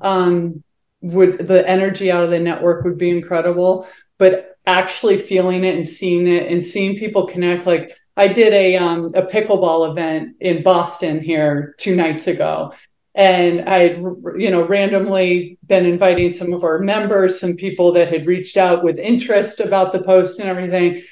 um, 0.00 0.62
would 1.00 1.38
the 1.46 1.68
energy 1.68 2.10
out 2.12 2.24
of 2.24 2.30
the 2.30 2.40
network 2.40 2.84
would 2.84 2.98
be 2.98 3.10
incredible 3.10 3.88
but 4.18 4.56
actually 4.66 5.18
feeling 5.18 5.64
it 5.64 5.74
and 5.74 5.88
seeing 5.88 6.26
it 6.26 6.50
and 6.50 6.64
seeing 6.64 6.96
people 6.96 7.26
connect 7.26 7.66
like 7.66 7.96
I 8.16 8.28
did 8.28 8.52
a 8.52 8.76
um, 8.76 9.06
a 9.14 9.22
pickleball 9.22 9.90
event 9.90 10.36
in 10.40 10.62
Boston 10.62 11.20
here 11.20 11.74
two 11.78 11.96
nights 11.96 12.26
ago, 12.26 12.72
and 13.14 13.68
I 13.68 13.82
had 13.82 13.96
you 14.38 14.50
know 14.50 14.66
randomly 14.66 15.58
been 15.66 15.84
inviting 15.84 16.32
some 16.32 16.52
of 16.52 16.62
our 16.62 16.78
members, 16.78 17.40
some 17.40 17.54
people 17.56 17.92
that 17.92 18.12
had 18.12 18.26
reached 18.26 18.56
out 18.56 18.84
with 18.84 18.98
interest 18.98 19.60
about 19.60 19.92
the 19.92 20.02
post 20.02 20.38
and 20.38 20.48
everything, 20.48 21.02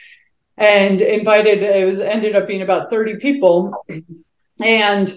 and 0.56 1.00
invited. 1.00 1.62
It 1.62 1.84
was 1.84 1.98
ended 1.98 2.36
up 2.36 2.46
being 2.46 2.62
about 2.62 2.88
thirty 2.88 3.16
people, 3.16 3.84
and 4.60 5.12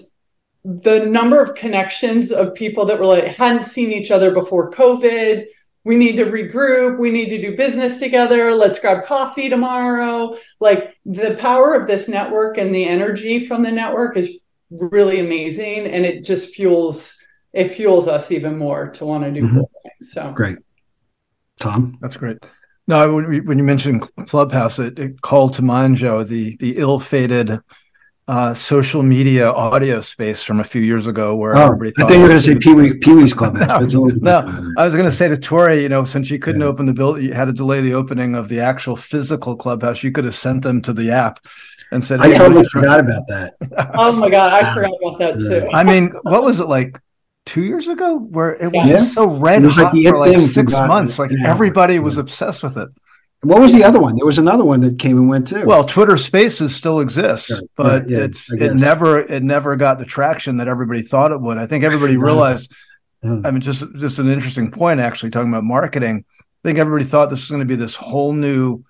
the 0.64 1.06
number 1.06 1.40
of 1.40 1.54
connections 1.54 2.32
of 2.32 2.54
people 2.54 2.84
that 2.86 2.98
were 2.98 3.06
like 3.06 3.24
hadn't 3.26 3.62
seen 3.62 3.92
each 3.92 4.10
other 4.10 4.32
before 4.32 4.72
COVID 4.72 5.46
we 5.86 5.96
need 5.96 6.16
to 6.16 6.24
regroup. 6.24 6.98
We 6.98 7.12
need 7.12 7.28
to 7.28 7.40
do 7.40 7.56
business 7.56 8.00
together. 8.00 8.52
Let's 8.52 8.80
grab 8.80 9.04
coffee 9.04 9.48
tomorrow. 9.48 10.36
Like 10.58 10.96
the 11.06 11.36
power 11.38 11.74
of 11.74 11.86
this 11.86 12.08
network 12.08 12.58
and 12.58 12.74
the 12.74 12.84
energy 12.84 13.46
from 13.46 13.62
the 13.62 13.70
network 13.70 14.16
is 14.16 14.36
really 14.68 15.20
amazing 15.20 15.86
and 15.86 16.04
it 16.04 16.24
just 16.24 16.52
fuels 16.52 17.14
it 17.52 17.68
fuels 17.68 18.08
us 18.08 18.32
even 18.32 18.58
more 18.58 18.88
to 18.90 19.04
want 19.04 19.22
to 19.22 19.30
do 19.30 19.42
mm-hmm. 19.42 19.58
cool 19.58 19.70
things 19.84 20.12
so. 20.12 20.32
Great. 20.32 20.58
Tom? 21.60 21.96
That's 22.00 22.16
great. 22.16 22.38
No 22.88 23.14
when, 23.14 23.46
when 23.46 23.56
you 23.56 23.64
mentioned 23.64 24.10
clubhouse 24.26 24.80
it, 24.80 24.98
it 24.98 25.22
called 25.22 25.54
to 25.54 25.62
mind 25.62 25.98
joe 25.98 26.24
the 26.24 26.56
the 26.56 26.78
ill-fated 26.78 27.60
uh, 28.28 28.52
social 28.54 29.02
media 29.02 29.50
audio 29.50 30.00
space 30.00 30.42
from 30.42 30.58
a 30.58 30.64
few 30.64 30.82
years 30.82 31.06
ago 31.06 31.36
where 31.36 31.56
oh, 31.56 31.72
everybody 31.72 31.92
I 31.96 32.06
think 32.06 32.10
you 32.10 32.22
were 32.22 32.28
going 32.28 32.38
to 32.38 32.44
say 32.44 32.58
Pee 32.58 32.74
Wee 32.74 32.94
Pee 32.94 33.12
Wee's 33.14 33.32
Club. 33.32 33.54
no, 33.56 33.78
no 33.78 34.72
I 34.76 34.84
was 34.84 34.94
going 34.94 35.06
to 35.06 35.12
say 35.12 35.28
to 35.28 35.36
Tori, 35.36 35.82
you 35.82 35.88
know, 35.88 36.04
since 36.04 36.30
you 36.30 36.38
couldn't 36.38 36.60
yeah. 36.60 36.66
open 36.66 36.86
the 36.86 36.92
build, 36.92 37.22
you 37.22 37.32
had 37.32 37.44
to 37.44 37.52
delay 37.52 37.80
the 37.80 37.94
opening 37.94 38.34
of 38.34 38.48
the 38.48 38.60
actual 38.60 38.96
physical 38.96 39.54
clubhouse. 39.54 40.02
You 40.02 40.10
could 40.10 40.24
have 40.24 40.34
sent 40.34 40.62
them 40.62 40.82
to 40.82 40.92
the 40.92 41.12
app 41.12 41.46
and 41.92 42.02
said, 42.02 42.20
"I 42.20 42.32
totally 42.32 42.64
forgot 42.64 42.98
about 42.98 43.28
that." 43.28 43.54
oh 43.94 44.12
my 44.12 44.28
god, 44.28 44.52
I 44.52 44.74
forgot 44.74 44.92
about 45.00 45.18
that 45.20 45.38
too. 45.38 45.68
I 45.72 45.84
mean, 45.84 46.12
what 46.22 46.42
was 46.42 46.60
it 46.60 46.66
like? 46.66 47.00
Two 47.44 47.62
years 47.62 47.86
ago, 47.86 48.18
where 48.18 48.56
it 48.56 48.72
was 48.72 48.88
yeah. 48.88 49.04
so 49.04 49.36
red 49.36 49.62
hot 49.62 49.94
like 49.94 50.04
for 50.04 50.18
like 50.18 50.36
six 50.40 50.72
months, 50.72 51.16
like 51.16 51.30
everybody 51.44 52.00
was 52.00 52.18
obsessed 52.18 52.64
with 52.64 52.76
it. 52.76 52.88
What 53.42 53.60
was 53.60 53.72
the 53.72 53.84
other 53.84 54.00
one? 54.00 54.16
There 54.16 54.26
was 54.26 54.38
another 54.38 54.64
one 54.64 54.80
that 54.80 54.98
came 54.98 55.18
and 55.18 55.28
went 55.28 55.48
too. 55.48 55.64
Well, 55.64 55.84
Twitter 55.84 56.16
Spaces 56.16 56.74
still 56.74 57.00
exists, 57.00 57.52
but. 57.76 58.08
Yeah, 58.08 58.20
it's 58.20 58.50
it 58.50 58.74
never 58.74 59.20
it 59.20 59.42
never 59.42 59.76
got 59.76 59.98
the 59.98 60.04
traction 60.04 60.56
that 60.56 60.68
everybody 60.68 61.02
thought 61.02 61.32
it 61.32 61.40
would. 61.40 61.58
I 61.58 61.66
think 61.66 61.84
everybody 61.84 62.16
realized. 62.16 62.74
I 63.22 63.50
mean, 63.50 63.60
just 63.60 63.84
just 63.96 64.18
an 64.18 64.28
interesting 64.28 64.70
point 64.70 65.00
actually 65.00 65.30
talking 65.30 65.48
about 65.48 65.64
marketing. 65.64 66.24
I 66.38 66.68
think 66.68 66.78
everybody 66.78 67.04
thought 67.04 67.30
this 67.30 67.40
was 67.40 67.50
going 67.50 67.60
to 67.60 67.66
be 67.66 67.76
this 67.76 67.96
whole 67.96 68.32
new 68.32 68.84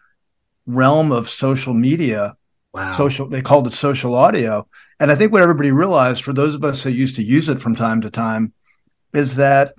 realm 0.67 1.13
of 1.13 1.29
social 1.29 1.75
media. 1.75 2.37
Wow. 2.73 2.93
Social 2.93 3.29
they 3.29 3.43
called 3.43 3.67
it 3.67 3.73
social 3.73 4.15
audio. 4.15 4.69
And 5.01 5.11
I 5.11 5.15
think 5.15 5.33
what 5.33 5.43
everybody 5.43 5.73
realized 5.73 6.23
for 6.25 6.33
those 6.33 6.55
of 6.55 6.65
us 6.65 6.83
who 6.83 6.91
used 6.91 7.17
to 7.17 7.23
use 7.23 7.49
it 7.49 7.61
from 7.61 7.77
time 7.77 8.03
to 8.03 8.11
time 8.11 8.53
is 9.13 9.37
that 9.37 9.75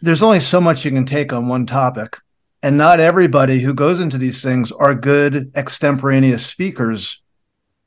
there's 0.00 0.22
only 0.22 0.40
so 0.40 0.60
much 0.60 0.84
you 0.84 0.90
can 0.90 1.06
take 1.06 1.32
on 1.32 1.48
one 1.48 1.66
topic 1.66 2.18
and 2.62 2.76
not 2.76 3.00
everybody 3.00 3.60
who 3.60 3.74
goes 3.74 4.00
into 4.00 4.18
these 4.18 4.42
things 4.42 4.70
are 4.72 4.94
good 4.94 5.50
extemporaneous 5.54 6.46
speakers. 6.46 7.20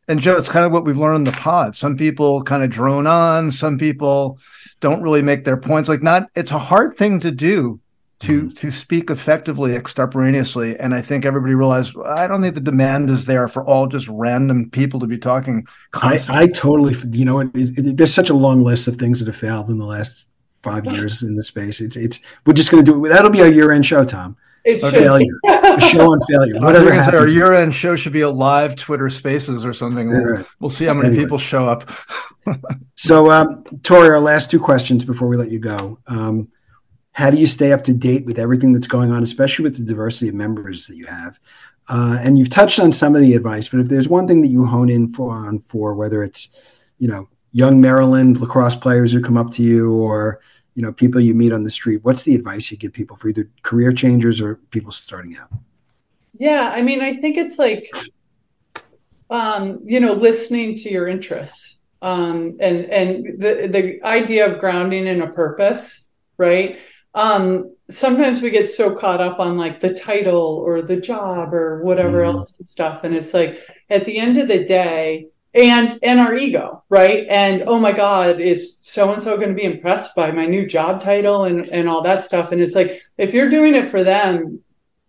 And 0.07 0.19
Joe, 0.19 0.38
it's 0.38 0.49
kind 0.49 0.65
of 0.65 0.71
what 0.71 0.86
we've 0.86 0.97
learned 0.97 1.17
in 1.17 1.23
the 1.23 1.32
pod. 1.32 1.76
Some 1.76 1.97
people 1.97 2.43
kind 2.43 2.63
of 2.63 2.69
drone 2.69 3.07
on, 3.07 3.51
some 3.51 3.78
people 3.78 4.39
don't 4.80 5.01
really 5.01 5.21
make 5.21 5.45
their 5.45 5.57
points. 5.57 5.89
Like 5.89 6.03
not 6.03 6.30
it's 6.36 6.51
a 6.51 6.59
hard 6.59 6.95
thing 6.95 7.19
to 7.21 7.32
do 7.32 7.80
to 8.19 8.43
mm-hmm. 8.43 8.49
to 8.49 8.71
speak 8.71 9.09
effectively 9.09 9.76
extemporaneously. 9.76 10.78
And 10.78 10.93
I 10.93 11.01
think 11.01 11.26
everybody 11.26 11.55
realized 11.55 11.95
I 12.05 12.28
don't 12.28 12.41
think 12.41 12.55
the 12.55 12.61
demand 12.61 13.09
is 13.09 13.26
there 13.26 13.47
for 13.47 13.65
all 13.65 13.88
just 13.88 14.07
random 14.09 14.69
people 14.69 14.99
to 14.99 15.07
be 15.07 15.17
talking. 15.17 15.65
I, 16.30 16.43
I, 16.43 16.47
totally, 16.47 16.95
you 17.11 17.26
know, 17.26 17.39
it, 17.39 17.49
it, 17.53 17.97
there's 17.97 18.13
such 18.13 18.30
a 18.30 18.36
long 18.36 18.63
list 18.63 18.88
of 18.88 18.97
things 18.97 19.19
that 19.19 19.28
have 19.28 19.36
failed 19.36 19.69
in 19.69 19.80
the 19.80 19.86
last 19.86 20.28
five 20.47 20.86
years 20.86 21.23
in 21.23 21.36
the 21.36 21.43
space. 21.43 21.82
It's 21.82 21.95
it's 21.95 22.19
we're 22.45 22.53
just 22.53 22.71
going 22.71 22.86
to 22.86 22.91
do 22.91 23.05
it. 23.05 23.09
That'll 23.09 23.32
be 23.32 23.41
our 23.41 23.47
year 23.47 23.71
end 23.71 23.86
show, 23.86 24.03
Tom. 24.03 24.38
It 24.66 24.82
should. 24.82 24.93
Failure. 24.93 25.39
a 25.45 25.80
show 25.80 26.11
on 26.11 26.20
failure. 26.22 26.59
Whatever 26.59 26.91
happens. 26.91 27.16
Our 27.16 27.28
year-end 27.28 27.74
show 27.74 27.95
should 27.95 28.13
be 28.13 28.22
a 28.22 28.30
live 28.30 28.76
Twitter 28.76 29.09
Spaces 29.11 29.63
or 29.63 29.74
something. 29.74 30.09
We'll, 30.09 30.26
right. 30.26 30.45
we'll 30.59 30.72
see 30.72 30.86
how 30.86 30.95
many 30.95 31.09
anyway. 31.09 31.24
people 31.24 31.38
show 31.38 31.66
up. 31.66 31.89
so, 32.95 33.30
um, 33.30 33.63
Tori, 33.84 34.09
our 34.09 34.20
last 34.20 34.49
two 34.49 34.59
questions 34.59 35.05
before 35.05 35.28
we 35.28 35.38
let 35.38 35.51
you 35.51 35.59
go. 35.59 35.99
Um, 36.07 36.49
how 37.11 37.30
do 37.30 37.38
you 37.38 37.45
stay 37.45 37.72
up 37.72 37.84
to 37.84 37.93
date 37.93 38.26
with 38.26 38.39
everything 38.39 38.74
that's 38.74 38.88
going 38.88 39.11
on, 39.11 39.22
especially 39.22 39.63
with 39.63 39.78
the 39.78 39.86
diversity 39.86 40.30
of 40.30 40.36
members 40.36 40.88
that 40.88 40.97
you 40.97 41.05
have? 41.05 41.39
Uh, 41.88 42.18
and 42.20 42.38
you've 42.39 42.49
touched 42.49 42.80
on 42.80 42.91
some 42.91 43.16
of 43.16 43.22
the 43.22 43.36
advice, 43.36 43.70
but 43.70 43.80
if 43.80 43.88
there's 43.88 44.09
one 44.09 44.28
thing 44.28 44.41
that 44.41 44.47
you 44.47 44.66
hone 44.66 44.89
in 44.89 45.07
for 45.13 45.32
on 45.32 45.59
for 45.59 45.93
whether 45.93 46.24
it's, 46.24 46.49
you 46.97 47.07
know, 47.07 47.30
young 47.51 47.80
Maryland 47.80 48.39
lacrosse 48.39 48.76
players 48.76 49.13
who 49.13 49.22
come 49.22 49.38
up 49.38 49.51
to 49.51 49.61
you 49.61 49.93
or 49.93 50.41
you 50.76 50.82
know 50.82 50.91
people 50.91 51.19
you 51.19 51.34
meet 51.34 51.51
on 51.51 51.63
the 51.63 51.69
street 51.69 52.03
what's 52.03 52.23
the 52.23 52.36
advice 52.36 52.69
you 52.69 52.78
give 52.78 52.93
people 52.93 53.15
for 53.15 53.30
either 53.30 53.49
career 53.63 53.91
changers 53.91 54.41
or 54.41 54.55
people 54.71 54.91
starting 54.91 55.36
out 55.38 55.49
yeah 56.38 56.71
i 56.76 56.82
mean 56.82 57.01
i 57.01 57.15
think 57.15 57.38
it's 57.38 57.57
like 57.57 57.89
um 59.30 59.80
you 59.84 59.99
know 59.99 60.13
listening 60.13 60.76
to 60.76 60.89
your 60.89 61.07
interests 61.07 61.80
um 62.01 62.57
and 62.59 62.86
and 62.86 63.41
the 63.41 63.67
the 63.67 64.03
idea 64.03 64.45
of 64.45 64.59
grounding 64.59 65.07
in 65.07 65.21
a 65.21 65.32
purpose 65.32 66.07
right 66.38 66.78
um 67.15 67.71
sometimes 67.89 68.41
we 68.41 68.49
get 68.49 68.67
so 68.67 68.93
caught 68.93 69.21
up 69.21 69.39
on 69.39 69.57
like 69.57 69.80
the 69.80 69.93
title 69.93 70.61
or 70.65 70.82
the 70.82 70.99
job 70.99 71.53
or 71.53 71.82
whatever 71.84 72.21
mm. 72.21 72.34
else 72.34 72.55
and 72.59 72.67
stuff 72.67 73.03
and 73.03 73.15
it's 73.15 73.34
like 73.34 73.61
at 73.89 74.03
the 74.05 74.17
end 74.17 74.38
of 74.38 74.47
the 74.47 74.63
day 74.65 75.28
and 75.56 75.97
and 76.03 76.20
our 76.20 76.36
ego 76.36 76.84
right? 76.89 77.26
And 77.30 77.64
oh 77.68 77.80
my 77.80 77.91
god 77.91 78.39
is 78.41 78.78
so 78.82 79.14
and 79.14 79.24
so 79.24 79.38
going 79.38 79.49
to 79.49 79.56
be 79.56 79.64
impressed 79.64 80.16
by 80.16 80.32
my 80.32 80.45
new 80.45 80.68
job 80.68 81.01
title 81.01 81.45
and 81.45 81.66
and 81.68 81.89
all 81.89 82.01
that 82.03 82.24
stuff? 82.24 82.51
And 82.51 82.62
it's 82.62 82.76
like 82.76 83.01
if 83.18 83.34
you're 83.34 83.49
doing 83.49 83.76
it 83.76 83.88
for 83.88 84.03
them 84.03 84.62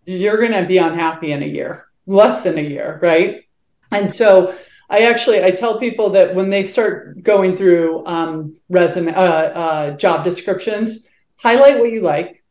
you're 0.05 0.39
going 0.39 0.53
to 0.53 0.65
be 0.65 0.79
unhappy 0.79 1.33
in 1.33 1.43
a 1.43 1.47
year 1.47 1.87
less 2.07 2.43
than 2.43 2.59
a 2.59 2.63
year 2.63 2.99
right? 3.03 3.45
And 3.91 4.13
so 4.13 4.57
i 4.89 5.01
actually 5.01 5.43
i 5.43 5.51
tell 5.51 5.81
people 5.81 6.11
that 6.11 6.33
when 6.33 6.49
they 6.49 6.63
start 6.63 7.21
going 7.25 7.57
through 7.57 8.07
um, 8.07 8.55
resume 8.69 9.13
uh, 9.13 9.21
uh, 9.21 9.91
job 9.97 10.25
descriptions 10.25 11.09
highlight 11.39 11.79
what 11.79 11.91
you 11.91 12.01
like 12.01 12.45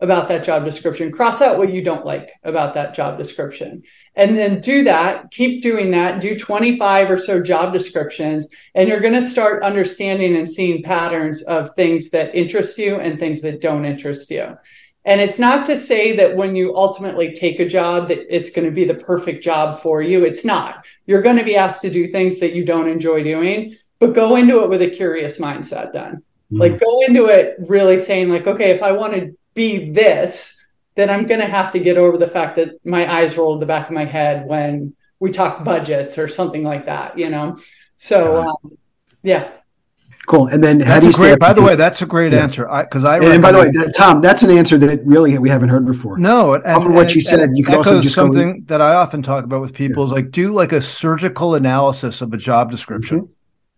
about 0.00 0.28
that 0.28 0.44
job 0.44 0.64
description. 0.64 1.10
Cross 1.10 1.40
out 1.42 1.58
what 1.58 1.72
you 1.72 1.82
don't 1.82 2.06
like 2.06 2.30
about 2.42 2.74
that 2.74 2.94
job 2.94 3.18
description 3.18 3.82
and 4.16 4.36
then 4.36 4.60
do 4.60 4.84
that 4.84 5.30
keep 5.30 5.62
doing 5.62 5.90
that 5.90 6.20
do 6.20 6.38
25 6.38 7.10
or 7.10 7.18
so 7.18 7.42
job 7.42 7.72
descriptions 7.72 8.48
and 8.74 8.88
you're 8.88 9.00
going 9.00 9.14
to 9.14 9.22
start 9.22 9.62
understanding 9.62 10.36
and 10.36 10.48
seeing 10.48 10.82
patterns 10.82 11.42
of 11.42 11.74
things 11.74 12.10
that 12.10 12.34
interest 12.34 12.78
you 12.78 12.96
and 12.96 13.18
things 13.18 13.42
that 13.42 13.60
don't 13.60 13.84
interest 13.84 14.30
you. 14.30 14.56
And 15.06 15.20
it's 15.20 15.38
not 15.38 15.66
to 15.66 15.76
say 15.76 16.16
that 16.16 16.34
when 16.34 16.56
you 16.56 16.74
ultimately 16.74 17.32
take 17.32 17.60
a 17.60 17.68
job 17.68 18.08
that 18.08 18.34
it's 18.34 18.48
going 18.48 18.64
to 18.64 18.74
be 18.74 18.86
the 18.86 18.94
perfect 18.94 19.44
job 19.44 19.80
for 19.80 20.00
you. 20.00 20.24
It's 20.24 20.46
not. 20.46 20.86
You're 21.04 21.20
going 21.20 21.36
to 21.36 21.44
be 21.44 21.56
asked 21.56 21.82
to 21.82 21.90
do 21.90 22.06
things 22.06 22.40
that 22.40 22.54
you 22.54 22.64
don't 22.64 22.88
enjoy 22.88 23.22
doing 23.22 23.76
but 24.00 24.14
go 24.14 24.36
into 24.36 24.62
it 24.62 24.68
with 24.68 24.82
a 24.82 24.90
curious 24.90 25.38
mindset 25.38 25.92
then. 25.92 26.16
Mm-hmm. 26.16 26.58
like 26.58 26.80
go 26.80 27.00
into 27.00 27.26
it 27.26 27.56
really 27.60 27.98
saying 27.98 28.28
like 28.28 28.46
okay 28.46 28.70
if 28.70 28.82
i 28.82 28.92
want 28.92 29.14
to 29.14 29.34
be 29.54 29.90
this 29.92 30.62
then 30.96 31.10
I'm 31.10 31.26
going 31.26 31.40
to 31.40 31.46
have 31.46 31.70
to 31.72 31.78
get 31.78 31.96
over 31.96 32.16
the 32.18 32.28
fact 32.28 32.56
that 32.56 32.84
my 32.84 33.12
eyes 33.12 33.36
roll 33.36 33.54
to 33.54 33.60
the 33.60 33.66
back 33.66 33.88
of 33.88 33.94
my 33.94 34.04
head 34.04 34.46
when 34.46 34.94
we 35.20 35.30
talk 35.30 35.64
budgets 35.64 36.18
or 36.18 36.28
something 36.28 36.62
like 36.62 36.86
that, 36.86 37.18
you 37.18 37.28
know? 37.30 37.58
So, 37.96 38.48
um, 38.48 38.76
yeah. 39.22 39.50
Cool. 40.26 40.46
And 40.46 40.64
then 40.64 40.80
how 40.80 40.94
That's 40.94 41.00
do 41.00 41.06
a 41.06 41.08
you 41.08 41.12
stay 41.12 41.22
great. 41.22 41.32
up 41.34 41.38
By 41.40 41.52
the 41.52 41.60
way, 41.62 41.76
that's 41.76 42.00
a 42.00 42.06
great 42.06 42.32
Yeah. 42.32 42.42
answer. 42.42 42.68
I 42.70 42.84
because 42.84 43.04
I 43.04 43.16
And, 43.16 43.24
and 43.26 43.42
by 43.42 43.52
the 43.52 43.58
way, 43.58 43.70
that, 43.74 43.94
Tom, 43.94 44.22
that's 44.22 44.42
an 44.42 44.50
answer 44.50 44.78
that 44.78 45.00
really 45.04 45.36
we 45.38 45.50
haven't 45.50 45.68
heard 45.68 45.84
before. 45.84 46.16
No, 46.18 46.54
and, 46.54 46.64
Off 46.64 46.78
of 46.78 46.86
and- 46.86 46.94
what 46.94 47.14
you 47.14 47.20
said, 47.20 47.40
it 47.40 47.50
you 47.54 47.62
could 47.64 47.74
also 47.74 47.90
echoes 47.90 48.04
just 48.04 48.16
go- 48.16 48.22
something 48.22 48.64
that 48.68 48.80
I 48.80 48.94
often 48.94 49.20
talk 49.20 49.44
about 49.44 49.60
with 49.60 49.74
people 49.74 50.02
is 50.04 50.12
like 50.12 50.30
do 50.30 50.52
like 50.54 50.72
a 50.72 50.80
surgical 50.80 51.54
analysis 51.56 52.22
of 52.22 52.32
a 52.32 52.38
job 52.38 52.70
description. 52.70 53.20
Mhm. 53.20 53.28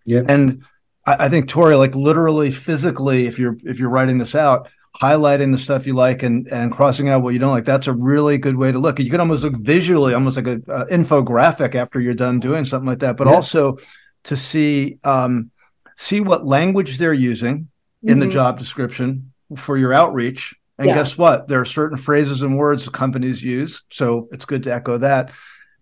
Yeah. 0.04 0.22
And 0.28 0.62
I, 1.04 1.24
I 1.24 1.28
think 1.28 1.48
Tori, 1.48 1.74
like 1.74 1.96
literally 1.96 2.52
physically, 2.52 3.26
if 3.26 3.40
you're 3.40 3.56
if 3.64 3.80
you're 3.80 3.90
writing 3.90 4.18
this 4.18 4.36
out, 4.36 4.68
highlighting 5.00 5.52
the 5.52 5.58
stuff 5.58 5.86
you 5.86 5.94
like 5.94 6.22
and 6.22 6.46
and 6.48 6.72
crossing 6.72 7.08
out 7.08 7.22
what 7.22 7.32
you 7.34 7.38
don't 7.38 7.50
like, 7.52 7.64
that's 7.64 7.86
a 7.86 7.92
really 7.92 8.38
good 8.38 8.56
way 8.56 8.72
to 8.72 8.78
look. 8.78 8.98
You 8.98 9.10
can 9.10 9.20
almost 9.20 9.42
look 9.42 9.56
visually, 9.56 10.14
almost 10.14 10.36
like 10.36 10.46
a, 10.46 10.60
a 10.68 10.86
infographic 10.86 11.74
after 11.74 12.00
you're 12.00 12.14
done 12.14 12.40
doing 12.40 12.64
something 12.64 12.86
like 12.88 13.00
that, 13.00 13.16
but 13.16 13.26
Yeah. 13.26 13.34
also 13.34 13.78
to 14.24 14.36
see 14.36 14.98
um 15.04 15.50
see 15.96 16.20
what 16.20 16.46
language 16.46 16.98
they're 16.98 17.12
using 17.12 17.68
in 18.02 18.18
the 18.18 18.26
Mhm. 18.26 18.32
job 18.32 18.58
description 18.58 19.32
for 19.56 19.76
your 19.76 19.92
outreach. 19.92 20.54
And 20.78 20.88
Yeah. 20.88 20.94
guess 20.94 21.16
what? 21.16 21.48
There 21.48 21.60
are 21.60 21.64
certain 21.64 21.96
phrases 21.96 22.42
and 22.42 22.58
words 22.58 22.86
companies 22.88 23.42
use. 23.42 23.82
So 23.90 24.28
it's 24.32 24.44
good 24.44 24.64
to 24.64 24.74
echo 24.74 24.98
that. 24.98 25.30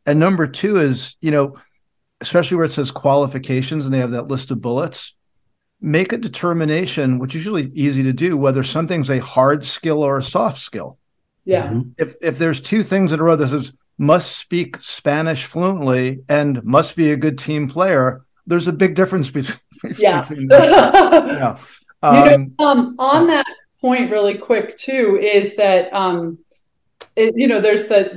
And 0.07 0.21
number 0.21 0.47
two 0.47 0.77
is, 0.77 1.17
you 1.21 1.31
know, 1.33 1.55
especially 2.21 2.57
where 2.59 2.67
it 2.67 2.73
says 2.73 2.91
qualifications 2.93 3.85
and 3.85 3.93
they 3.93 3.99
have 3.99 4.13
that 4.13 4.29
list 4.29 4.51
of 4.53 4.61
bullets, 4.61 5.15
make 5.81 6.13
a 6.13 6.19
determination, 6.19 7.19
which 7.19 7.35
is 7.35 7.41
usually 7.45 7.71
easy 7.75 8.03
to 8.05 8.13
do, 8.13 8.37
whether 8.37 8.63
something's 8.63 9.11
a 9.11 9.19
hard 9.19 9.65
skill 9.65 10.03
or 10.03 10.19
a 10.19 10.23
soft 10.23 10.59
skill. 10.59 10.99
Yeah. 11.45 11.69
Mhm. 11.71 11.93
If 11.99 12.17
if 12.23 12.39
there's 12.39 12.61
two 12.61 12.83
things 12.83 13.13
in 13.13 13.21
a 13.21 13.23
row 13.23 13.37
that 13.37 13.49
says 13.49 13.73
must 13.99 14.37
speak 14.39 14.77
Spanish 14.81 15.45
fluently 15.45 16.21
and 16.29 16.63
must 16.65 16.97
be 16.97 17.13
a 17.13 17.17
good 17.17 17.39
team 17.39 17.69
player, 17.69 18.23
there's 18.47 18.67
a 18.67 18.73
big 18.73 18.95
difference 18.95 19.31
between, 19.31 19.59
Yeah. 19.99 20.23
between 20.23 20.49
those. 20.49 20.61
yeah. 20.71 21.27
you 21.27 21.39
know, 21.39 21.57
Um, 22.03 22.55
um, 22.59 22.95
on 22.99 23.27
that 23.29 23.47
point, 23.81 24.11
really 24.11 24.37
quick 24.39 24.77
too, 24.79 25.19
is 25.23 25.57
that 25.57 25.93
um, 25.93 26.39
it, 27.17 27.35
you 27.37 27.47
know, 27.47 27.61
there's 27.61 27.85
the 27.85 28.11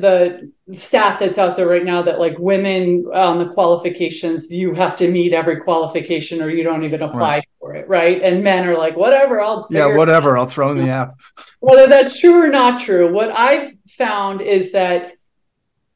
the 0.67 0.75
stat 0.75 1.19
that's 1.19 1.37
out 1.37 1.55
there 1.55 1.67
right 1.67 1.85
now 1.85 2.01
that 2.01 2.19
like 2.19 2.37
women 2.39 3.05
on 3.13 3.37
the 3.39 3.53
qualifications, 3.53 4.51
you 4.51 4.73
have 4.73 4.95
to 4.97 5.09
meet 5.09 5.33
every 5.33 5.57
qualification 5.61 6.41
or 6.41 6.49
you 6.49 6.63
don't 6.63 6.83
even 6.83 7.01
apply 7.03 7.35
Right. 7.35 7.47
for 7.59 7.75
it, 7.75 7.87
right? 7.87 8.21
And 8.21 8.43
men 8.43 8.67
are 8.67 8.77
like, 8.77 8.97
whatever, 8.97 9.39
I'll 9.39 9.67
yeah, 9.69 9.95
whatever. 9.95 10.37
I'll 10.37 10.47
throw 10.49 10.71
in 10.71 10.77
the 10.77 10.89
app. 10.89 11.15
whether 11.59 11.87
that's 11.87 12.19
true 12.19 12.35
or 12.43 12.49
not 12.49 12.79
true 12.79 13.11
what 13.11 13.29
i've 13.37 13.71
found 13.97 14.41
is 14.41 14.71
that 14.73 15.13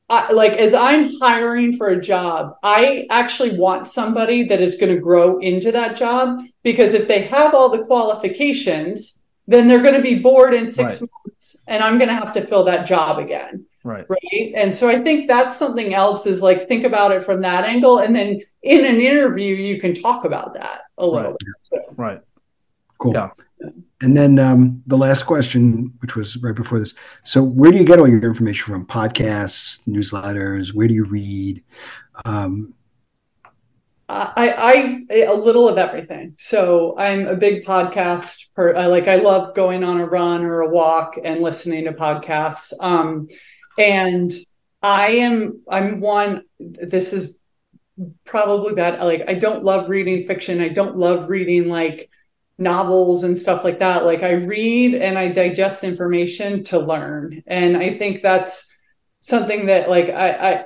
I, 0.09 0.31
like 0.31 0.53
as 0.53 0.73
i'm 0.73 1.17
hiring 1.19 1.77
for 1.77 1.87
a 1.89 2.01
job 2.01 2.55
i 2.63 3.05
actually 3.09 3.57
want 3.57 3.87
somebody 3.87 4.43
that 4.43 4.59
is 4.61 4.75
going 4.75 4.93
to 4.93 4.99
grow 5.01 5.39
into 5.39 5.71
that 5.71 5.95
job 5.95 6.39
because 6.63 6.93
if 6.93 7.07
they 7.07 7.21
have 7.23 7.53
all 7.53 7.69
the 7.69 7.83
qualifications 7.85 9.21
then 9.47 9.67
they're 9.67 9.81
going 9.81 9.95
to 9.95 10.01
be 10.01 10.19
bored 10.19 10.53
in 10.53 10.67
six 10.67 10.77
Right. 10.77 11.01
months 11.01 11.20
and 11.67 11.83
i'm 11.83 11.97
going 11.97 12.07
to 12.07 12.15
have 12.15 12.31
to 12.31 12.41
fill 12.41 12.63
that 12.65 12.85
job 12.85 13.17
again 13.19 13.65
Right. 13.83 14.05
right 14.09 14.53
and 14.55 14.75
so 14.75 14.89
i 14.89 14.99
think 15.01 15.27
that's 15.27 15.57
something 15.57 15.93
else 15.93 16.25
is 16.25 16.41
like 16.41 16.67
think 16.67 16.83
about 16.83 17.11
it 17.11 17.23
from 17.23 17.41
that 17.41 17.63
angle 17.65 17.99
and 17.99 18.15
then 18.15 18.39
in 18.61 18.85
an 18.85 18.99
interview 19.01 19.55
you 19.55 19.81
can 19.81 19.93
talk 19.93 20.23
about 20.25 20.53
that 20.53 20.81
a 20.99 21.05
little 21.05 21.31
Right. 21.31 21.37
bit 21.39 21.79
too. 21.87 21.93
Right. 21.97 22.21
Cool. 22.99 23.13
Yeah. 23.13 23.29
And 24.01 24.15
then 24.17 24.37
um, 24.39 24.83
the 24.87 24.97
last 24.97 25.23
question, 25.23 25.91
which 25.99 26.15
was 26.15 26.37
right 26.37 26.53
before 26.55 26.79
this. 26.79 26.93
So, 27.23 27.43
where 27.43 27.71
do 27.71 27.77
you 27.77 27.83
get 27.83 27.97
all 27.99 28.07
your 28.07 28.21
information 28.23 28.63
from? 28.73 28.85
Podcasts, 28.85 29.79
newsletters? 29.87 30.73
Where 30.73 30.87
do 30.87 30.93
you 30.93 31.05
read? 31.05 31.63
Um, 32.25 32.73
I, 34.11 35.03
I 35.09 35.23
a 35.23 35.33
little 35.33 35.69
of 35.69 35.77
everything. 35.77 36.35
So 36.37 36.97
I'm 36.97 37.27
a 37.27 37.35
big 37.35 37.63
podcast 37.63 38.47
per 38.55 38.75
I 38.75 38.87
like 38.87 39.07
I 39.07 39.15
love 39.15 39.55
going 39.55 39.83
on 39.83 39.99
a 39.99 40.05
run 40.05 40.43
or 40.43 40.61
a 40.61 40.69
walk 40.69 41.17
and 41.23 41.41
listening 41.41 41.85
to 41.85 41.93
podcasts. 41.93 42.73
Um 42.79 43.27
and 43.77 44.31
I 44.81 45.11
am 45.11 45.61
I'm 45.69 46.01
one 46.01 46.43
this 46.59 47.13
is 47.13 47.37
probably 48.25 48.73
bad. 48.73 49.01
Like 49.01 49.23
I 49.27 49.35
don't 49.35 49.63
love 49.63 49.89
reading 49.89 50.27
fiction. 50.27 50.61
I 50.61 50.69
don't 50.69 50.97
love 50.97 51.29
reading 51.29 51.69
like 51.69 52.09
novels 52.57 53.23
and 53.23 53.37
stuff 53.37 53.63
like 53.63 53.79
that. 53.79 54.05
Like 54.05 54.23
I 54.23 54.31
read 54.31 54.95
and 54.95 55.17
I 55.17 55.29
digest 55.29 55.83
information 55.83 56.63
to 56.65 56.79
learn. 56.79 57.43
And 57.47 57.77
I 57.77 57.97
think 57.97 58.21
that's 58.21 58.65
something 59.21 59.67
that 59.67 59.89
like 59.89 60.09
I, 60.09 60.29
I 60.31 60.65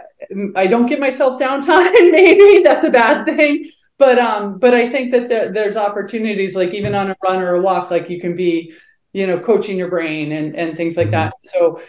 I 0.56 0.68
don't 0.68 0.88
give 0.88 1.00
myself 1.00 1.40
downtime. 1.40 1.92
Maybe 2.12 2.64
that's 2.64 2.86
a 2.86 2.90
bad 2.90 3.26
thing, 3.26 3.66
but 3.98 4.18
um, 4.20 4.60
but 4.60 4.74
I 4.74 4.90
think 4.90 5.12
that 5.12 5.30
there, 5.30 5.52
there's 5.52 5.78
opportunities 5.78 6.56
like 6.56 6.74
even 6.74 6.96
on 6.96 7.12
a 7.12 7.16
run 7.24 7.42
or 7.42 7.56
a 7.56 7.62
walk, 7.62 7.92
like 7.92 8.10
you 8.10 8.20
can 8.20 8.36
be, 8.36 8.74
you 9.14 9.28
know, 9.28 9.40
coaching 9.40 9.78
your 9.78 9.90
brain 9.90 10.32
and 10.32 10.56
and 10.56 10.78
things 10.78 10.98
like 10.98 11.12
that. 11.12 11.34
So 11.42 11.82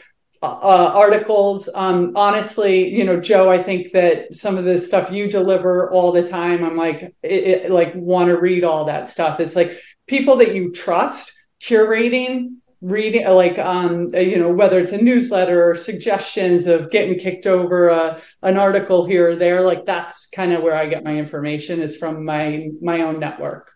uh, 0.42 0.92
articles, 0.94 1.68
um, 1.74 2.12
honestly, 2.14 2.88
you 2.88 3.04
know, 3.04 3.18
Joe, 3.18 3.50
I 3.50 3.62
think 3.62 3.92
that 3.92 4.34
some 4.34 4.56
of 4.56 4.64
the 4.64 4.78
stuff 4.80 5.10
you 5.10 5.28
deliver 5.28 5.90
all 5.90 6.12
the 6.12 6.22
time, 6.22 6.64
I'm 6.64 6.76
like, 6.76 7.14
it, 7.22 7.44
it, 7.44 7.70
like 7.70 7.94
want 7.94 8.28
to 8.28 8.38
read 8.38 8.64
all 8.64 8.84
that 8.86 9.10
stuff. 9.10 9.40
It's 9.40 9.56
like 9.56 9.80
people 10.06 10.36
that 10.36 10.54
you 10.54 10.72
trust 10.72 11.32
curating 11.60 12.56
reading 12.86 13.26
like 13.28 13.58
um 13.58 14.14
you 14.14 14.38
know 14.38 14.50
whether 14.50 14.78
it's 14.78 14.92
a 14.92 14.98
newsletter 14.98 15.70
or 15.70 15.76
suggestions 15.76 16.66
of 16.66 16.90
getting 16.90 17.18
kicked 17.18 17.46
over 17.46 17.88
a, 17.88 18.20
an 18.42 18.56
article 18.56 19.04
here 19.04 19.30
or 19.30 19.36
there 19.36 19.62
like 19.62 19.84
that's 19.84 20.26
kind 20.26 20.52
of 20.52 20.62
where 20.62 20.76
i 20.76 20.86
get 20.86 21.02
my 21.02 21.16
information 21.16 21.80
is 21.80 21.96
from 21.96 22.24
my 22.24 22.68
my 22.80 23.00
own 23.00 23.18
network 23.18 23.72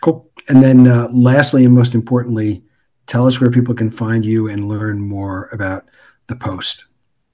cool. 0.00 0.30
And 0.48 0.62
then, 0.62 0.86
uh, 0.86 1.08
lastly, 1.12 1.64
and 1.64 1.74
most 1.74 1.94
importantly, 1.94 2.62
tell 3.06 3.26
us 3.26 3.40
where 3.40 3.50
people 3.50 3.74
can 3.74 3.90
find 3.90 4.24
you 4.24 4.48
and 4.48 4.68
learn 4.68 5.00
more 5.00 5.48
about 5.52 5.84
the 6.28 6.36
post. 6.36 6.86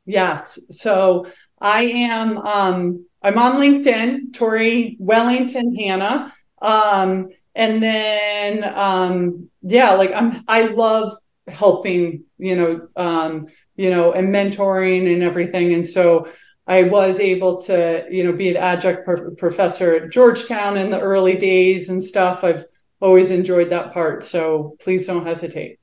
yes 0.07 0.59
so 0.71 1.27
i 1.61 1.83
am 1.83 2.39
um 2.39 3.05
i'm 3.23 3.39
on 3.39 3.55
linkedin 3.55 4.33
tori 4.33 4.97
wellington 5.01 5.75
hanna 5.75 6.33
um 6.62 7.29
and 7.55 7.83
then 7.83 8.65
um 8.75 9.49
yeah 9.63 9.93
like 9.95 10.13
i'm 10.13 10.43
i 10.49 10.63
love 10.67 11.17
helping 11.47 12.25
you 12.39 12.57
know 12.57 12.89
um 12.97 13.47
you 13.77 13.91
know 13.91 14.13
and 14.13 14.29
mentoring 14.29 15.13
and 15.13 15.23
everything. 15.23 15.75
And 15.75 15.87
so 15.87 16.29
i 16.67 16.83
was 16.83 17.19
able 17.19 17.61
to 17.63 18.07
you 18.11 18.25
know 18.25 18.33
be 18.33 18.49
an 18.51 18.57
adjunct 18.57 19.05
pro- 19.05 19.31
professor 19.35 19.95
at 19.97 20.11
georgetown 20.11 20.77
in 20.77 20.91
the 20.91 21.01
early 21.01 21.37
days 21.37 21.89
and 21.91 22.03
stuff. 22.03 22.43
I've 22.45 22.65
always 23.01 23.31
enjoyed 23.31 23.71
that 23.71 23.93
part. 23.93 24.25
So 24.25 24.77
please 24.81 25.07
don't 25.07 25.27
hesitate. 25.27 25.79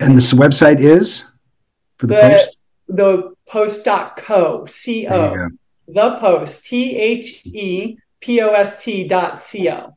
And 0.00 0.16
this 0.16 0.32
website 0.32 0.80
is 0.80 1.24
for 1.98 2.06
the, 2.06 2.14
The- 2.14 2.20
post. 2.30 2.60
the 2.88 3.34
post.co 3.48 4.12
co 4.16 4.66
There 4.84 5.02
you 5.02 5.08
o 5.10 5.36
go. 5.36 5.48
the 5.88 6.16
post 6.18 6.64
t 6.66 6.96
h 6.96 7.40
e 7.44 7.96
p 8.20 8.40
o 8.40 8.52
s 8.52 8.82
t 8.82 9.06
dot 9.08 9.40
c 9.42 9.68
o 9.70 9.96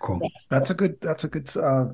Cool. 0.00 0.20
That's 0.48 0.70
a 0.70 0.74
good. 0.74 1.00
That's 1.00 1.24
a 1.24 1.28
good 1.28 1.54
uh, 1.56 1.86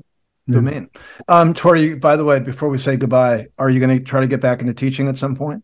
Yeah. 0.47 0.55
domain. 0.55 0.89
Um, 1.27 1.53
Tori, 1.53 1.93
by 1.95 2.15
the 2.15 2.23
way, 2.23 2.39
before 2.39 2.69
we 2.69 2.77
say 2.77 2.95
goodbye, 2.97 3.47
are 3.59 3.69
you 3.69 3.79
going 3.79 3.97
to 3.97 4.03
try 4.03 4.21
to 4.21 4.27
get 4.27 4.39
back 4.41 4.61
into 4.61 4.73
teaching 4.73 5.07
at 5.07 5.17
some 5.17 5.35
point? 5.35 5.63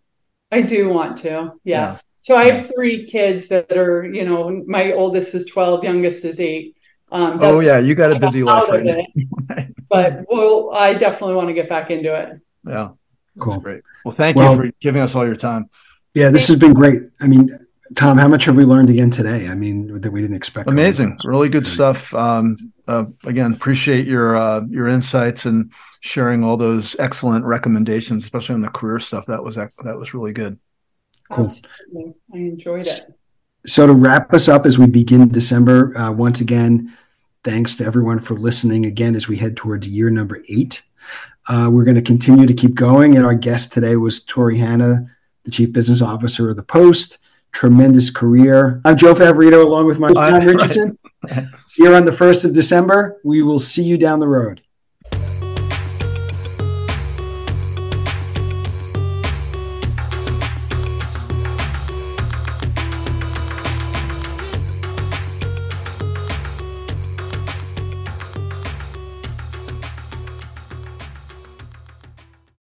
I 0.51 0.61
do 0.61 0.89
want 0.89 1.17
to, 1.19 1.53
yes. 1.63 2.05
So 2.17 2.35
I 2.35 2.45
have 2.51 2.69
three 2.75 3.07
kids 3.07 3.47
that 3.47 3.71
are, 3.75 4.05
you 4.05 4.23
know, 4.23 4.63
my 4.67 4.91
oldest 4.91 5.33
is 5.33 5.45
12, 5.47 5.83
youngest 5.83 6.23
is 6.25 6.39
eight. 6.39 6.75
Um, 7.11 7.39
Oh 7.41 7.59
yeah, 7.59 7.79
you 7.79 7.95
got 7.95 8.11
a 8.11 8.15
I 8.15 8.19
got 8.19 8.27
busy 8.27 8.43
life 8.43 8.69
right 8.69 8.83
now. 8.83 9.65
But 9.89 10.25
well, 10.29 10.71
I 10.73 10.93
definitely 10.93 11.35
want 11.35 11.47
to 11.49 11.53
get 11.53 11.69
back 11.69 11.89
into 11.91 12.13
it. 12.13 12.39
Yeah, 12.67 12.89
Cool. 13.39 13.59
great. 13.61 13.81
Well, 14.05 14.13
thank 14.13 14.37
Well- 14.37 14.51
you 14.51 14.57
for 14.57 14.71
giving 14.79 15.01
us 15.01 15.15
all 15.15 15.25
your 15.25 15.35
time. 15.35 15.69
Yeah, 16.13 16.29
this 16.29 16.47
has 16.49 16.57
been 16.59 16.73
great. 16.73 17.01
I 17.19 17.25
mean, 17.27 17.49
Tom, 17.95 18.17
how 18.17 18.27
much 18.27 18.45
have 18.45 18.55
we 18.55 18.65
learned 18.65 18.89
again 18.89 19.11
today? 19.11 19.47
I 19.47 19.55
mean, 19.55 19.99
that 20.01 20.11
we 20.11 20.21
didn't 20.21 20.35
expect. 20.35 20.69
Amazing, 20.69 21.17
really 21.25 21.49
good 21.49 21.67
stuff. 21.67 22.13
Um, 22.13 22.55
uh, 22.87 23.05
again, 23.25 23.53
appreciate 23.53 24.07
your 24.07 24.35
uh, 24.35 24.61
your 24.69 24.87
insights 24.87 25.45
and 25.45 25.71
sharing 25.99 26.43
all 26.43 26.57
those 26.57 26.95
excellent 26.99 27.45
recommendations, 27.45 28.23
especially 28.23 28.55
on 28.55 28.61
the 28.61 28.69
career 28.69 28.99
stuff. 28.99 29.25
That 29.25 29.43
was 29.43 29.55
that 29.55 29.97
was 29.97 30.13
really 30.13 30.33
good. 30.33 30.59
Cool. 31.29 31.45
Absolutely. 31.45 32.13
I 32.33 32.37
enjoyed 32.37 32.87
it. 32.87 33.15
So 33.65 33.87
to 33.87 33.93
wrap 33.93 34.33
us 34.33 34.49
up 34.49 34.65
as 34.65 34.77
we 34.77 34.87
begin 34.87 35.29
December, 35.29 35.97
uh, 35.97 36.11
once 36.11 36.41
again, 36.41 36.95
thanks 37.43 37.75
to 37.77 37.85
everyone 37.85 38.19
for 38.19 38.37
listening 38.37 38.85
again 38.85 39.15
as 39.15 39.27
we 39.27 39.37
head 39.37 39.55
towards 39.55 39.87
year 39.87 40.09
number 40.09 40.43
eight. 40.49 40.83
Uh, 41.47 41.69
we're 41.71 41.83
going 41.83 41.95
to 41.95 42.01
continue 42.01 42.45
to 42.45 42.53
keep 42.53 42.73
going, 42.73 43.15
and 43.15 43.25
our 43.25 43.35
guest 43.35 43.73
today 43.73 43.95
was 43.97 44.23
Tori 44.23 44.57
Hanna, 44.57 45.05
the 45.43 45.51
Chief 45.51 45.71
Business 45.71 46.01
Officer 46.01 46.49
of 46.49 46.55
the 46.55 46.63
Post. 46.63 47.19
Tremendous 47.53 48.09
career. 48.09 48.81
I'm 48.83 48.97
Joe 48.97 49.13
Favorito, 49.13 49.63
along 49.63 49.85
with 49.85 49.99
my 49.99 50.11
Tom 50.11 50.45
Richardson. 50.45 50.97
Here 51.75 51.95
on 51.95 52.03
the 52.03 52.11
first 52.11 52.43
of 52.45 52.53
December, 52.53 53.21
we 53.23 53.41
will 53.41 53.59
see 53.59 53.83
you 53.83 53.97
down 53.97 54.19
the 54.19 54.27
road. 54.27 54.61